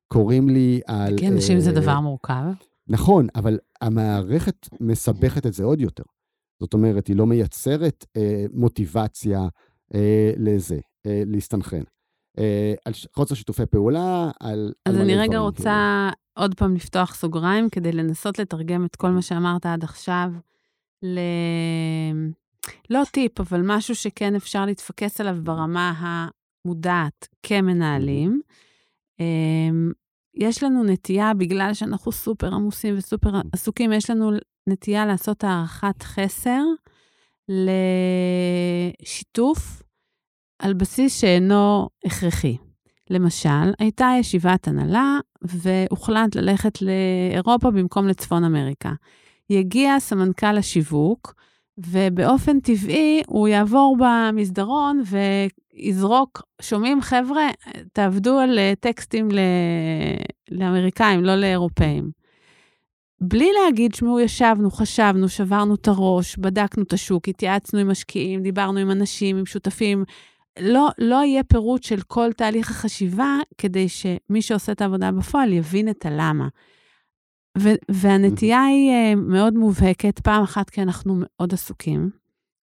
קוראים 0.08 0.48
לי 0.48 0.80
על... 0.86 1.18
כי 1.18 1.28
אנשים 1.28 1.56
אה, 1.56 1.60
זה 1.60 1.72
דבר 1.72 2.00
מורכב. 2.00 2.44
נכון, 2.88 3.26
אבל 3.34 3.58
המערכת 3.80 4.68
מסבכת 4.80 5.46
את 5.46 5.52
זה 5.52 5.64
עוד 5.64 5.80
יותר. 5.80 6.02
זאת 6.60 6.74
אומרת, 6.74 7.06
היא 7.06 7.16
לא 7.16 7.26
מייצרת 7.26 8.06
אה, 8.16 8.44
מוטיבציה 8.52 9.48
אה, 9.94 10.32
לזה, 10.36 10.78
אה, 11.06 11.22
להסתנכרן. 11.26 11.82
אה, 12.38 12.74
על 12.84 12.92
חוסר 13.14 13.34
שיתופי 13.34 13.66
פעולה, 13.66 14.30
על... 14.40 14.72
אז 14.86 14.94
על 14.94 15.00
אני 15.00 15.14
רגע 15.14 15.26
דברים, 15.26 15.40
רוצה 15.40 16.08
כאילו. 16.10 16.44
עוד 16.44 16.54
פעם 16.54 16.74
לפתוח 16.74 17.14
סוגריים 17.14 17.70
כדי 17.70 17.92
לנסות 17.92 18.38
לתרגם 18.38 18.84
את 18.84 18.96
כל 18.96 19.10
מה 19.10 19.22
שאמרת 19.22 19.66
עד 19.66 19.84
עכשיו 19.84 20.30
ל... 21.02 21.18
לא 22.90 23.02
טיפ, 23.12 23.40
אבל 23.40 23.60
משהו 23.64 23.94
שכן 23.94 24.34
אפשר 24.34 24.66
להתפקס 24.66 25.20
עליו 25.20 25.36
ברמה 25.42 26.28
המודעת 26.68 27.28
כמנהלים. 27.42 28.40
אמ, 29.20 29.92
יש 30.34 30.62
לנו 30.62 30.84
נטייה, 30.84 31.34
בגלל 31.34 31.74
שאנחנו 31.74 32.12
סופר 32.12 32.54
עמוסים 32.54 32.94
וסופר 32.98 33.40
עסוקים, 33.52 33.92
יש 33.92 34.10
לנו 34.10 34.30
נטייה 34.68 35.06
לעשות 35.06 35.44
הערכת 35.44 36.02
חסר 36.02 36.62
לשיתוף 38.98 39.82
על 40.58 40.74
בסיס 40.74 41.20
שאינו 41.20 41.88
הכרחי. 42.04 42.56
למשל, 43.10 43.72
הייתה 43.78 44.10
ישיבת 44.20 44.68
הנהלה 44.68 45.18
והוחלט 45.42 46.34
ללכת 46.36 46.78
לאירופה 46.82 47.70
במקום 47.70 48.08
לצפון 48.08 48.44
אמריקה. 48.44 48.92
יגיע 49.50 50.00
סמנכ"ל 50.00 50.58
השיווק, 50.58 51.34
ובאופן 51.78 52.60
טבעי 52.60 53.22
הוא 53.26 53.48
יעבור 53.48 53.96
במסדרון 54.00 55.02
ויזרוק, 55.78 56.42
שומעים 56.62 57.00
חבר'ה, 57.00 57.48
תעבדו 57.92 58.38
על 58.38 58.58
אה, 58.58 58.72
טקסטים 58.80 59.28
ל... 59.30 59.38
לאמריקאים, 60.50 61.24
לא 61.24 61.34
לאירופאים. 61.34 62.10
בלי 63.20 63.48
להגיד, 63.64 63.94
שמעו, 63.94 64.20
ישבנו, 64.20 64.70
חשבנו, 64.70 65.28
שברנו 65.28 65.74
את 65.74 65.88
הראש, 65.88 66.36
בדקנו 66.36 66.82
את 66.82 66.92
השוק, 66.92 67.28
התייעצנו 67.28 67.80
עם 67.80 67.90
משקיעים, 67.90 68.42
דיברנו 68.42 68.78
עם 68.78 68.90
אנשים, 68.90 69.36
עם 69.36 69.46
שותפים. 69.46 70.04
לא, 70.60 70.88
לא 70.98 71.16
יהיה 71.24 71.44
פירוט 71.44 71.82
של 71.82 72.00
כל 72.00 72.32
תהליך 72.32 72.70
החשיבה, 72.70 73.36
כדי 73.58 73.88
שמי 73.88 74.42
שעושה 74.42 74.72
את 74.72 74.80
העבודה 74.80 75.12
בפועל 75.12 75.52
יבין 75.52 75.88
את 75.88 76.06
הלמה. 76.06 76.48
ו- 77.58 77.80
והנטייה 77.90 78.64
היא 78.64 78.90
uh, 78.90 79.16
מאוד 79.16 79.54
מובהקת, 79.54 80.18
פעם 80.18 80.42
אחת 80.42 80.70
כי 80.70 80.82
אנחנו 80.82 81.14
מאוד 81.20 81.54
עסוקים, 81.54 82.10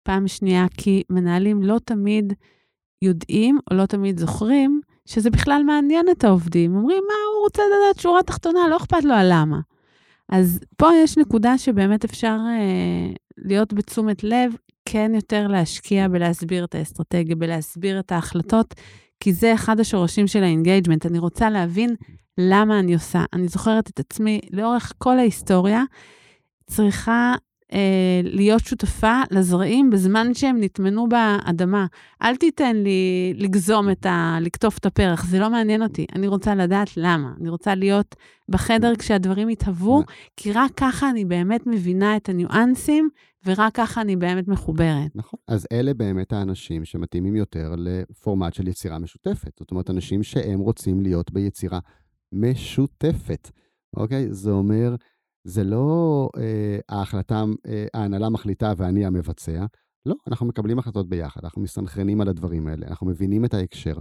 פעם 0.02 0.28
שנייה 0.28 0.66
כי 0.76 1.02
מנהלים 1.11 1.62
לא 1.62 1.78
תמיד 1.84 2.32
יודעים 3.03 3.59
או 3.70 3.76
לא 3.76 3.86
תמיד 3.86 4.20
זוכרים 4.20 4.80
שזה 5.07 5.30
בכלל 5.30 5.62
מעניין 5.66 6.07
את 6.11 6.24
העובדים. 6.24 6.76
אומרים, 6.76 7.03
מה 7.09 7.14
הוא 7.34 7.44
רוצה 7.44 7.62
לדעת 7.62 8.01
שורה 8.01 8.22
תחתונה, 8.22 8.68
לא 8.68 8.76
אכפת 8.76 9.05
לו 9.05 9.14
הלמה. 9.14 9.61
אז 10.28 10.61
פה 10.76 10.88
יש 11.05 11.18
נקודה 11.18 11.59
שבאמת 11.59 12.05
אפשר 12.05 12.36
uh, 12.36 13.16
להיות 13.38 13.72
בתשומת 13.72 14.24
לב, 14.24 14.53
כן 14.84 15.12
יותר 15.14 15.48
להשקיע 15.48 16.09
בלהסביר 16.09 16.64
את 16.64 16.74
האסטרטגיה, 16.74 17.36
בלהסביר 17.36 18.01
את 18.01 18.12
ההחלטות, 18.12 18.74
כי 19.20 19.32
זה 19.32 19.55
אחד 19.55 19.80
השורשים 19.80 20.26
של 20.26 20.42
ה 20.42 20.48
engagement. 20.48 21.07
אני 21.07 21.18
רוצה 21.18 21.51
להבין 21.51 21.94
למה 22.38 22.78
אני 22.78 22.94
עושה. 22.94 23.24
אני 23.32 23.48
זוכרת 23.48 23.90
את 23.90 24.01
עצמי 24.01 24.40
לאורך 24.51 24.92
כל 24.98 25.18
ההיסטוריה, 25.18 25.82
צריכה 26.66 27.34
אה, 27.34 27.49
להיות 28.22 28.64
שותפה 28.64 29.20
לזרעים 29.30 29.90
בזמן 29.90 30.34
שהם 30.34 30.56
נטמנו 30.60 31.08
באדמה. 31.08 31.86
אל 32.22 32.36
תיתן 32.36 32.76
לי 32.76 33.32
לגזום 33.36 33.90
את 33.90 34.06
ה... 34.06 34.38
לקטוף 34.40 34.78
את 34.78 34.86
הפרח, 34.86 35.24
זה 35.24 35.38
לא 35.38 35.50
מעניין 35.50 35.82
אותי. 35.82 36.06
אני 36.14 36.26
רוצה 36.26 36.54
לדעת 36.54 36.96
למה. 36.96 37.32
אני 37.40 37.48
רוצה 37.48 37.74
להיות 37.74 38.16
בחדר 38.48 38.92
כשהדברים 38.98 39.50
יתהוו, 39.50 40.02
כי 40.36 40.52
רק 40.52 40.70
ככה 40.76 41.10
אני 41.10 41.24
באמת 41.24 41.66
מבינה 41.66 42.16
את 42.16 42.28
הניואנסים, 42.28 43.08
ורק 43.46 43.74
ככה 43.74 44.00
אני 44.00 44.16
באמת 44.16 44.48
מחוברת. 44.48 45.10
נכון. 45.14 45.40
אז 45.48 45.66
אלה 45.72 45.94
באמת 45.94 46.32
האנשים 46.32 46.84
שמתאימים 46.84 47.36
יותר 47.36 47.74
לפורמט 47.78 48.54
של 48.54 48.68
יצירה 48.68 48.98
משותפת. 48.98 49.50
זאת 49.58 49.70
אומרת, 49.70 49.90
אנשים 49.90 50.22
שהם 50.22 50.60
רוצים 50.60 51.00
להיות 51.00 51.32
ביצירה 51.32 51.78
משותפת, 52.32 53.50
אוקיי? 53.96 54.26
זה 54.30 54.50
אומר, 54.50 54.94
זה 55.45 55.64
לא 55.64 56.28
אה, 56.36 56.78
ההחלטה, 56.88 57.45
אה, 57.66 57.86
ההנהלה 57.95 58.28
מחליטה 58.28 58.72
ואני 58.76 59.07
המבצע. 59.07 59.66
לא, 60.07 60.14
אנחנו 60.28 60.47
מקבלים 60.47 60.78
החלטות 60.78 61.09
ביחד, 61.09 61.41
אנחנו 61.45 61.62
מסנכרנים 61.62 62.20
על 62.20 62.28
הדברים 62.28 62.66
האלה, 62.66 62.86
אנחנו 62.86 63.07
מבינים 63.07 63.45
את 63.45 63.55
ההקשר. 63.55 63.95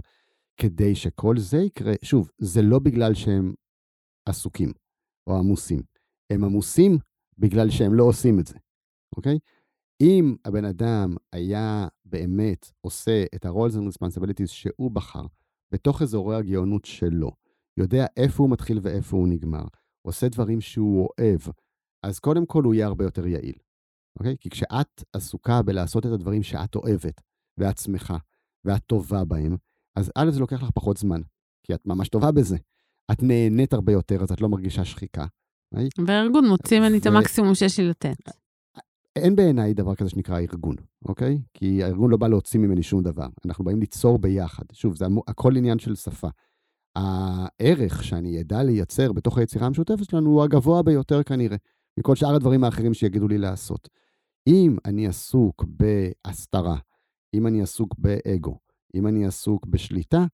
כדי 0.56 0.94
שכל 0.94 1.38
זה 1.38 1.58
יקרה, 1.58 1.92
שוב, 2.02 2.30
זה 2.38 2.62
לא 2.62 2.78
בגלל 2.78 3.14
שהם 3.14 3.52
עסוקים 4.28 4.72
או 5.26 5.38
עמוסים, 5.38 5.82
הם 6.30 6.44
עמוסים 6.44 6.98
בגלל 7.38 7.70
שהם 7.70 7.94
לא 7.94 8.04
עושים 8.04 8.40
את 8.40 8.46
זה, 8.46 8.54
אוקיי? 9.16 9.38
אם 10.00 10.36
הבן 10.44 10.64
אדם 10.64 11.14
היה 11.32 11.88
באמת 12.04 12.70
עושה 12.80 13.24
את 13.34 13.44
ה-roles 13.44 13.72
and 13.72 13.92
responsibilities 13.92 14.46
שהוא 14.46 14.90
בחר 14.90 15.26
בתוך 15.72 16.02
אזורי 16.02 16.36
הגאונות 16.36 16.84
שלו, 16.84 17.30
יודע 17.76 18.06
איפה 18.16 18.42
הוא 18.42 18.50
מתחיל 18.50 18.78
ואיפה 18.82 19.16
הוא 19.16 19.28
נגמר, 19.28 19.64
עושה 20.02 20.28
דברים 20.28 20.60
שהוא 20.60 21.08
אוהב, 21.18 21.40
אז 22.02 22.18
קודם 22.18 22.46
כל 22.46 22.64
הוא 22.64 22.74
יהיה 22.74 22.86
הרבה 22.86 23.04
יותר 23.04 23.26
יעיל, 23.26 23.58
אוקיי? 24.18 24.36
כי 24.40 24.50
כשאת 24.50 25.04
עסוקה 25.12 25.62
בלעשות 25.62 26.06
את 26.06 26.10
הדברים 26.10 26.42
שאת 26.42 26.74
אוהבת, 26.74 27.20
ואת 27.58 27.78
שמחה, 27.78 28.16
ואת 28.64 28.82
טובה 28.86 29.24
בהם, 29.24 29.56
אז 29.96 30.12
א', 30.14 30.30
זה 30.30 30.40
לוקח 30.40 30.62
לך 30.62 30.70
פחות 30.74 30.96
זמן, 30.96 31.20
כי 31.62 31.74
את 31.74 31.86
ממש 31.86 32.08
טובה 32.08 32.32
בזה. 32.32 32.56
את 33.12 33.22
נהנית 33.22 33.72
הרבה 33.72 33.92
יותר, 33.92 34.22
אז 34.22 34.32
את 34.32 34.40
לא 34.40 34.48
מרגישה 34.48 34.84
שחיקה. 34.84 35.26
והארגון 36.06 36.48
מוציא 36.48 36.80
ממני 36.80 36.96
ו... 36.96 37.00
את 37.00 37.06
המקסימום 37.06 37.54
שיש 37.54 37.80
לי 37.80 37.88
לתת. 37.88 38.30
אין 39.16 39.36
בעיניי 39.36 39.74
דבר 39.74 39.94
כזה 39.94 40.10
שנקרא 40.10 40.38
ארגון, 40.38 40.76
אוקיי? 41.04 41.38
כי 41.54 41.84
הארגון 41.84 42.10
לא 42.10 42.16
בא 42.16 42.28
להוציא 42.28 42.60
ממני 42.60 42.82
שום 42.82 43.02
דבר. 43.02 43.26
אנחנו 43.46 43.64
באים 43.64 43.80
ליצור 43.80 44.18
ביחד. 44.18 44.64
שוב, 44.72 44.96
זה 44.96 45.04
הכל 45.28 45.56
עניין 45.56 45.78
של 45.78 45.94
שפה. 45.94 46.28
הערך 46.96 48.04
שאני 48.04 48.40
אדע 48.40 48.62
לייצר 48.62 49.12
בתוך 49.12 49.38
היצירה 49.38 49.66
המשותפת 49.66 50.10
שלנו 50.10 50.30
הוא 50.30 50.42
הגבוה 50.42 50.82
ביותר 50.82 51.22
כנראה, 51.22 51.56
מכל 51.98 52.16
שאר 52.16 52.34
הדברים 52.34 52.64
האחרים 52.64 52.94
שיגידו 52.94 53.28
לי 53.28 53.38
לעשות. 53.38 53.88
אם 54.46 54.76
אני 54.84 55.06
עסוק 55.06 55.64
בהסתרה, 55.66 56.76
אם 57.34 57.46
אני 57.46 57.62
עסוק 57.62 57.94
באגו, 57.98 58.58
אם 58.94 59.06
אני 59.06 59.26
עסוק 59.26 59.66
בשליטה, 59.66 60.24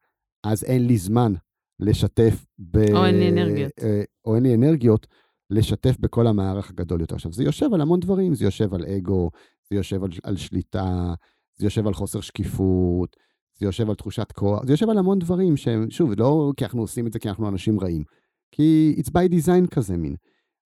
אז 0.44 0.64
אין 0.64 0.86
לי 0.86 0.98
זמן 0.98 1.32
לשתף 1.80 2.44
ב... 2.58 2.78
או 2.92 3.06
אין 3.06 3.18
לי 3.18 3.28
אנרגיות. 3.28 3.72
אה, 3.82 4.02
או 4.24 4.34
אין 4.34 4.42
לי 4.42 4.54
אנרגיות 4.54 5.06
לשתף 5.50 5.96
בכל 6.00 6.26
המערך 6.26 6.70
הגדול 6.70 7.00
יותר. 7.00 7.14
עכשיו, 7.14 7.32
זה 7.32 7.44
יושב 7.44 7.74
על 7.74 7.80
המון 7.80 8.00
דברים, 8.00 8.34
זה 8.34 8.44
יושב 8.44 8.74
על 8.74 8.84
אגו, 8.86 9.30
זה 9.70 9.76
יושב 9.76 10.04
על, 10.04 10.10
על 10.22 10.36
שליטה, 10.36 11.14
זה 11.56 11.66
יושב 11.66 11.86
על 11.86 11.94
חוסר 11.94 12.20
שקיפות, 12.20 13.16
זה 13.58 13.66
יושב 13.66 13.88
על 13.88 13.94
תחושת 13.94 14.32
כוח, 14.32 14.64
זה 14.64 14.72
יושב 14.72 14.90
על 14.90 14.98
המון 14.98 15.18
דברים 15.18 15.56
שהם, 15.56 15.90
שוב, 15.90 16.10
לא 16.18 16.52
כי 16.56 16.64
אנחנו 16.64 16.80
עושים 16.80 17.06
את 17.06 17.12
זה 17.12 17.18
כי 17.18 17.28
אנחנו 17.28 17.48
אנשים 17.48 17.80
רעים, 17.80 18.04
כי 18.52 18.96
it's 18.98 19.10
by 19.10 19.32
design 19.32 19.74
כזה 19.74 19.96
מין. 19.96 20.16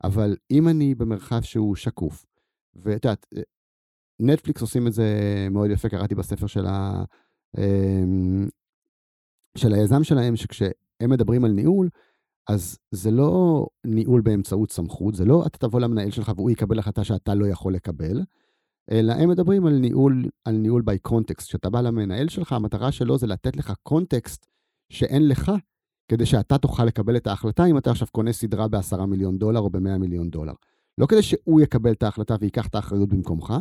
אבל 0.04 0.36
אם 0.50 0.68
אני 0.68 0.94
במרחב 0.94 1.40
שהוא 1.40 1.76
שקוף, 1.76 2.26
ואת 2.76 3.04
יודעת, 3.04 3.26
נטפליקס 4.20 4.62
עושים 4.62 4.86
את 4.86 4.92
זה 4.92 5.08
מאוד 5.50 5.70
יפה, 5.70 5.88
קראתי 5.88 6.14
בספר 6.14 6.46
של, 6.46 6.66
ה, 6.66 7.04
אמ, 7.58 8.48
של 9.58 9.74
היזם 9.74 10.04
שלהם, 10.04 10.36
שכשהם 10.36 10.70
מדברים 11.10 11.44
על 11.44 11.50
ניהול, 11.50 11.88
אז 12.48 12.78
זה 12.90 13.10
לא 13.10 13.66
ניהול 13.86 14.20
באמצעות 14.20 14.70
סמכות, 14.70 15.14
זה 15.14 15.24
לא 15.24 15.46
אתה 15.46 15.58
תבוא 15.58 15.80
למנהל 15.80 16.10
שלך 16.10 16.32
והוא 16.36 16.50
יקבל 16.50 16.78
החלטה 16.78 17.04
שאתה 17.04 17.34
לא 17.34 17.46
יכול 17.46 17.74
לקבל, 17.74 18.22
אלא 18.90 19.12
הם 19.12 19.30
מדברים 19.30 19.66
על 19.66 19.78
ניהול, 19.78 20.24
על 20.44 20.54
ניהול 20.56 20.82
by 20.90 21.10
context. 21.10 21.44
כשאתה 21.44 21.70
בא 21.70 21.80
למנהל 21.80 22.28
שלך, 22.28 22.52
המטרה 22.52 22.92
שלו 22.92 23.18
זה 23.18 23.26
לתת 23.26 23.56
לך 23.56 23.72
קונטקסט 23.82 24.46
שאין 24.92 25.28
לך, 25.28 25.52
כדי 26.08 26.26
שאתה 26.26 26.58
תוכל 26.58 26.84
לקבל 26.84 27.16
את 27.16 27.26
ההחלטה 27.26 27.66
אם 27.66 27.78
אתה 27.78 27.90
עכשיו 27.90 28.08
קונה 28.12 28.32
סדרה 28.32 28.68
ב-10 28.68 29.06
מיליון 29.06 29.38
דולר 29.38 29.60
או 29.60 29.70
ב-100 29.70 29.98
מיליון 29.98 30.30
דולר. 30.30 30.52
לא 30.98 31.06
כדי 31.06 31.22
שהוא 31.22 31.60
יקבל 31.60 31.92
את 31.92 32.02
ההחלטה 32.02 32.36
וייקח 32.40 32.66
את 32.66 32.74
האחריות 32.74 33.08
במקומך, 33.08 33.54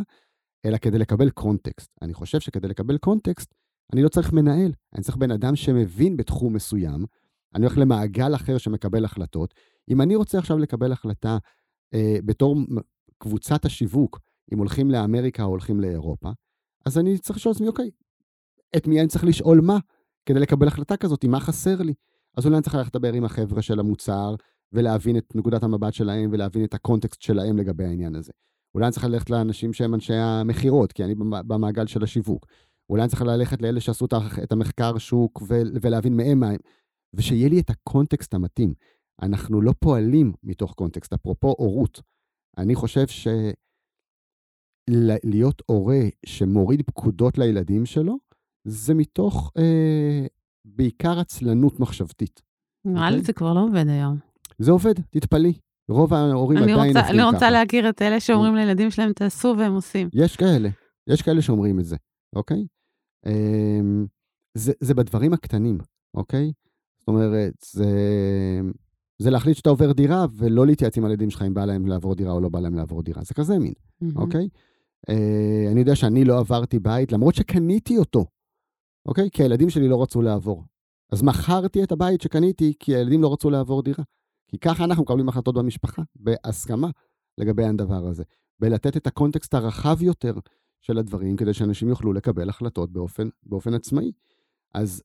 אלא 0.66 0.78
כדי 0.78 0.98
לקבל 0.98 1.30
קונטקסט. 1.30 1.92
אני 2.02 2.14
חושב 2.14 2.40
שכדי 2.40 2.68
לקבל 2.68 2.98
קונטקסט, 2.98 3.54
אני 3.94 4.04
לא 4.04 4.10
צריך 4.10 4.34
מנהל, 4.34 4.72
אני 4.96 5.04
צריך 5.04 5.18
בן 5.18 5.32
אדם 5.32 5.56
שמבין 5.56 6.18
בתחום 6.18 6.54
מסוים, 6.54 7.06
אני 7.56 7.66
הולך 7.66 7.78
למעגל 7.78 8.36
אחר 8.36 8.58
שמקבל 8.58 9.06
החלטות. 9.06 9.54
אם 9.90 10.02
אני 10.02 10.16
רוצה 10.16 10.38
עכשיו 10.38 10.58
לקבל 10.58 10.92
החלטה 10.92 11.38
אה, 11.94 12.18
בתור 12.26 12.56
קבוצת 13.18 13.66
השיווק, 13.66 14.20
אם 14.54 14.58
הולכים 14.58 14.92
לאמריקה 14.92 15.44
או 15.44 15.50
הולכים 15.50 15.80
לאירופה, 15.80 16.30
אז 16.86 16.98
אני 16.98 17.18
צריך 17.18 17.38
לשאול 17.38 17.56
עצמי, 17.56 17.68
אוקיי, 17.68 17.90
את 18.78 18.88
מי 18.88 19.00
אני 19.00 19.08
צריך 19.08 19.24
לשאול 19.24 19.62
מה 19.62 19.78
כדי 20.26 20.40
לקבל 20.40 20.68
החלטה 20.68 20.98
כזאת, 20.98 21.26
מה 21.26 21.40
חסר 21.40 21.82
לי? 21.82 21.94
אז 22.38 22.46
אולי 22.46 22.56
אני 22.56 22.64
צריך 22.64 22.76
ללכת 22.76 22.96
לדבר 22.96 23.14
עם 23.14 23.26
החבר'ה 23.26 23.62
של 23.62 23.80
המוצר, 23.80 24.36
ולהבין 24.74 25.18
את 25.18 25.36
נקודת 25.36 25.64
המבט 25.64 25.94
שלהם 25.94 26.30
ולהבין 26.34 26.64
את 26.64 26.74
הקונטקסט 26.74 27.22
שלהם 27.22 27.58
לגבי 27.58 27.86
העניין 27.86 28.16
הזה. 28.16 28.32
אולי 28.76 28.86
אני 28.86 28.92
צריך 28.92 29.06
ללכת 29.06 29.30
לאנשים 29.30 29.74
שהם 29.74 29.94
אנשי 29.94 30.14
המכירות, 30.14 30.92
כי 30.92 31.04
אני 31.04 31.16
במעגל 31.48 31.88
של 31.88 32.04
השיווק. 32.04 32.46
אולי 32.90 33.02
אני 33.02 33.10
צריך 33.10 33.22
ללכת 33.22 33.62
לאלה 33.62 33.80
שעשו 33.80 34.06
את 34.44 34.52
המחקר 34.52 34.98
שוק 34.98 35.42
ולהבין 35.82 36.18
מהם 36.18 36.40
מה 36.40 36.50
הם, 36.50 36.60
ושיהיה 37.14 37.50
לי 37.50 37.60
את 37.60 37.70
הקונטקסט 37.70 38.34
המתאים. 38.34 38.74
אנחנו 39.22 39.62
לא 39.62 39.74
פועלים 39.80 40.34
מתוך 40.44 40.74
קונטקסט. 40.74 41.14
אפרופו 41.14 41.56
הורות, 41.58 42.02
אני 42.58 42.76
חושב 42.76 43.08
שלהיות 44.90 45.62
הורה 45.66 46.02
שמוריד 46.26 46.82
פקודות 46.82 47.38
לילדים 47.38 47.86
שלו, 47.86 48.18
זה 48.64 48.94
מתוך 48.94 49.52
אה, 49.58 50.26
בעיקר 50.66 51.20
עצלנות 51.20 51.80
מחשבתית. 51.80 52.42
נראה 52.86 53.10
לי 53.10 53.16
אוקיי? 53.16 53.26
זה 53.26 53.34
כבר 53.34 53.54
לא 53.54 53.60
עובד 53.64 53.88
היום. 53.88 54.18
זה 54.60 54.72
עובד, 54.72 54.94
תתפלאי. 55.10 55.54
רוב 55.90 56.14
ההורים 56.14 56.58
עדיין 56.58 56.78
עובדים 56.78 56.94
ככה. 56.94 57.10
אני 57.10 57.24
רוצה 57.24 57.50
להכיר 57.52 57.90
את 57.90 58.02
אלה 58.02 58.20
שאומרים 58.20 58.56
לילדים 58.56 58.92
שלהם, 58.92 59.14
תעשו 59.14 59.56
והם 59.58 59.74
עושים. 59.74 60.10
יש 60.14 60.36
כאלה, 60.36 60.70
יש 61.10 61.22
כאלה 61.22 61.42
שאומרים 61.42 61.80
את 61.80 61.86
זה, 61.86 61.96
אוקיי? 62.36 62.66
אמ, 63.26 64.06
זה, 64.58 64.74
זה 64.80 64.94
בדברים 64.94 65.34
הקטנים, 65.34 65.78
אוקיי? 66.14 66.52
זאת 67.00 67.08
אומרת, 67.08 67.54
זה, 67.72 67.92
זה 69.20 69.30
להחליט 69.30 69.58
שאתה 69.58 69.70
עובר 69.70 69.92
דירה 69.92 70.26
ולא 70.38 70.66
להתייעץ 70.66 70.98
עם 70.98 71.06
הילדים 71.06 71.30
שלך 71.30 71.42
אם 71.42 71.54
בא 71.54 71.66
להם 71.66 71.88
לעבור 71.88 72.16
דירה 72.16 72.32
או 72.32 72.40
לא 72.40 72.50
בא 72.50 72.60
להם 72.60 72.76
לעבור 72.76 73.04
דירה. 73.04 73.24
זה 73.24 73.34
כזה 73.34 73.60
מין, 73.60 73.74
mm-hmm. 73.74 74.16
אוקיי? 74.16 74.48
אה, 75.10 75.72
אני 75.72 75.80
יודע 75.80 75.96
שאני 75.96 76.26
לא 76.26 76.40
עברתי 76.40 76.80
בית, 76.80 77.12
למרות 77.12 77.36
שקניתי 77.36 77.98
אותו, 77.98 78.26
אוקיי? 79.06 79.30
כי 79.32 79.44
הילדים 79.44 79.70
שלי 79.70 79.88
לא 79.88 80.04
רצו 80.04 80.22
לעבור. 80.22 80.64
אז 81.12 81.24
מכרתי 81.24 81.84
את 81.84 81.92
הבית 81.92 82.22
שקניתי 82.22 82.74
כי 82.80 82.96
הילדים 82.96 83.22
לא 83.22 83.34
רצו 83.34 83.50
לעבור 83.50 83.84
דירה. 83.84 84.04
כי 84.48 84.58
ככה 84.58 84.84
אנחנו 84.84 85.04
מקבלים 85.04 85.30
החלטות 85.30 85.56
במשפחה, 85.56 86.02
בהסכמה 86.16 86.90
לגבי 87.38 87.64
הדבר 87.64 88.08
הזה. 88.08 88.24
בלתת 88.60 88.98
את 88.98 89.08
הקונטקסט 89.08 89.54
הרחב 89.54 90.02
יותר 90.02 90.34
של 90.82 90.98
הדברים, 90.98 91.36
כדי 91.36 91.54
שאנשים 91.54 91.90
יוכלו 91.90 92.14
לקבל 92.14 92.50
החלטות 92.50 92.92
באופן, 92.92 93.30
באופן 93.44 93.74
עצמאי. 93.74 94.12
אז 94.74 95.04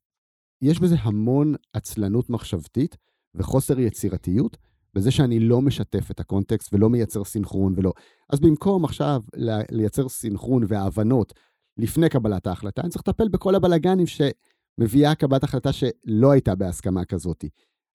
יש 0.62 0.80
בזה 0.80 0.96
המון 0.98 1.54
עצלנות 1.72 2.30
מחשבתית 2.30 2.96
וחוסר 3.34 3.80
יצירתיות, 3.80 4.56
בזה 4.94 5.10
שאני 5.10 5.40
לא 5.40 5.60
משתף 5.60 6.10
את 6.10 6.20
הקונטקסט 6.20 6.74
ולא 6.74 6.90
מייצר 6.90 7.24
סינכרון 7.24 7.74
ולא... 7.76 7.92
אז 8.30 8.40
במקום 8.40 8.84
עכשיו 8.84 9.22
לייצר 9.70 10.08
סינכרון 10.08 10.62
והבנות 10.68 11.32
לפני 11.78 12.08
קבלת 12.08 12.46
ההחלטה, 12.46 12.82
אני 12.82 12.90
צריך 12.90 13.08
לטפל 13.08 13.28
בכל 13.28 13.54
הבלגנים 13.54 14.06
שמביאה 14.06 15.14
קבלת 15.14 15.44
החלטה 15.44 15.72
שלא 15.72 16.30
הייתה 16.32 16.54
בהסכמה 16.54 17.04
כזאת. 17.04 17.44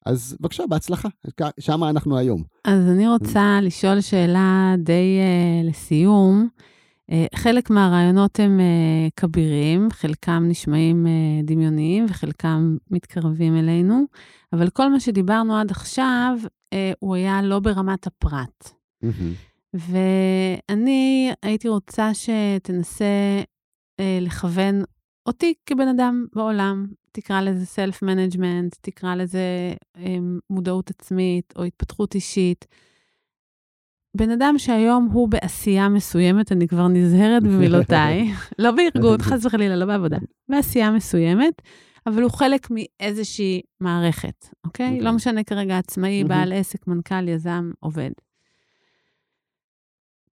אז 0.06 0.36
בבקשה, 0.40 0.62
בהצלחה, 0.68 1.08
שם 1.60 1.84
אנחנו 1.84 2.18
היום. 2.18 2.42
אז 2.64 2.88
אני 2.88 3.08
רוצה 3.08 3.58
לשאול 3.62 4.00
שאלה 4.00 4.74
די 4.78 5.18
uh, 5.20 5.68
לסיום. 5.68 6.48
Uh, 7.10 7.38
חלק 7.38 7.70
מהרעיונות 7.70 8.40
הם 8.40 8.60
uh, 8.60 9.10
כבירים, 9.16 9.88
חלקם 9.90 10.44
נשמעים 10.48 11.06
uh, 11.06 11.46
דמיוניים 11.46 12.06
וחלקם 12.08 12.76
מתקרבים 12.90 13.56
אלינו, 13.56 14.04
אבל 14.52 14.70
כל 14.70 14.90
מה 14.90 15.00
שדיברנו 15.00 15.56
עד 15.56 15.70
עכשיו, 15.70 16.38
הוא 16.98 17.14
היה 17.14 17.42
לא 17.42 17.58
ברמת 17.60 18.06
הפרט. 18.06 18.70
ואני 19.74 21.32
הייתי 21.42 21.68
רוצה 21.68 22.10
שתנסה 22.14 23.42
לכוון 24.00 24.82
אותי 25.26 25.54
כבן 25.66 25.88
אדם 25.88 26.26
בעולם, 26.34 26.86
תקרא 27.12 27.40
לזה 27.40 27.66
self 27.66 28.02
management, 28.02 28.76
תקרא 28.80 29.14
לזה 29.14 29.72
מודעות 30.50 30.90
עצמית 30.90 31.52
או 31.56 31.64
התפתחות 31.64 32.14
אישית. 32.14 32.66
בן 34.16 34.30
אדם 34.30 34.54
שהיום 34.58 35.08
הוא 35.12 35.28
בעשייה 35.28 35.88
מסוימת, 35.88 36.52
אני 36.52 36.68
כבר 36.68 36.88
נזהרת 36.88 37.42
במילותיי, 37.42 38.32
לא 38.58 38.70
בארגון, 38.70 39.22
חס 39.22 39.44
וחלילה, 39.44 39.76
לא 39.76 39.86
בעבודה, 39.86 40.18
בעשייה 40.48 40.90
מסוימת, 40.90 41.62
אבל 42.06 42.22
הוא 42.22 42.30
חלק 42.30 42.68
מאיזושהי 42.70 43.60
מערכת, 43.80 44.46
אוקיי? 44.64 44.86
Okay? 44.86 44.90
לא 44.90 44.96
אוקיי. 44.96 45.12
משנה 45.12 45.44
כרגע 45.44 45.78
עצמאי, 45.78 46.24
בעל 46.24 46.52
עסק, 46.52 46.86
מנכ"ל, 46.86 47.28
יזם, 47.28 47.70
עובד. 47.80 48.10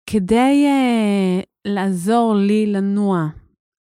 כדי 0.06 0.66
uh, 0.66 1.44
לעזור 1.64 2.34
לי 2.34 2.66
לנוע 2.66 3.28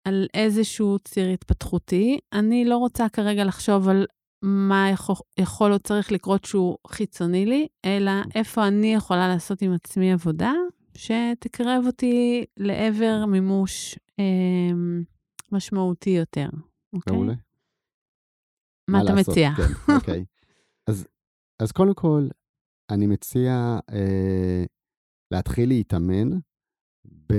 על 0.04 0.26
איזשהו 0.34 0.98
ציר 0.98 1.28
התפתחותי. 1.28 2.18
אני 2.32 2.64
לא 2.64 2.76
רוצה 2.76 3.08
כרגע 3.08 3.44
לחשוב 3.44 3.88
על 3.88 4.06
מה 4.46 4.90
יכול, 4.92 5.16
יכול 5.38 5.72
או 5.72 5.78
צריך 5.78 6.12
לקרות 6.12 6.44
שהוא 6.44 6.76
חיצוני 6.88 7.46
לי, 7.46 7.66
אלא 7.84 8.12
איפה 8.34 8.68
אני 8.68 8.94
יכולה 8.94 9.28
לעשות 9.28 9.62
עם 9.62 9.72
עצמי 9.72 10.12
עבודה 10.12 10.52
שתקרב 10.94 11.84
אותי 11.86 12.44
לעבר 12.56 13.24
מימוש 13.26 13.98
אה, 14.18 14.74
משמעותי 15.52 16.10
יותר. 16.10 16.48
אוקיי? 16.92 17.12
מעולה. 17.16 17.34
מה, 18.90 18.98
מה 18.98 19.02
אתה 19.02 19.14
לעשות, 19.14 19.28
מציע? 19.28 19.50
כן, 19.56 19.92
אוקיי. 19.94 20.24
אז, 20.90 21.06
אז 21.62 21.72
קודם 21.72 21.94
כל, 21.94 22.28
אני 22.90 23.06
מציע 23.06 23.78
אה, 23.92 24.64
להתחיל 25.30 25.68
להתאמן 25.68 26.38
ב, 27.06 27.34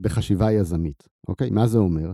בחשיבה 0.00 0.52
יזמית, 0.52 1.08
אוקיי? 1.28 1.50
מה 1.50 1.66
זה 1.66 1.78
אומר? 1.78 2.12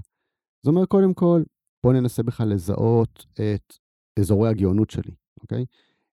זה 0.63 0.71
אומר, 0.71 0.87
קודם 0.87 1.15
כל, 1.15 1.43
בוא 1.85 1.93
ננסה 1.93 2.23
בכלל 2.23 2.49
לזהות 2.49 3.27
את 3.33 3.84
אזורי 4.19 4.49
הגאונות 4.49 4.91
שלי, 4.91 5.15
אוקיי? 5.43 5.65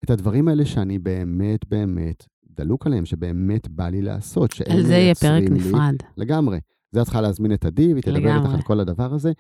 את 0.04 0.10
הדברים 0.10 0.48
האלה 0.48 0.66
שאני 0.66 1.00
באמת 1.00 1.68
באמת 1.68 2.26
דלוק 2.50 2.88
עליהם, 2.88 3.06
שבאמת 3.06 3.68
בא 3.68 3.90
לי 3.90 4.02
לעשות, 4.02 4.54
על 4.70 4.84
זה 4.84 4.94
יהיה 4.94 5.16
פרק 5.16 5.44
לי, 5.44 5.50
נפרד. 5.50 5.96
לגמרי. 6.18 6.60
זה 6.92 7.02
את 7.02 7.06
צריכה 7.06 7.22
להזמין 7.22 7.54
את 7.54 7.66
עדי, 7.66 7.94
והיא 7.94 8.04
תדבר 8.04 8.38
איתך 8.38 8.54
על 8.54 8.62
כל 8.62 8.80
הדבר 8.80 9.14
הזה. 9.14 9.32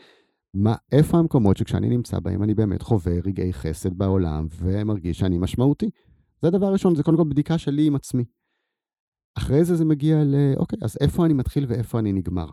מה, 0.53 0.76
איפה 0.91 1.18
המקומות 1.18 1.58
שכשאני 1.58 1.89
נמצא 1.89 2.20
בהם 2.20 2.43
אני 2.43 2.53
באמת 2.53 2.82
חווה 2.82 3.14
רגעי 3.24 3.53
חסד 3.53 3.93
בעולם 3.93 4.47
ומרגיש 4.51 5.20
שאני 5.20 5.38
משמעותי? 5.38 5.89
זה 6.41 6.47
הדבר 6.47 6.66
הראשון, 6.66 6.95
זה 6.95 7.03
קודם 7.03 7.18
כל 7.18 7.30
בדיקה 7.30 7.58
שלי 7.58 7.88
עם 7.88 7.95
עצמי. 7.95 8.26
אחרי 9.38 9.64
זה 9.64 9.76
זה 9.76 9.86
מגיע 9.86 10.24
ל... 10.24 10.36
אוקיי, 10.58 10.80
אז 10.82 10.97
איפה 11.01 11.26
אני 11.26 11.34
מתחיל 11.34 11.66
ואיפה 11.68 11.99
אני 11.99 12.14
נגמר? 12.14 12.47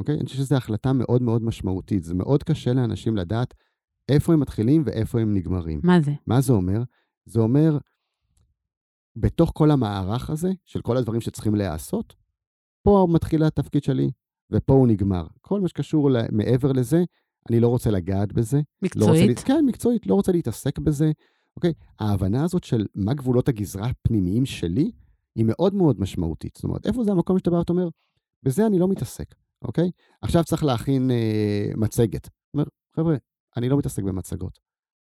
אוקיי? 0.00 0.14
אני 0.14 0.24
חושב 0.24 0.38
שזו 0.38 0.56
החלטה 0.56 0.92
מאוד 0.92 1.22
מאוד 1.22 1.42
משמעותית. 1.42 2.04
זה 2.04 2.14
מאוד 2.14 2.42
קשה 2.42 2.72
לאנשים 2.72 3.16
לדעת 3.16 3.54
איפה 4.08 4.32
הם 4.32 4.40
מתחילים 4.40 4.82
ואיפה 4.86 5.20
הם 5.20 5.34
נגמרים. 5.34 5.80
מה 5.82 6.00
זה? 6.00 6.12
מה 6.26 6.40
זה 6.40 6.52
אומר? 6.52 6.82
זה 7.24 7.40
אומר, 7.40 7.78
בתוך 9.16 9.52
כל 9.54 9.70
המערך 9.70 10.30
הזה, 10.30 10.52
של 10.64 10.80
כל 10.80 10.96
הדברים 10.96 11.20
שצריכים 11.20 11.54
להיעשות, 11.54 12.14
פה 12.82 13.06
מתחיל 13.10 13.44
התפקיד 13.44 13.84
שלי, 13.84 14.10
ופה 14.50 14.74
הוא 14.74 14.88
נגמר. 14.88 15.26
כל 15.40 15.60
מה 15.60 15.68
שקשור 15.68 16.10
מעבר 16.32 16.72
לזה, 16.72 17.04
אני 17.50 17.60
לא 17.60 17.68
רוצה 17.68 17.90
לגעת 17.90 18.32
בזה. 18.32 18.60
מקצועית? 18.82 19.28
לא 19.28 19.34
לה... 19.34 19.34
כן, 19.34 19.64
מקצועית, 19.66 20.06
לא 20.06 20.14
רוצה 20.14 20.32
להתעסק 20.32 20.78
בזה. 20.78 21.12
אוקיי? 21.56 21.72
ההבנה 21.98 22.44
הזאת 22.44 22.64
של 22.64 22.86
מה 22.94 23.14
גבולות 23.14 23.48
הגזרה 23.48 23.86
הפנימיים 23.86 24.46
שלי, 24.46 24.90
היא 25.34 25.44
מאוד 25.48 25.74
מאוד 25.74 26.00
משמעותית. 26.00 26.52
זאת 26.54 26.64
אומרת, 26.64 26.86
איפה 26.86 27.04
זה 27.04 27.10
המקום 27.10 27.38
שאתה 27.38 27.50
בא 27.50 27.56
ואתה 27.56 27.72
אומר, 27.72 27.88
בזה 28.42 28.66
אני 28.66 28.78
לא 28.78 28.88
מתעסק, 28.88 29.34
אוקיי? 29.62 29.90
עכשיו 30.22 30.44
צריך 30.44 30.64
להכין 30.64 31.10
אה, 31.10 31.70
מצגת. 31.76 32.24
זאת 32.24 32.54
אומרת, 32.54 32.68
חבר'ה, 32.96 33.16
אני 33.58 33.68
לא 33.68 33.78
מתעסק 33.78 34.02
במצגות, 34.02 34.58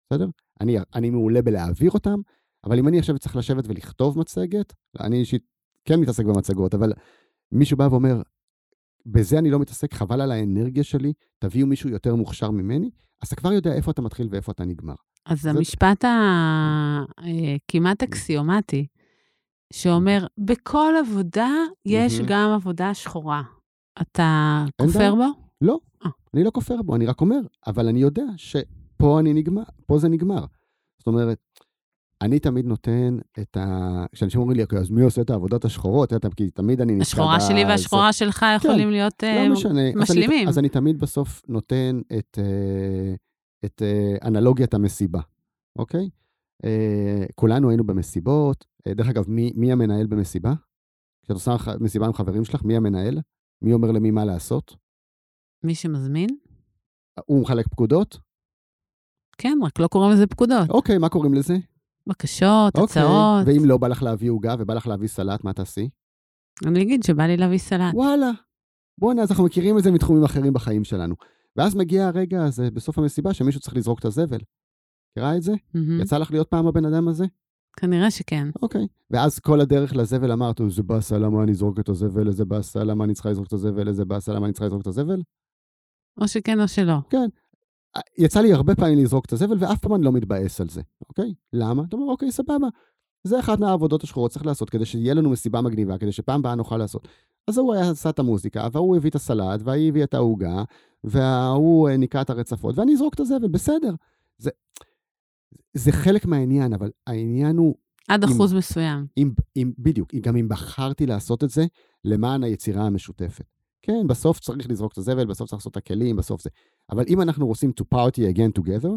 בסדר? 0.10 0.28
אני, 0.62 0.78
אני 0.96 1.10
מעולה 1.10 1.42
בלהעביר 1.42 1.92
אותם, 1.92 2.20
אבל 2.64 2.80
אם 2.80 2.88
אני 2.88 3.00
עכשיו 3.00 3.20
צריך 3.20 3.36
לשבת 3.36 3.64
ולכתוב 3.68 4.20
מצגת, 4.20 4.74
אני 5.00 5.20
אישית 5.20 5.44
כן 5.86 6.00
מתעסק 6.00 6.26
במצגות, 6.26 6.74
אבל 6.74 6.94
מישהו 7.52 7.78
בא 7.78 7.88
ואומר, 7.92 8.22
בזה 9.06 9.40
אני 9.40 9.50
לא 9.50 9.60
מתעסק, 9.60 9.94
חבל 9.94 10.22
על 10.22 10.32
האנרגיה 10.32 10.84
שלי, 10.84 11.14
תביאו 11.40 11.68
מישהו 11.68 11.90
יותר 11.90 12.16
מוכשר 12.16 12.52
ממני, 12.52 12.90
אז 13.22 13.28
אתה 13.28 13.36
כבר 13.36 13.52
יודע 13.52 13.74
איפה 13.74 13.92
אתה 13.92 14.02
מתחיל 14.02 14.28
ואיפה 14.32 14.52
אתה 14.52 14.66
נגמר. 14.66 14.96
אז 15.26 15.42
זה... 15.42 15.50
המשפט 15.50 16.06
הכמעט 16.06 18.04
אה, 18.04 18.08
אקסיומטי, 18.08 18.88
שאומר, 19.74 20.26
בכל 20.38 20.94
עבודה 21.00 21.50
יש 21.86 22.20
גם 22.20 22.52
עבודה 22.56 22.94
שחורה. 22.94 23.44
אתה 24.02 24.64
כופר 24.82 25.16
בו? 25.16 25.26
לא. 25.62 25.80
אני 26.34 26.44
לא 26.44 26.52
כופר 26.52 26.82
בו, 26.82 26.96
אני 26.96 27.06
רק 27.06 27.22
אומר, 27.22 27.40
אבל 27.68 27.88
אני 27.88 28.00
יודע 28.00 28.24
שפה 28.38 29.20
אני 29.20 29.34
נגמר, 29.34 29.64
פה 29.86 29.98
זה 29.98 30.10
נגמר. 30.10 30.46
זאת 31.00 31.08
אומרת, 31.08 31.40
אני 32.22 32.40
תמיד 32.40 32.66
נותן 32.66 33.18
את 33.40 33.58
ה... 33.58 34.06
כשאנשים 34.12 34.42
אומרים 34.42 34.58
לי, 34.58 34.64
אוקיי, 34.64 34.80
אז 34.80 34.90
מי 34.90 35.02
עושה 35.02 35.22
את 35.22 35.30
העבודות 35.30 35.66
השחורות? 35.66 36.14
אתה, 36.14 36.28
כי 36.36 36.50
תמיד 36.50 36.82
אני 36.82 36.92
נתקע... 36.92 37.02
השחורה 37.02 37.40
שלי 37.40 37.66
והשחורה 37.66 38.12
זה... 38.12 38.18
שלך 38.18 38.46
יכולים 38.56 38.88
כן, 38.88 38.92
להיות 38.92 39.24
לא 39.24 39.46
uh, 39.48 39.50
משנה. 39.50 39.82
משלימים. 39.96 40.30
אז 40.32 40.38
אני, 40.38 40.48
אז 40.48 40.60
אני 40.60 40.70
תמיד 40.70 41.00
בסוף 41.00 41.42
נותן 41.48 42.02
את, 42.18 42.40
uh, 42.42 43.66
את 43.66 43.82
אנלוגיית 44.24 44.74
המסיבה, 44.74 45.20
אוקיי? 45.80 46.10
כולנו 47.36 47.70
היינו 47.70 47.84
במסיבות. 47.84 48.66
דרך 48.88 49.08
אגב, 49.08 49.30
מי, 49.30 49.52
מי 49.56 49.72
המנהל 49.72 50.08
במסיבה? 50.08 50.54
כשאת 51.24 51.32
עושה 51.32 51.56
מסיבה 51.80 52.06
עם 52.06 52.14
חברים 52.14 52.46
שלך, 52.46 52.64
מי 52.64 52.78
המנהל? 52.78 53.20
מי 53.62 53.74
אומר 53.74 53.92
למי 53.92 54.12
מה 54.12 54.26
לעשות? 54.26 54.76
מי 55.64 55.76
שמזמין? 55.76 56.30
הוא 57.26 57.42
מחלק 57.42 57.68
פקודות? 57.68 58.18
כן, 59.38 59.58
רק 59.64 59.80
לא 59.80 59.88
קוראים 59.88 60.12
לזה 60.12 60.28
פקודות. 60.28 60.70
אוקיי, 60.70 60.98
מה 60.98 61.10
קוראים 61.10 61.34
לזה? 61.34 61.58
בקשות, 62.08 62.78
אוקיי, 62.78 63.04
הצעות. 63.04 63.48
ואם 63.48 63.66
לא 63.66 63.78
בא 63.78 63.88
לך 63.88 64.04
להביא 64.04 64.30
עוגה 64.32 64.56
ובא 64.60 64.74
לך 64.74 64.88
להביא 64.88 65.08
סלט, 65.08 65.44
מה 65.44 65.54
תעשי? 65.54 65.90
אני 66.66 66.82
אגיד 66.82 67.04
שבא 67.04 67.24
לי 67.24 67.38
להביא 67.38 67.58
סלט. 67.58 67.94
וואלה. 67.94 68.32
בואנה, 68.98 69.22
אז 69.22 69.32
אנחנו 69.32 69.46
מכירים 69.46 69.78
את 69.78 69.84
זה 69.84 69.92
מתחומים 69.92 70.24
אחרים 70.24 70.54
בחיים 70.54 70.84
שלנו. 70.84 71.16
ואז 71.56 71.76
מגיע 71.76 72.08
הרגע 72.08 72.44
הזה, 72.44 72.72
בסוף 72.72 72.98
המסיבה, 72.98 73.34
שמישהו 73.34 73.62
צריך 73.62 73.76
לזרוק 73.76 74.00
את 74.00 74.06
הזבל. 74.06 74.40
מכירה 75.12 75.36
את 75.38 75.42
זה? 75.42 75.54
מהמם. 75.74 76.02
יצא 76.02 76.18
לך 76.18 76.32
להיות 76.32 76.48
פעם 76.48 76.68
הבן 76.68 76.86
אדם 76.86 77.08
הזה? 77.08 77.26
כנראה 77.80 78.12
שכן. 78.12 78.48
אוקיי. 78.62 78.88
ואז 79.12 79.40
כל 79.40 79.62
הדרך 79.62 79.96
לזבל 79.96 80.32
אמרת, 80.32 80.62
זה 80.70 80.84
באסה, 80.84 81.18
למה 81.18 81.44
אני 81.44 81.52
אזרוק 81.52 81.80
את 81.80 81.90
הזבל? 81.90 82.28
איזה 82.28 82.46
באסה, 82.46 82.84
למה 82.84 83.04
אני 83.04 83.14
צריכה 83.14 83.30
לזרוק 83.30 83.48
את 83.48 83.54
הזבל? 83.54 83.88
איזה 83.88 84.06
באסה, 84.06 84.34
למה 84.34 84.46
אני 84.46 84.54
צריכה 84.54 84.66
לזרוק 84.66 84.82
את 84.82 84.88
הזבל? 84.88 85.22
או 86.22 86.28
שכן 86.28 86.62
או 86.62 86.68
שלא. 86.68 86.96
יצא 88.18 88.40
לי 88.42 88.54
הרבה 88.54 88.76
פעמים 88.76 89.00
לזרוק 89.00 89.26
את 89.26 89.34
הזבל, 89.34 89.56
ואף 89.60 89.80
פעם 89.80 89.96
אני 89.96 90.04
לא 90.04 90.12
מתבאס 90.12 90.62
על 90.62 90.70
זה, 90.70 90.82
אוקיי? 91.10 91.34
למה? 91.54 91.84
אתה 91.90 91.96
אומר, 91.96 92.12
אוקיי, 92.12 92.32
סבבה. 92.32 92.68
זה 93.24 93.40
אחת 93.40 93.60
מהעבודות 93.60 94.04
השחורות 94.04 94.32
שצריך 94.32 94.46
לעשות, 94.46 94.70
כדי 94.70 94.86
שיהיה 94.86 95.14
לנו 95.14 95.30
מסיבה 95.30 95.62
מגניבה, 95.62 95.98
כדי 95.98 96.12
שפעם 96.12 96.40
הבאה 96.40 96.56
נוכל 96.56 96.78
לעשות. 96.78 97.08
אז 97.48 97.58
ההוא 97.58 97.74
היה 97.74 97.90
עשה 97.90 98.10
את 98.10 98.20
המוזיקה, 98.20 98.68
וההוא 98.72 98.96
הביא 98.98 99.10
את 99.10 99.16
הסלט, 99.16 99.62
וההיא 99.64 99.90
הביאה 99.90 100.04
את 100.06 100.14
העוגה, 100.14 100.64
וההוא 101.04 101.90
אה, 101.90 101.98
ניקה 101.98 102.22
את 102.22 102.30
הרצפות, 102.30 102.78
ואני 102.78 102.94
אזרוק 102.94 103.14
את 103.14 103.20
הזבל, 103.20 103.48
בסדר. 103.48 103.94
זה, 104.38 104.50
זה 105.74 105.92
חלק 105.92 106.26
מהעניין, 106.26 106.74
אבל 106.74 106.92
העניין 107.08 107.58
הוא, 107.58 107.76
עד 108.08 108.24
אם- 108.24 108.30
אחוז 108.30 108.54
מסוים. 108.54 109.06
אם, 109.18 109.32
אם, 109.56 109.72
בדיוק, 109.80 110.16
גם 110.16 110.36
אם 110.36 110.50
בחרתי 110.50 111.06
לעשות 111.06 111.44
את 111.44 111.50
זה 111.50 111.66
למען 112.06 112.44
היצירה 112.44 112.86
המשותפת. 112.86 113.46
כן, 113.88 114.08
בסוף 114.08 114.40
צריך 114.40 114.70
לזרוק 114.70 114.94
את 114.94 114.98
הזבל, 114.98 115.26
בסוף 115.26 115.50
צריך 115.50 115.60
לעשות 115.60 115.72
את 115.72 115.78
הכלים, 115.78 116.16
בסוף 116.16 116.42
זה. 116.42 116.50
אבל 116.92 117.04
אם 117.08 117.22
אנחנו 117.22 117.48
רוצים 117.48 117.72
to 117.82 117.98
party 117.98 118.36
again 118.36 118.62
together, 118.62 118.90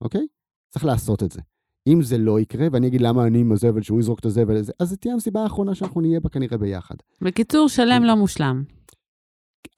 אוקיי? 0.00 0.26
צריך 0.70 0.84
לעשות 0.84 1.22
את 1.22 1.32
זה. 1.32 1.40
אם 1.86 2.02
זה 2.02 2.18
לא 2.18 2.40
יקרה, 2.40 2.66
ואני 2.72 2.86
אגיד 2.86 3.00
למה 3.00 3.26
אני 3.26 3.40
עם 3.40 3.52
הזבל, 3.52 3.82
שהוא 3.82 4.00
יזרוק 4.00 4.18
את 4.20 4.24
הזבל 4.24 4.56
הזה, 4.56 4.72
אז 4.78 4.88
זו 4.90 4.96
תהיה 4.96 5.14
המסיבה 5.14 5.42
האחרונה 5.42 5.74
שאנחנו 5.74 6.00
נהיה 6.00 6.20
בה 6.20 6.28
כנראה 6.28 6.58
ביחד. 6.58 6.94
בקיצור, 7.22 7.68
שלם 7.68 8.04
לא 8.04 8.14
מושלם. 8.14 8.62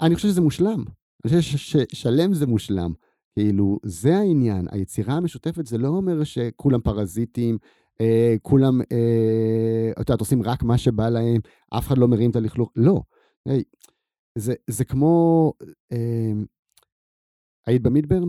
אני 0.00 0.14
חושב 0.14 0.28
שזה 0.28 0.40
מושלם. 0.40 0.84
אני 1.24 1.40
חושב 1.40 1.56
ששלם 1.56 2.34
זה 2.34 2.46
מושלם. 2.46 2.92
כאילו, 3.38 3.78
זה 3.82 4.16
העניין. 4.16 4.66
היצירה 4.70 5.14
המשותפת 5.14 5.66
זה 5.66 5.78
לא 5.78 5.88
אומר 5.88 6.24
שכולם 6.24 6.80
פרזיטים, 6.80 7.58
אה, 8.00 8.34
כולם, 8.42 8.80
אה, 8.80 9.90
את 9.92 9.98
יודעת, 9.98 10.20
עושים 10.20 10.42
רק 10.42 10.62
מה 10.62 10.78
שבא 10.78 11.08
להם, 11.08 11.40
אף 11.70 11.86
אחד 11.86 11.98
לא 11.98 12.08
מרים 12.08 12.30
את 12.30 12.36
הלכלוך. 12.36 12.70
לא. 12.76 13.02
היי, 13.46 13.62
זה, 14.38 14.54
זה 14.66 14.84
כמו... 14.84 15.52
אה, 15.92 16.32
היית 17.66 17.82
במידברן? 17.82 18.28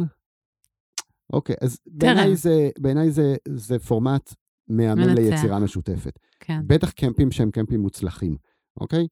אוקיי, 1.33 1.55
אז 1.61 1.77
בעיניי 1.85 2.35
זה, 2.35 2.69
בעיניי 2.79 3.11
זה, 3.11 3.35
זה 3.47 3.79
פורמט 3.79 4.33
מהמם 4.67 5.01
מנצח. 5.01 5.19
ליצירה 5.19 5.59
משותפת. 5.59 6.19
כן. 6.39 6.61
בטח 6.67 6.91
קמפים 6.91 7.31
שהם 7.31 7.51
קמפים 7.51 7.79
מוצלחים, 7.79 8.37
אוקיי? 8.79 9.07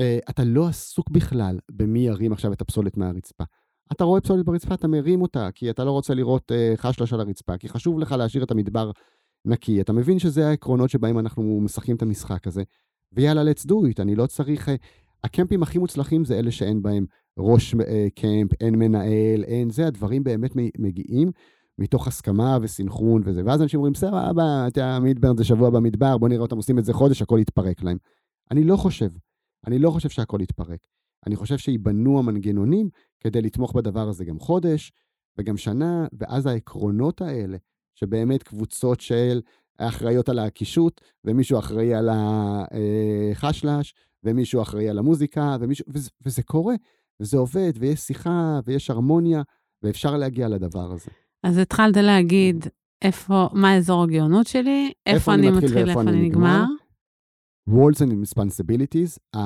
Uh, 0.00 0.30
אתה 0.30 0.44
לא 0.44 0.68
עסוק 0.68 1.10
בכלל 1.10 1.58
במי 1.70 1.98
ירים 1.98 2.32
עכשיו 2.32 2.52
את 2.52 2.60
הפסולת 2.60 2.96
מהרצפה. 2.96 3.44
אתה 3.92 4.04
רואה 4.04 4.20
פסולת 4.20 4.44
ברצפה, 4.44 4.74
אתה 4.74 4.88
מרים 4.88 5.22
אותה, 5.22 5.48
כי 5.54 5.70
אתה 5.70 5.84
לא 5.84 5.90
רוצה 5.90 6.14
לראות 6.14 6.52
uh, 6.52 6.76
חשלש 6.76 7.12
על 7.12 7.20
הרצפה, 7.20 7.58
כי 7.58 7.68
חשוב 7.68 7.98
לך 7.98 8.12
להשאיר 8.12 8.44
את 8.44 8.50
המדבר 8.50 8.90
נקי. 9.44 9.80
אתה 9.80 9.92
מבין 9.92 10.18
שזה 10.18 10.48
העקרונות 10.48 10.90
שבהם 10.90 11.18
אנחנו 11.18 11.60
משחקים 11.60 11.96
את 11.96 12.02
המשחק 12.02 12.46
הזה, 12.46 12.62
ויאללה, 13.12 13.52
let's 13.52 13.64
do 13.64 13.74
it, 13.92 14.02
אני 14.02 14.14
לא 14.14 14.26
צריך... 14.26 14.68
Uh, 14.68 14.72
הקמפים 15.24 15.62
הכי 15.62 15.78
מוצלחים 15.78 16.24
זה 16.24 16.38
אלה 16.38 16.50
שאין 16.50 16.82
בהם 16.82 17.06
ראש 17.38 17.74
uh, 17.74 17.78
קמפ, 18.14 18.50
אין 18.60 18.74
מנהל, 18.78 19.44
אין 19.44 19.70
זה, 19.70 19.86
הדברים 19.86 20.24
באמת 20.24 20.50
מגיעים 20.78 21.30
מתוך 21.78 22.06
הסכמה 22.06 22.58
וסנכרון 22.62 23.22
וזה. 23.24 23.42
ואז 23.44 23.62
אנשים 23.62 23.78
אומרים, 23.78 23.92
בסדר, 23.92 24.30
אבא, 24.30 24.66
אתה 24.66 24.98
מידברן 25.00 25.36
זה 25.36 25.44
שבוע 25.44 25.70
במדבר, 25.70 26.18
בוא 26.18 26.28
נראה 26.28 26.42
אותם 26.42 26.56
עושים 26.56 26.78
את 26.78 26.84
זה 26.84 26.92
חודש, 26.92 27.22
הכל 27.22 27.38
יתפרק 27.40 27.82
להם. 27.82 27.96
אני 28.50 28.64
לא 28.64 28.76
חושב. 28.76 29.10
אני 29.66 29.78
לא 29.78 29.90
חושב 29.90 30.08
שהכל 30.08 30.38
יתפרק. 30.42 30.80
אני 31.26 31.36
חושב 31.36 31.58
שייבנו 31.58 32.18
המנגנונים 32.18 32.88
כדי 33.20 33.42
לתמוך 33.42 33.72
בדבר 33.72 34.08
הזה 34.08 34.24
גם 34.24 34.38
חודש 34.38 34.92
וגם 35.38 35.56
שנה, 35.56 36.06
ואז 36.12 36.46
העקרונות 36.46 37.20
האלה, 37.20 37.56
שבאמת 37.94 38.42
קבוצות 38.42 39.00
של 39.00 39.40
אחראיות 39.78 40.28
על 40.28 40.38
הקישוט, 40.38 41.00
ומישהו 41.24 41.58
אחראי 41.58 41.94
על 41.94 42.08
החשלש, 42.12 43.94
ומישהו 44.24 44.62
אחראי 44.62 44.88
על 44.88 44.98
המוזיקה, 44.98 45.56
ומישהו, 45.60 45.84
וזה, 45.88 46.10
וזה 46.26 46.42
קורה, 46.42 46.74
וזה 47.20 47.38
עובד, 47.38 47.72
ויש 47.78 48.00
שיחה, 48.00 48.60
ויש 48.64 48.90
הרמוניה, 48.90 49.42
ואפשר 49.82 50.16
להגיע 50.16 50.48
לדבר 50.48 50.92
הזה. 50.92 51.10
אז 51.42 51.58
התחלת 51.58 51.96
להגיד 51.96 52.66
איפה, 53.02 53.48
מה 53.52 53.76
אזור 53.76 54.02
הגאונות 54.02 54.46
שלי, 54.46 54.92
איפה 55.06 55.34
אני 55.34 55.50
מתחיל, 55.50 55.88
איפה 55.88 56.00
אני 56.00 56.28
נגמר. 56.28 56.64
roles 57.70 57.98
and 57.98 58.12
responsibilities, 58.24 59.38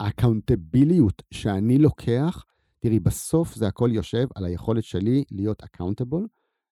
האקאונטביליות 0.00 1.22
שאני 1.34 1.78
לוקח, 1.78 2.44
תראי, 2.78 3.00
בסוף 3.00 3.54
זה 3.54 3.66
הכל 3.66 3.90
יושב 3.92 4.26
על 4.34 4.44
היכולת 4.44 4.84
שלי 4.84 5.24
להיות 5.30 5.62
accountable 5.62 6.26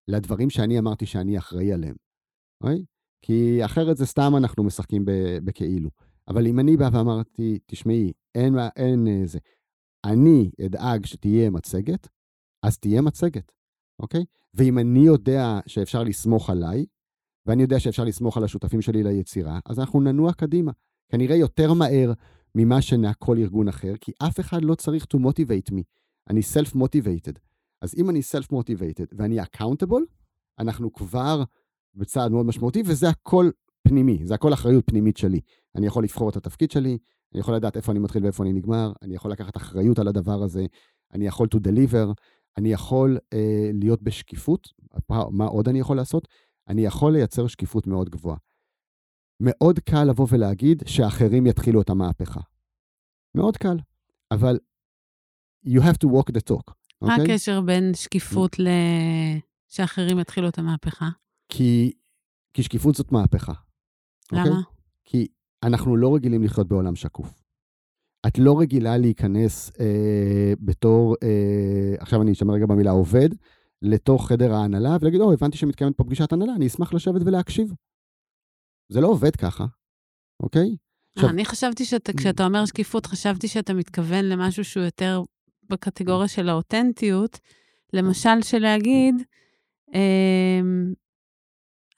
לדברים 0.07 0.49
שאני 0.49 0.79
אמרתי 0.79 1.05
שאני 1.05 1.37
אחראי 1.37 1.73
עליהם, 1.73 1.95
אוקיי? 2.63 2.83
כי 3.21 3.65
אחרת 3.65 3.97
זה 3.97 4.05
סתם 4.05 4.33
אנחנו 4.37 4.63
משחקים 4.63 5.05
בכאילו. 5.43 5.89
אבל 6.27 6.47
אם 6.47 6.59
אני 6.59 6.77
בא 6.77 6.89
ואמרתי, 6.93 7.59
תשמעי, 7.65 8.11
אין, 8.35 8.55
אין 8.75 9.07
אה, 9.07 9.21
זה, 9.25 9.39
אני 10.05 10.51
אדאג 10.65 11.05
שתהיה 11.05 11.49
מצגת, 11.49 12.07
אז 12.63 12.77
תהיה 12.77 13.01
מצגת, 13.01 13.51
אוקיי? 13.99 14.25
ואם 14.53 14.79
אני 14.79 14.99
יודע 14.99 15.59
שאפשר 15.67 16.03
לסמוך 16.03 16.49
עליי, 16.49 16.85
ואני 17.45 17.61
יודע 17.61 17.79
שאפשר 17.79 18.03
לסמוך 18.03 18.37
על 18.37 18.43
השותפים 18.43 18.81
שלי 18.81 19.03
ליצירה, 19.03 19.59
אז 19.65 19.79
אנחנו 19.79 20.01
ננוע 20.01 20.33
קדימה. 20.33 20.71
כנראה 21.09 21.35
יותר 21.35 21.73
מהר 21.73 22.13
ממה 22.55 22.81
שנע 22.81 23.13
כל 23.13 23.37
ארגון 23.37 23.67
אחר, 23.67 23.93
כי 24.01 24.11
אף 24.27 24.39
אחד 24.39 24.63
לא 24.63 24.75
צריך 24.75 25.03
to 25.03 25.17
motivate 25.17 25.73
me. 25.73 25.81
אני 26.29 26.39
self-motivated. 26.39 27.39
אז 27.81 27.95
אם 27.97 28.09
אני 28.09 28.19
self-motivated 28.19 29.15
ואני 29.17 29.41
accountable, 29.41 30.03
אנחנו 30.59 30.93
כבר 30.93 31.43
בצעד 31.95 32.31
מאוד 32.31 32.45
משמעותי, 32.45 32.83
וזה 32.85 33.09
הכל 33.09 33.49
פנימי, 33.91 34.25
זה 34.25 34.33
הכל 34.33 34.53
אחריות 34.53 34.83
פנימית 34.87 35.17
שלי. 35.17 35.39
אני 35.75 35.87
יכול 35.87 36.03
לבחור 36.03 36.29
את 36.29 36.35
התפקיד 36.35 36.71
שלי, 36.71 36.97
אני 37.33 37.39
יכול 37.39 37.55
לדעת 37.55 37.77
איפה 37.77 37.91
אני 37.91 37.99
מתחיל 37.99 38.23
ואיפה 38.23 38.43
אני 38.43 38.53
נגמר, 38.53 38.91
אני 39.01 39.15
יכול 39.15 39.31
לקחת 39.31 39.57
אחריות 39.57 39.99
על 39.99 40.07
הדבר 40.07 40.43
הזה, 40.43 40.65
אני 41.13 41.27
יכול 41.27 41.47
to 41.55 41.57
deliver, 41.57 42.13
אני 42.57 42.71
יכול 42.73 43.17
אה, 43.33 43.69
להיות 43.73 44.01
בשקיפות. 44.01 44.67
מה, 45.09 45.23
מה 45.31 45.45
עוד 45.45 45.67
אני 45.69 45.79
יכול 45.79 45.97
לעשות? 45.97 46.27
אני 46.67 46.85
יכול 46.85 47.13
לייצר 47.13 47.47
שקיפות 47.47 47.87
מאוד 47.87 48.09
גבוהה. 48.09 48.37
מאוד 49.39 49.79
קל 49.79 50.03
לבוא 50.03 50.27
ולהגיד 50.29 50.83
שאחרים 50.85 51.47
יתחילו 51.47 51.81
את 51.81 51.89
המהפכה. 51.89 52.41
מאוד 53.35 53.57
קל, 53.57 53.77
אבל 54.31 54.59
you 55.67 55.79
have 55.79 55.97
to 56.05 56.07
walk 56.07 56.31
the 56.31 56.53
talk, 56.53 56.73
מה 57.01 57.15
אוקיי? 57.15 57.33
הקשר 57.33 57.61
בין 57.61 57.93
שקיפות 57.93 58.59
ל... 58.59 58.67
שאחרים 59.67 60.19
יתחילו 60.19 60.49
את 60.49 60.57
המהפכה? 60.57 61.09
כי, 61.49 61.91
כי 62.53 62.63
שקיפות 62.63 62.95
זאת 62.95 63.11
מהפכה. 63.11 63.53
אוקיי? 64.31 64.51
למה? 64.51 64.61
כי 65.05 65.27
אנחנו 65.63 65.95
לא 65.95 66.15
רגילים 66.15 66.43
לחיות 66.43 66.67
בעולם 66.67 66.95
שקוף. 66.95 67.41
את 68.27 68.37
לא 68.37 68.59
רגילה 68.59 68.97
להיכנס 68.97 69.71
אה, 69.79 70.53
בתור, 70.59 71.15
אה, 71.23 71.95
עכשיו 71.99 72.21
אני 72.21 72.31
אשמר 72.31 72.53
רגע 72.53 72.65
במילה 72.65 72.91
עובד, 72.91 73.29
לתוך 73.81 74.27
חדר 74.27 74.53
ההנהלה 74.53 74.97
ולהגיד, 75.01 75.21
או, 75.21 75.33
הבנתי 75.33 75.57
שמתקיימת 75.57 75.97
פה 75.97 76.03
פגישת 76.03 76.33
הנהלה, 76.33 76.55
אני 76.55 76.67
אשמח 76.67 76.93
לשבת 76.93 77.21
ולהקשיב. 77.25 77.73
זה 78.89 79.01
לא 79.01 79.07
עובד 79.07 79.35
ככה, 79.35 79.65
אוקיי? 80.43 80.75
עכשיו- 81.15 81.29
אני 81.29 81.45
חשבתי 81.45 81.85
שאתה, 81.85 82.13
כשאתה 82.13 82.45
אומר 82.45 82.65
שקיפות, 82.65 83.05
חשבתי 83.05 83.47
שאתה 83.47 83.73
מתכוון 83.73 84.25
למשהו 84.25 84.63
שהוא 84.63 84.83
יותר 84.83 85.21
בקטגוריה 85.69 86.27
של 86.27 86.49
האותנטיות. 86.49 87.39
למשל, 87.93 88.41
שלהגיד, 88.41 89.15
אמ, 89.93 90.93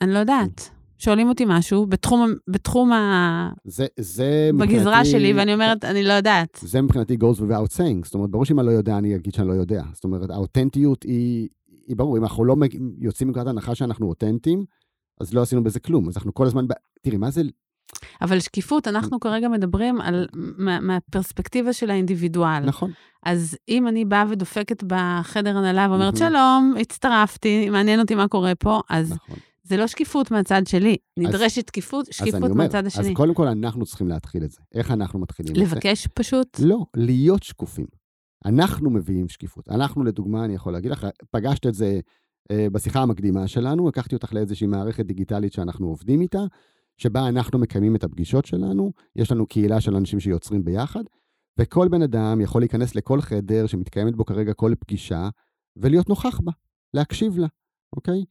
אני 0.02 0.14
לא 0.14 0.20
יודעת, 0.20 0.70
שואלים 1.04 1.30
אותי 1.30 1.44
משהו 1.48 1.86
בתחום, 1.86 2.34
בתחום 2.48 2.92
ה... 2.92 3.50
זה, 3.66 3.86
זה 4.00 4.50
בגזרה 4.60 5.06
שלי, 5.06 5.34
ואני 5.34 5.54
אומרת, 5.54 5.86
אני 5.86 6.04
לא 6.04 6.14
יודעת. 6.14 6.60
זה 6.62 6.82
מבחינתי 6.82 7.18
goes 7.22 7.40
without 7.40 7.78
saying. 7.78 8.06
זאת 8.06 8.14
אומרת, 8.14 8.30
ברור 8.30 8.46
שאם 8.46 8.60
אני 8.60 8.68
לא 8.68 8.72
יודע, 8.72 8.98
אני 8.98 9.16
אגיד 9.16 9.34
שאני 9.34 9.48
לא 9.48 9.54
יודע. 9.54 9.84
זאת 9.94 10.04
אומרת, 10.04 10.30
האותנטיות 10.30 11.04
היא, 11.04 11.50
היא 11.88 11.98
ברור, 11.98 12.18
אם 12.18 12.24
אנחנו 12.24 12.46
לא 12.46 12.56
מג... 12.56 12.78
יוצאים 13.00 13.28
מנקודת 13.28 13.48
הנחה 13.48 13.76
שאנחנו 13.76 14.10
אותנטיים, 14.10 14.66
אז 15.22 15.34
לא 15.34 15.42
עשינו 15.42 15.64
בזה 15.64 15.80
כלום. 15.80 16.10
אז 16.10 16.18
אנחנו 16.18 16.34
כל 16.34 16.46
הזמן. 16.46 16.66
תראי, 17.02 17.18
מה 17.18 17.32
זה... 17.32 17.42
אבל 18.22 18.40
שקיפות, 18.40 18.88
אנחנו 18.88 19.20
כרגע 19.20 19.48
מדברים 19.48 20.02
על, 20.02 20.28
מה, 20.34 20.80
מהפרספקטיבה 20.80 21.74
של 21.74 21.90
האינדיבידואל. 21.90 22.60
נכון. 22.66 22.92
אז 23.26 23.58
אם 23.70 23.88
אני 23.88 24.06
באה 24.06 24.26
ודופקת 24.30 24.84
בחדר 24.88 25.58
הנהלה 25.58 25.88
ואומרת. 25.90 26.18
שלום, 26.18 26.76
הצטרפתי, 26.82 27.70
מעניין 27.70 28.00
אותי 28.00 28.16
מה 28.16 28.28
קורה 28.28 28.56
פה, 28.56 28.82
אז 28.90 29.12
נכון. 29.12 29.38
זה 29.64 29.78
לא 29.78 29.88
שקיפות 29.88 30.32
מהצד 30.32 30.62
שלי. 30.68 30.98
נדרשת 31.20 31.68
שקיפות, 31.68 32.08
אז 32.10 32.16
שקיפות 32.16 32.44
אומר, 32.44 32.54
מהצד 32.54 32.86
אז 32.86 32.88
השני. 32.88 33.14
קודם 33.14 33.34
כל 33.34 33.48
אנחנו 33.48 33.86
צריכים 33.86 34.08
להתחיל 34.08 34.44
את 34.44 34.52
זה. 34.52 34.58
איך 34.74 34.92
אנחנו 34.92 35.20
מתחילים 35.20 35.52
את 35.52 35.70
זה? 35.70 35.76
לבקש 35.76 36.08
פשוט? 36.08 36.60
לא, 36.60 36.86
להיות 36.98 37.44
שקופים. 37.44 37.86
אנחנו 38.46 38.90
מביאים 38.90 39.30
שקיפות. 39.30 39.70
אנחנו, 39.70 40.04
לדוגמה, 40.04 40.46
אני 40.46 40.56
יכול 40.56 40.74
להגיד 40.74 40.92
לך, 40.92 41.08
פגשת 41.32 41.68
את 41.68 41.74
זה 41.74 42.00
אה, 42.52 42.68
בשיחה 42.72 43.02
המקדימה 43.02 43.48
שלנו, 43.48 43.88
לקחתי 43.88 44.16
אותך 44.16 44.34
לאיזושהי 44.34 44.68
מערכת 44.68 45.06
דיגיטלית 45.06 45.54
שאנחנו 45.54 45.88
עובדים 45.88 46.22
איתה, 46.22 46.42
שבה 46.98 47.28
אנחנו 47.28 47.60
מקיימים 47.60 47.96
את 47.96 48.04
הפגישות 48.04 48.46
שלנו, 48.46 48.92
יש 49.16 49.32
לנו 49.32 49.48
קהילה 49.48 49.82
של 49.82 49.96
אנשים 49.96 50.20
שיוצרים 50.20 50.66
ביחד, 50.66 51.04
וכל 51.60 51.88
בן 51.88 52.02
אדם 52.02 52.42
יכול 52.42 52.62
להיכנס 52.62 52.96
לכל 52.96 53.22
חדר 53.22 53.68
שמתקיימת 53.68 54.16
בו 54.16 54.26
כרגע 54.26 54.54
כל 54.54 54.74
פגישה, 54.80 55.30
ולהיות 55.78 56.10
נוכח 56.10 56.40
בה, 56.44 56.52
להקשיב 56.94 57.38
לה, 57.38 57.48
אוקיי? 57.96 58.24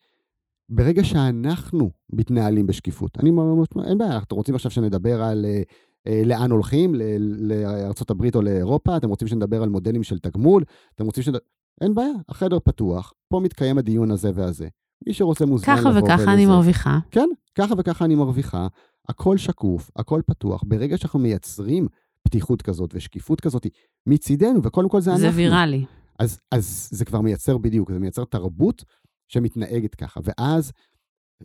ברגע 0.69 1.05
שאנחנו 1.05 1.91
מתנהלים 2.13 2.67
בשקיפות, 2.67 3.19
אני 3.19 3.31
ממש, 3.31 3.69
אין 3.85 3.99
בעיה, 3.99 4.19
אתם 4.19 4.37
רוצים 4.37 4.55
עכשיו 4.55 4.71
שנדבר 4.71 5.23
על 5.23 5.45
אה, 5.45 5.63
אה, 6.07 6.23
לאן 6.25 6.51
הולכים, 6.51 6.95
לארה"ב 7.19 8.37
או 8.37 8.43
לאירופה, 8.43 8.97
אתם 8.97 9.09
רוצים 9.09 9.29
שנדבר 9.29 9.63
על 9.63 9.69
מודלים 9.69 10.03
של 10.03 10.19
תגמול, 10.19 10.65
אתם 10.95 11.05
רוצים 11.05 11.23
שנדבר... 11.23 11.45
אין 11.81 11.95
בעיה, 11.95 12.13
החדר 12.29 12.59
פתוח, 12.59 13.13
פה 13.29 13.41
מתקיים 13.41 13.79
הדיון 13.79 14.11
הזה 14.11 14.31
והזה. 14.35 14.69
מי 15.07 15.15
שרוצה 15.15 15.47
מוזמן 15.47 15.75
לבוא 15.79 15.91
ולזה. 15.91 16.01
ככה 16.01 16.15
וככה 16.15 16.33
אני 16.33 16.47
מרוויחה. 16.47 16.99
כן, 17.11 17.29
ככה 17.55 17.75
וככה 17.79 18.05
אני 18.05 18.15
מרוויחה. 18.15 18.67
הכל 19.09 19.37
שקוף, 19.37 19.91
הכל 19.97 20.21
פתוח. 20.27 20.63
ברגע 20.67 20.99
שאנחנו 20.99 21.19
מייצרים 21.19 21.89
פתיחות 22.23 22.63
כזאת 22.63 22.91
ושקיפות 22.95 23.41
כזאת 23.41 23.67
מצידנו, 24.07 24.63
וקודם 24.63 24.89
כל 24.89 25.01
זה 25.01 25.11
אנחנו. 25.11 25.23
זה 25.31 25.37
ויראלי. 25.37 25.85
אז, 26.19 26.41
אז 26.51 26.89
זה 26.93 27.05
כבר 27.05 27.21
מייצר 27.21 27.59
בדיוק, 27.59 27.93
זה 27.93 27.99
מייצר 27.99 28.25
תרבות 28.25 28.85
שמתנהגת 29.33 29.95
ככה. 29.95 30.21
ואז 30.25 30.73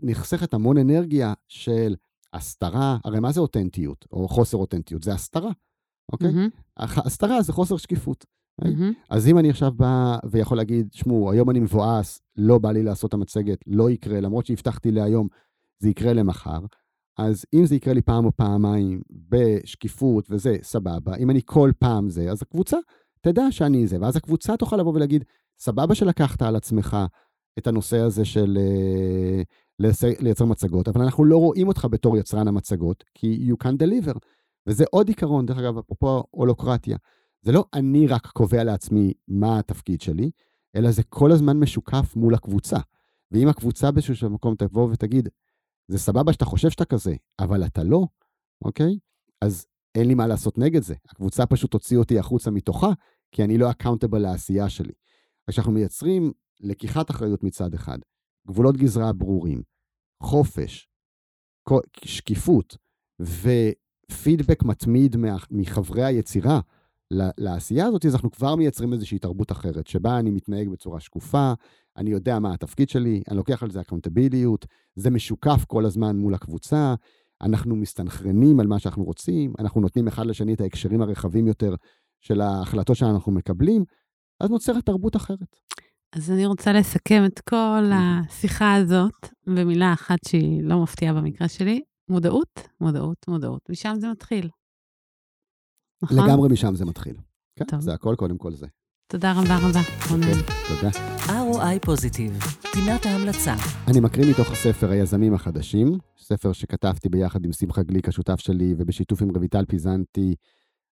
נחסכת 0.04 0.54
המון 0.54 0.78
אנרגיה 0.78 1.34
של 1.48 1.96
הסתרה, 2.34 2.98
הרי 3.04 3.20
מה 3.20 3.32
זה 3.32 3.40
אותנטיות, 3.40 4.06
או 4.12 4.28
חוסר 4.28 4.58
אותנטיות? 4.58 5.04
זה 5.04 5.14
הסתרה, 5.14 5.52
אוקיי? 6.12 6.30
Mm-hmm. 6.30 6.82
הסתרה 7.06 7.42
זה 7.42 7.54
חוסר 7.54 7.78
שקיפות. 7.78 8.26
Mm-hmm. 8.62 8.94
אז 9.10 9.28
אם 9.28 9.38
אני 9.38 9.50
עכשיו 9.50 9.72
בא 9.72 10.18
ויכול 10.32 10.58
להגיד, 10.58 10.94
שמעו, 10.94 11.32
היום 11.32 11.50
אני 11.50 11.60
מבואס, 11.60 12.22
לא 12.36 12.58
בא 12.58 12.72
לי 12.72 12.84
לעשות 12.84 13.10
את 13.10 13.14
המצגת, 13.14 13.58
לא 13.68 13.90
יקרה, 13.90 14.20
למרות 14.20 14.46
שהבטחתי 14.46 14.92
להיום, 14.92 15.28
זה 15.80 15.90
יקרה 15.90 16.14
למחר, 16.14 16.60
אז 17.18 17.46
אם 17.54 17.66
זה 17.66 17.76
יקרה 17.76 17.94
לי 17.94 18.02
פעם 18.02 18.26
או 18.26 18.32
פעמיים 18.36 19.02
בשקיפות 19.30 20.28
וזה, 20.30 20.58
סבבה. 20.62 21.16
אם 21.16 21.30
אני 21.30 21.42
כל 21.46 21.72
פעם 21.80 22.10
זה, 22.10 22.32
אז 22.32 22.42
הקבוצה 22.42 22.78
תדע 23.22 23.52
שאני 23.52 23.88
זה, 23.88 23.98
ואז 24.02 24.16
הקבוצה 24.16 24.58
תוכל 24.58 24.78
לבוא 24.78 24.94
ולהגיד, 24.94 25.24
סבבה 25.60 25.96
שלקחת 25.96 26.42
על 26.42 26.56
עצמך 26.56 26.98
את 27.58 27.68
הנושא 27.68 27.98
הזה 27.98 28.26
של 28.26 28.58
uh, 29.82 29.84
לייצר 30.20 30.46
מצגות, 30.46 30.88
אבל 30.88 31.02
אנחנו 31.02 31.26
לא 31.26 31.38
רואים 31.38 31.68
אותך 31.68 31.88
בתור 31.92 32.18
יצרן 32.18 32.48
המצגות, 32.48 33.04
כי 33.14 33.52
you 33.52 33.66
can 33.66 33.72
deliver. 33.84 34.18
וזה 34.68 34.86
עוד 34.92 35.08
עיקרון, 35.08 35.46
דרך 35.46 35.58
אגב, 35.58 35.78
אפרופו 35.78 36.24
הולוקרטיה. 36.32 36.98
זה 37.42 37.52
לא 37.52 37.66
אני 37.74 38.08
רק 38.08 38.28
קובע 38.28 38.64
לעצמי 38.64 39.14
מה 39.28 39.60
התפקיד 39.60 40.02
שלי, 40.02 40.32
אלא 40.76 40.92
זה 40.92 41.04
כל 41.04 41.32
הזמן 41.32 41.60
משוקף 41.60 42.16
מול 42.16 42.34
הקבוצה. 42.34 42.78
ואם 43.32 43.48
הקבוצה 43.48 43.92
באיזשהו 43.92 44.30
מקום 44.30 44.56
תבוא 44.56 44.90
ותגיד, 44.92 45.30
זה 45.88 46.00
סבבה 46.00 46.34
שאתה 46.34 46.46
חושב 46.46 46.70
שאתה 46.70 46.86
כזה, 46.86 47.16
אבל 47.40 47.66
אתה 47.66 47.84
לא, 47.84 48.08
אוקיי? 48.66 48.98
אז 49.42 49.66
אין 49.96 50.08
לי 50.08 50.14
מה 50.14 50.28
לעשות 50.28 50.58
נגד 50.58 50.84
זה. 50.84 50.96
הקבוצה 51.10 51.46
פשוט 51.46 51.72
תוציא 51.72 51.98
אותי 51.98 52.20
החוצה 52.20 52.52
מתוכה, 52.52 52.92
כי 53.32 53.44
אני 53.44 53.58
לא 53.58 53.72
אקאונטבל 53.72 54.20
לעשייה 54.20 54.70
שלי. 54.70 54.94
כשאנחנו 55.50 55.72
מייצרים 55.72 56.32
לקיחת 56.60 57.12
אחריות 57.12 57.44
מצד 57.44 57.74
אחד, 57.74 57.98
גבולות 58.48 58.78
גזרה 58.78 59.14
ברורים, 59.14 59.62
חופש, 60.24 60.88
שקיפות 62.06 62.78
ופידבק 63.20 64.64
מתמיד 64.64 65.16
מחברי 65.52 66.04
היצירה, 66.04 66.60
לעשייה 67.38 67.86
הזאת, 67.86 68.06
אז 68.06 68.16
אנחנו 68.16 68.32
כבר 68.32 68.56
מייצרים 68.56 68.94
איזושהי 68.94 69.20
תרבות 69.20 69.52
אחרת, 69.52 69.88
שבה 69.88 70.20
אני 70.20 70.32
מתנהג 70.32 70.70
בצורה 70.70 71.00
שקופה, 71.00 71.54
אני 71.98 72.10
יודע 72.10 72.40
מה 72.40 72.54
התפקיד 72.54 72.90
שלי, 72.90 73.22
אני 73.30 73.38
לוקח 73.38 73.64
על 73.64 73.72
זה 73.72 73.82
אקאונטביליות, 73.82 74.66
זה 74.96 75.10
משוקף 75.10 75.66
כל 75.68 75.86
הזמן 75.86 76.18
מול 76.18 76.34
הקבוצה, 76.34 76.96
אנחנו 77.42 77.76
מסתנכרנים 77.76 78.60
על 78.60 78.68
מה 78.68 78.80
שאנחנו 78.80 79.04
רוצים, 79.04 79.54
אנחנו 79.60 79.82
נותנים 79.82 80.08
אחד 80.08 80.26
לשני 80.26 80.54
את 80.54 80.62
ההקשרים 80.62 81.02
הרחבים 81.02 81.48
יותר 81.48 81.76
של 82.22 82.42
ההחלטות 82.42 82.96
שאנחנו 82.96 83.32
מקבלים, 83.32 83.86
אז 84.40 84.50
נוצרת 84.50 84.86
תרבות 84.86 85.16
אחרת. 85.16 85.56
אז 86.16 86.32
אני 86.32 86.46
רוצה 86.46 86.74
לסכם 86.74 87.26
את 87.26 87.40
כל 87.40 87.84
השיחה 87.94 88.76
הזאת 88.76 89.30
במילה 89.48 89.94
אחת 89.94 90.18
שהיא 90.28 90.64
לא 90.64 90.84
מפתיעה 90.84 91.14
במקרה 91.14 91.48
שלי, 91.48 91.82
מודעות, 92.10 92.68
מודעות, 92.82 93.18
מודעות. 93.28 93.62
משם 93.70 93.96
זה 94.00 94.12
מתחיל. 94.12 94.50
נכון? 96.04 96.18
לגמרי 96.18 96.50
משם 96.54 96.76
זה 96.76 96.86
מתחיל. 96.86 97.16
כן, 97.60 97.66
טוב. 97.66 97.80
זה 97.80 97.94
הכל 97.94 98.16
קודם 98.18 98.38
כל 98.38 98.54
זה. 98.54 98.68
תודה 99.08 99.32
רבה 99.32 99.58
רבה, 99.58 99.80
רונן. 100.10 100.34
כן, 100.34 100.76
תודה. 100.76 100.90
ROI 101.26 101.86
פוזיטיב, 101.86 102.40
פינת 102.74 103.06
ההמלצה. 103.06 103.56
אני 103.88 104.00
מקריא 104.00 104.32
מתוך 104.32 104.52
הספר 104.52 104.90
היזמים 104.92 105.34
החדשים, 105.34 105.98
ספר 106.18 106.54
שכתבתי 106.54 107.10
ביחד 107.10 107.46
עם 107.46 107.52
שמחה 107.52 107.84
גליק, 107.84 108.08
השותף 108.08 108.40
שלי, 108.40 108.74
ובשיתוף 108.78 109.22
עם 109.22 109.30
רויטל 109.38 109.66
פיזנטי, 109.66 110.36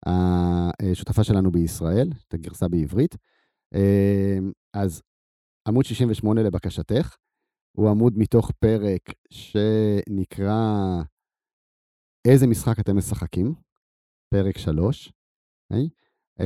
השותפה 0.05 1.23
שלנו 1.23 1.51
בישראל, 1.51 2.09
את 2.27 2.33
הגרסה 2.33 2.67
בעברית. 2.67 3.15
אז 4.73 5.01
עמוד 5.67 5.85
68 5.85 6.43
לבקשתך, 6.43 7.15
הוא 7.77 7.89
עמוד 7.89 8.13
מתוך 8.17 8.51
פרק 8.51 9.13
שנקרא 9.29 10.57
איזה 12.27 12.47
משחק 12.47 12.79
אתם 12.79 12.97
משחקים? 12.97 13.53
פרק 14.33 14.57
3. 14.57 15.11
Okay? 15.73 15.75
Uh, 16.39 16.43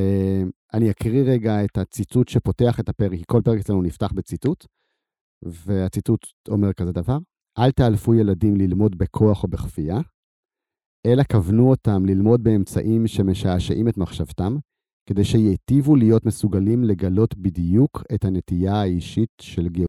אני 0.73 0.91
אקריא 0.91 1.23
רגע 1.23 1.65
את 1.65 1.77
הציטוט 1.77 2.27
שפותח 2.27 2.79
את 2.79 2.89
הפרק, 2.89 3.19
כל 3.27 3.41
פרק 3.45 3.59
אצלנו 3.59 3.81
נפתח 3.81 4.11
בציטוט, 4.11 4.65
והציטוט 5.43 6.25
אומר 6.49 6.73
כזה 6.73 6.91
דבר: 6.91 7.17
אל 7.59 7.71
תאלפו 7.71 8.15
ילדים 8.15 8.55
ללמוד 8.55 8.97
בכוח 8.97 9.43
או 9.43 9.47
בכפייה, 9.47 9.97
אלא 11.07 11.23
כוונו 11.31 11.69
אותם 11.69 12.05
ללמוד 12.05 12.43
באמצעים 12.43 13.07
שמשעשעים 13.07 13.87
את 13.87 13.97
מחשבתם, 13.97 14.55
כדי 15.09 15.23
שייטיבו 15.23 15.95
להיות 15.95 16.25
מסוגלים 16.25 16.83
לגלות 16.83 17.37
בדיוק 17.37 18.03
את 18.13 18.25
הנטייה 18.25 18.75
האישית 18.75 19.29
של 19.41 19.69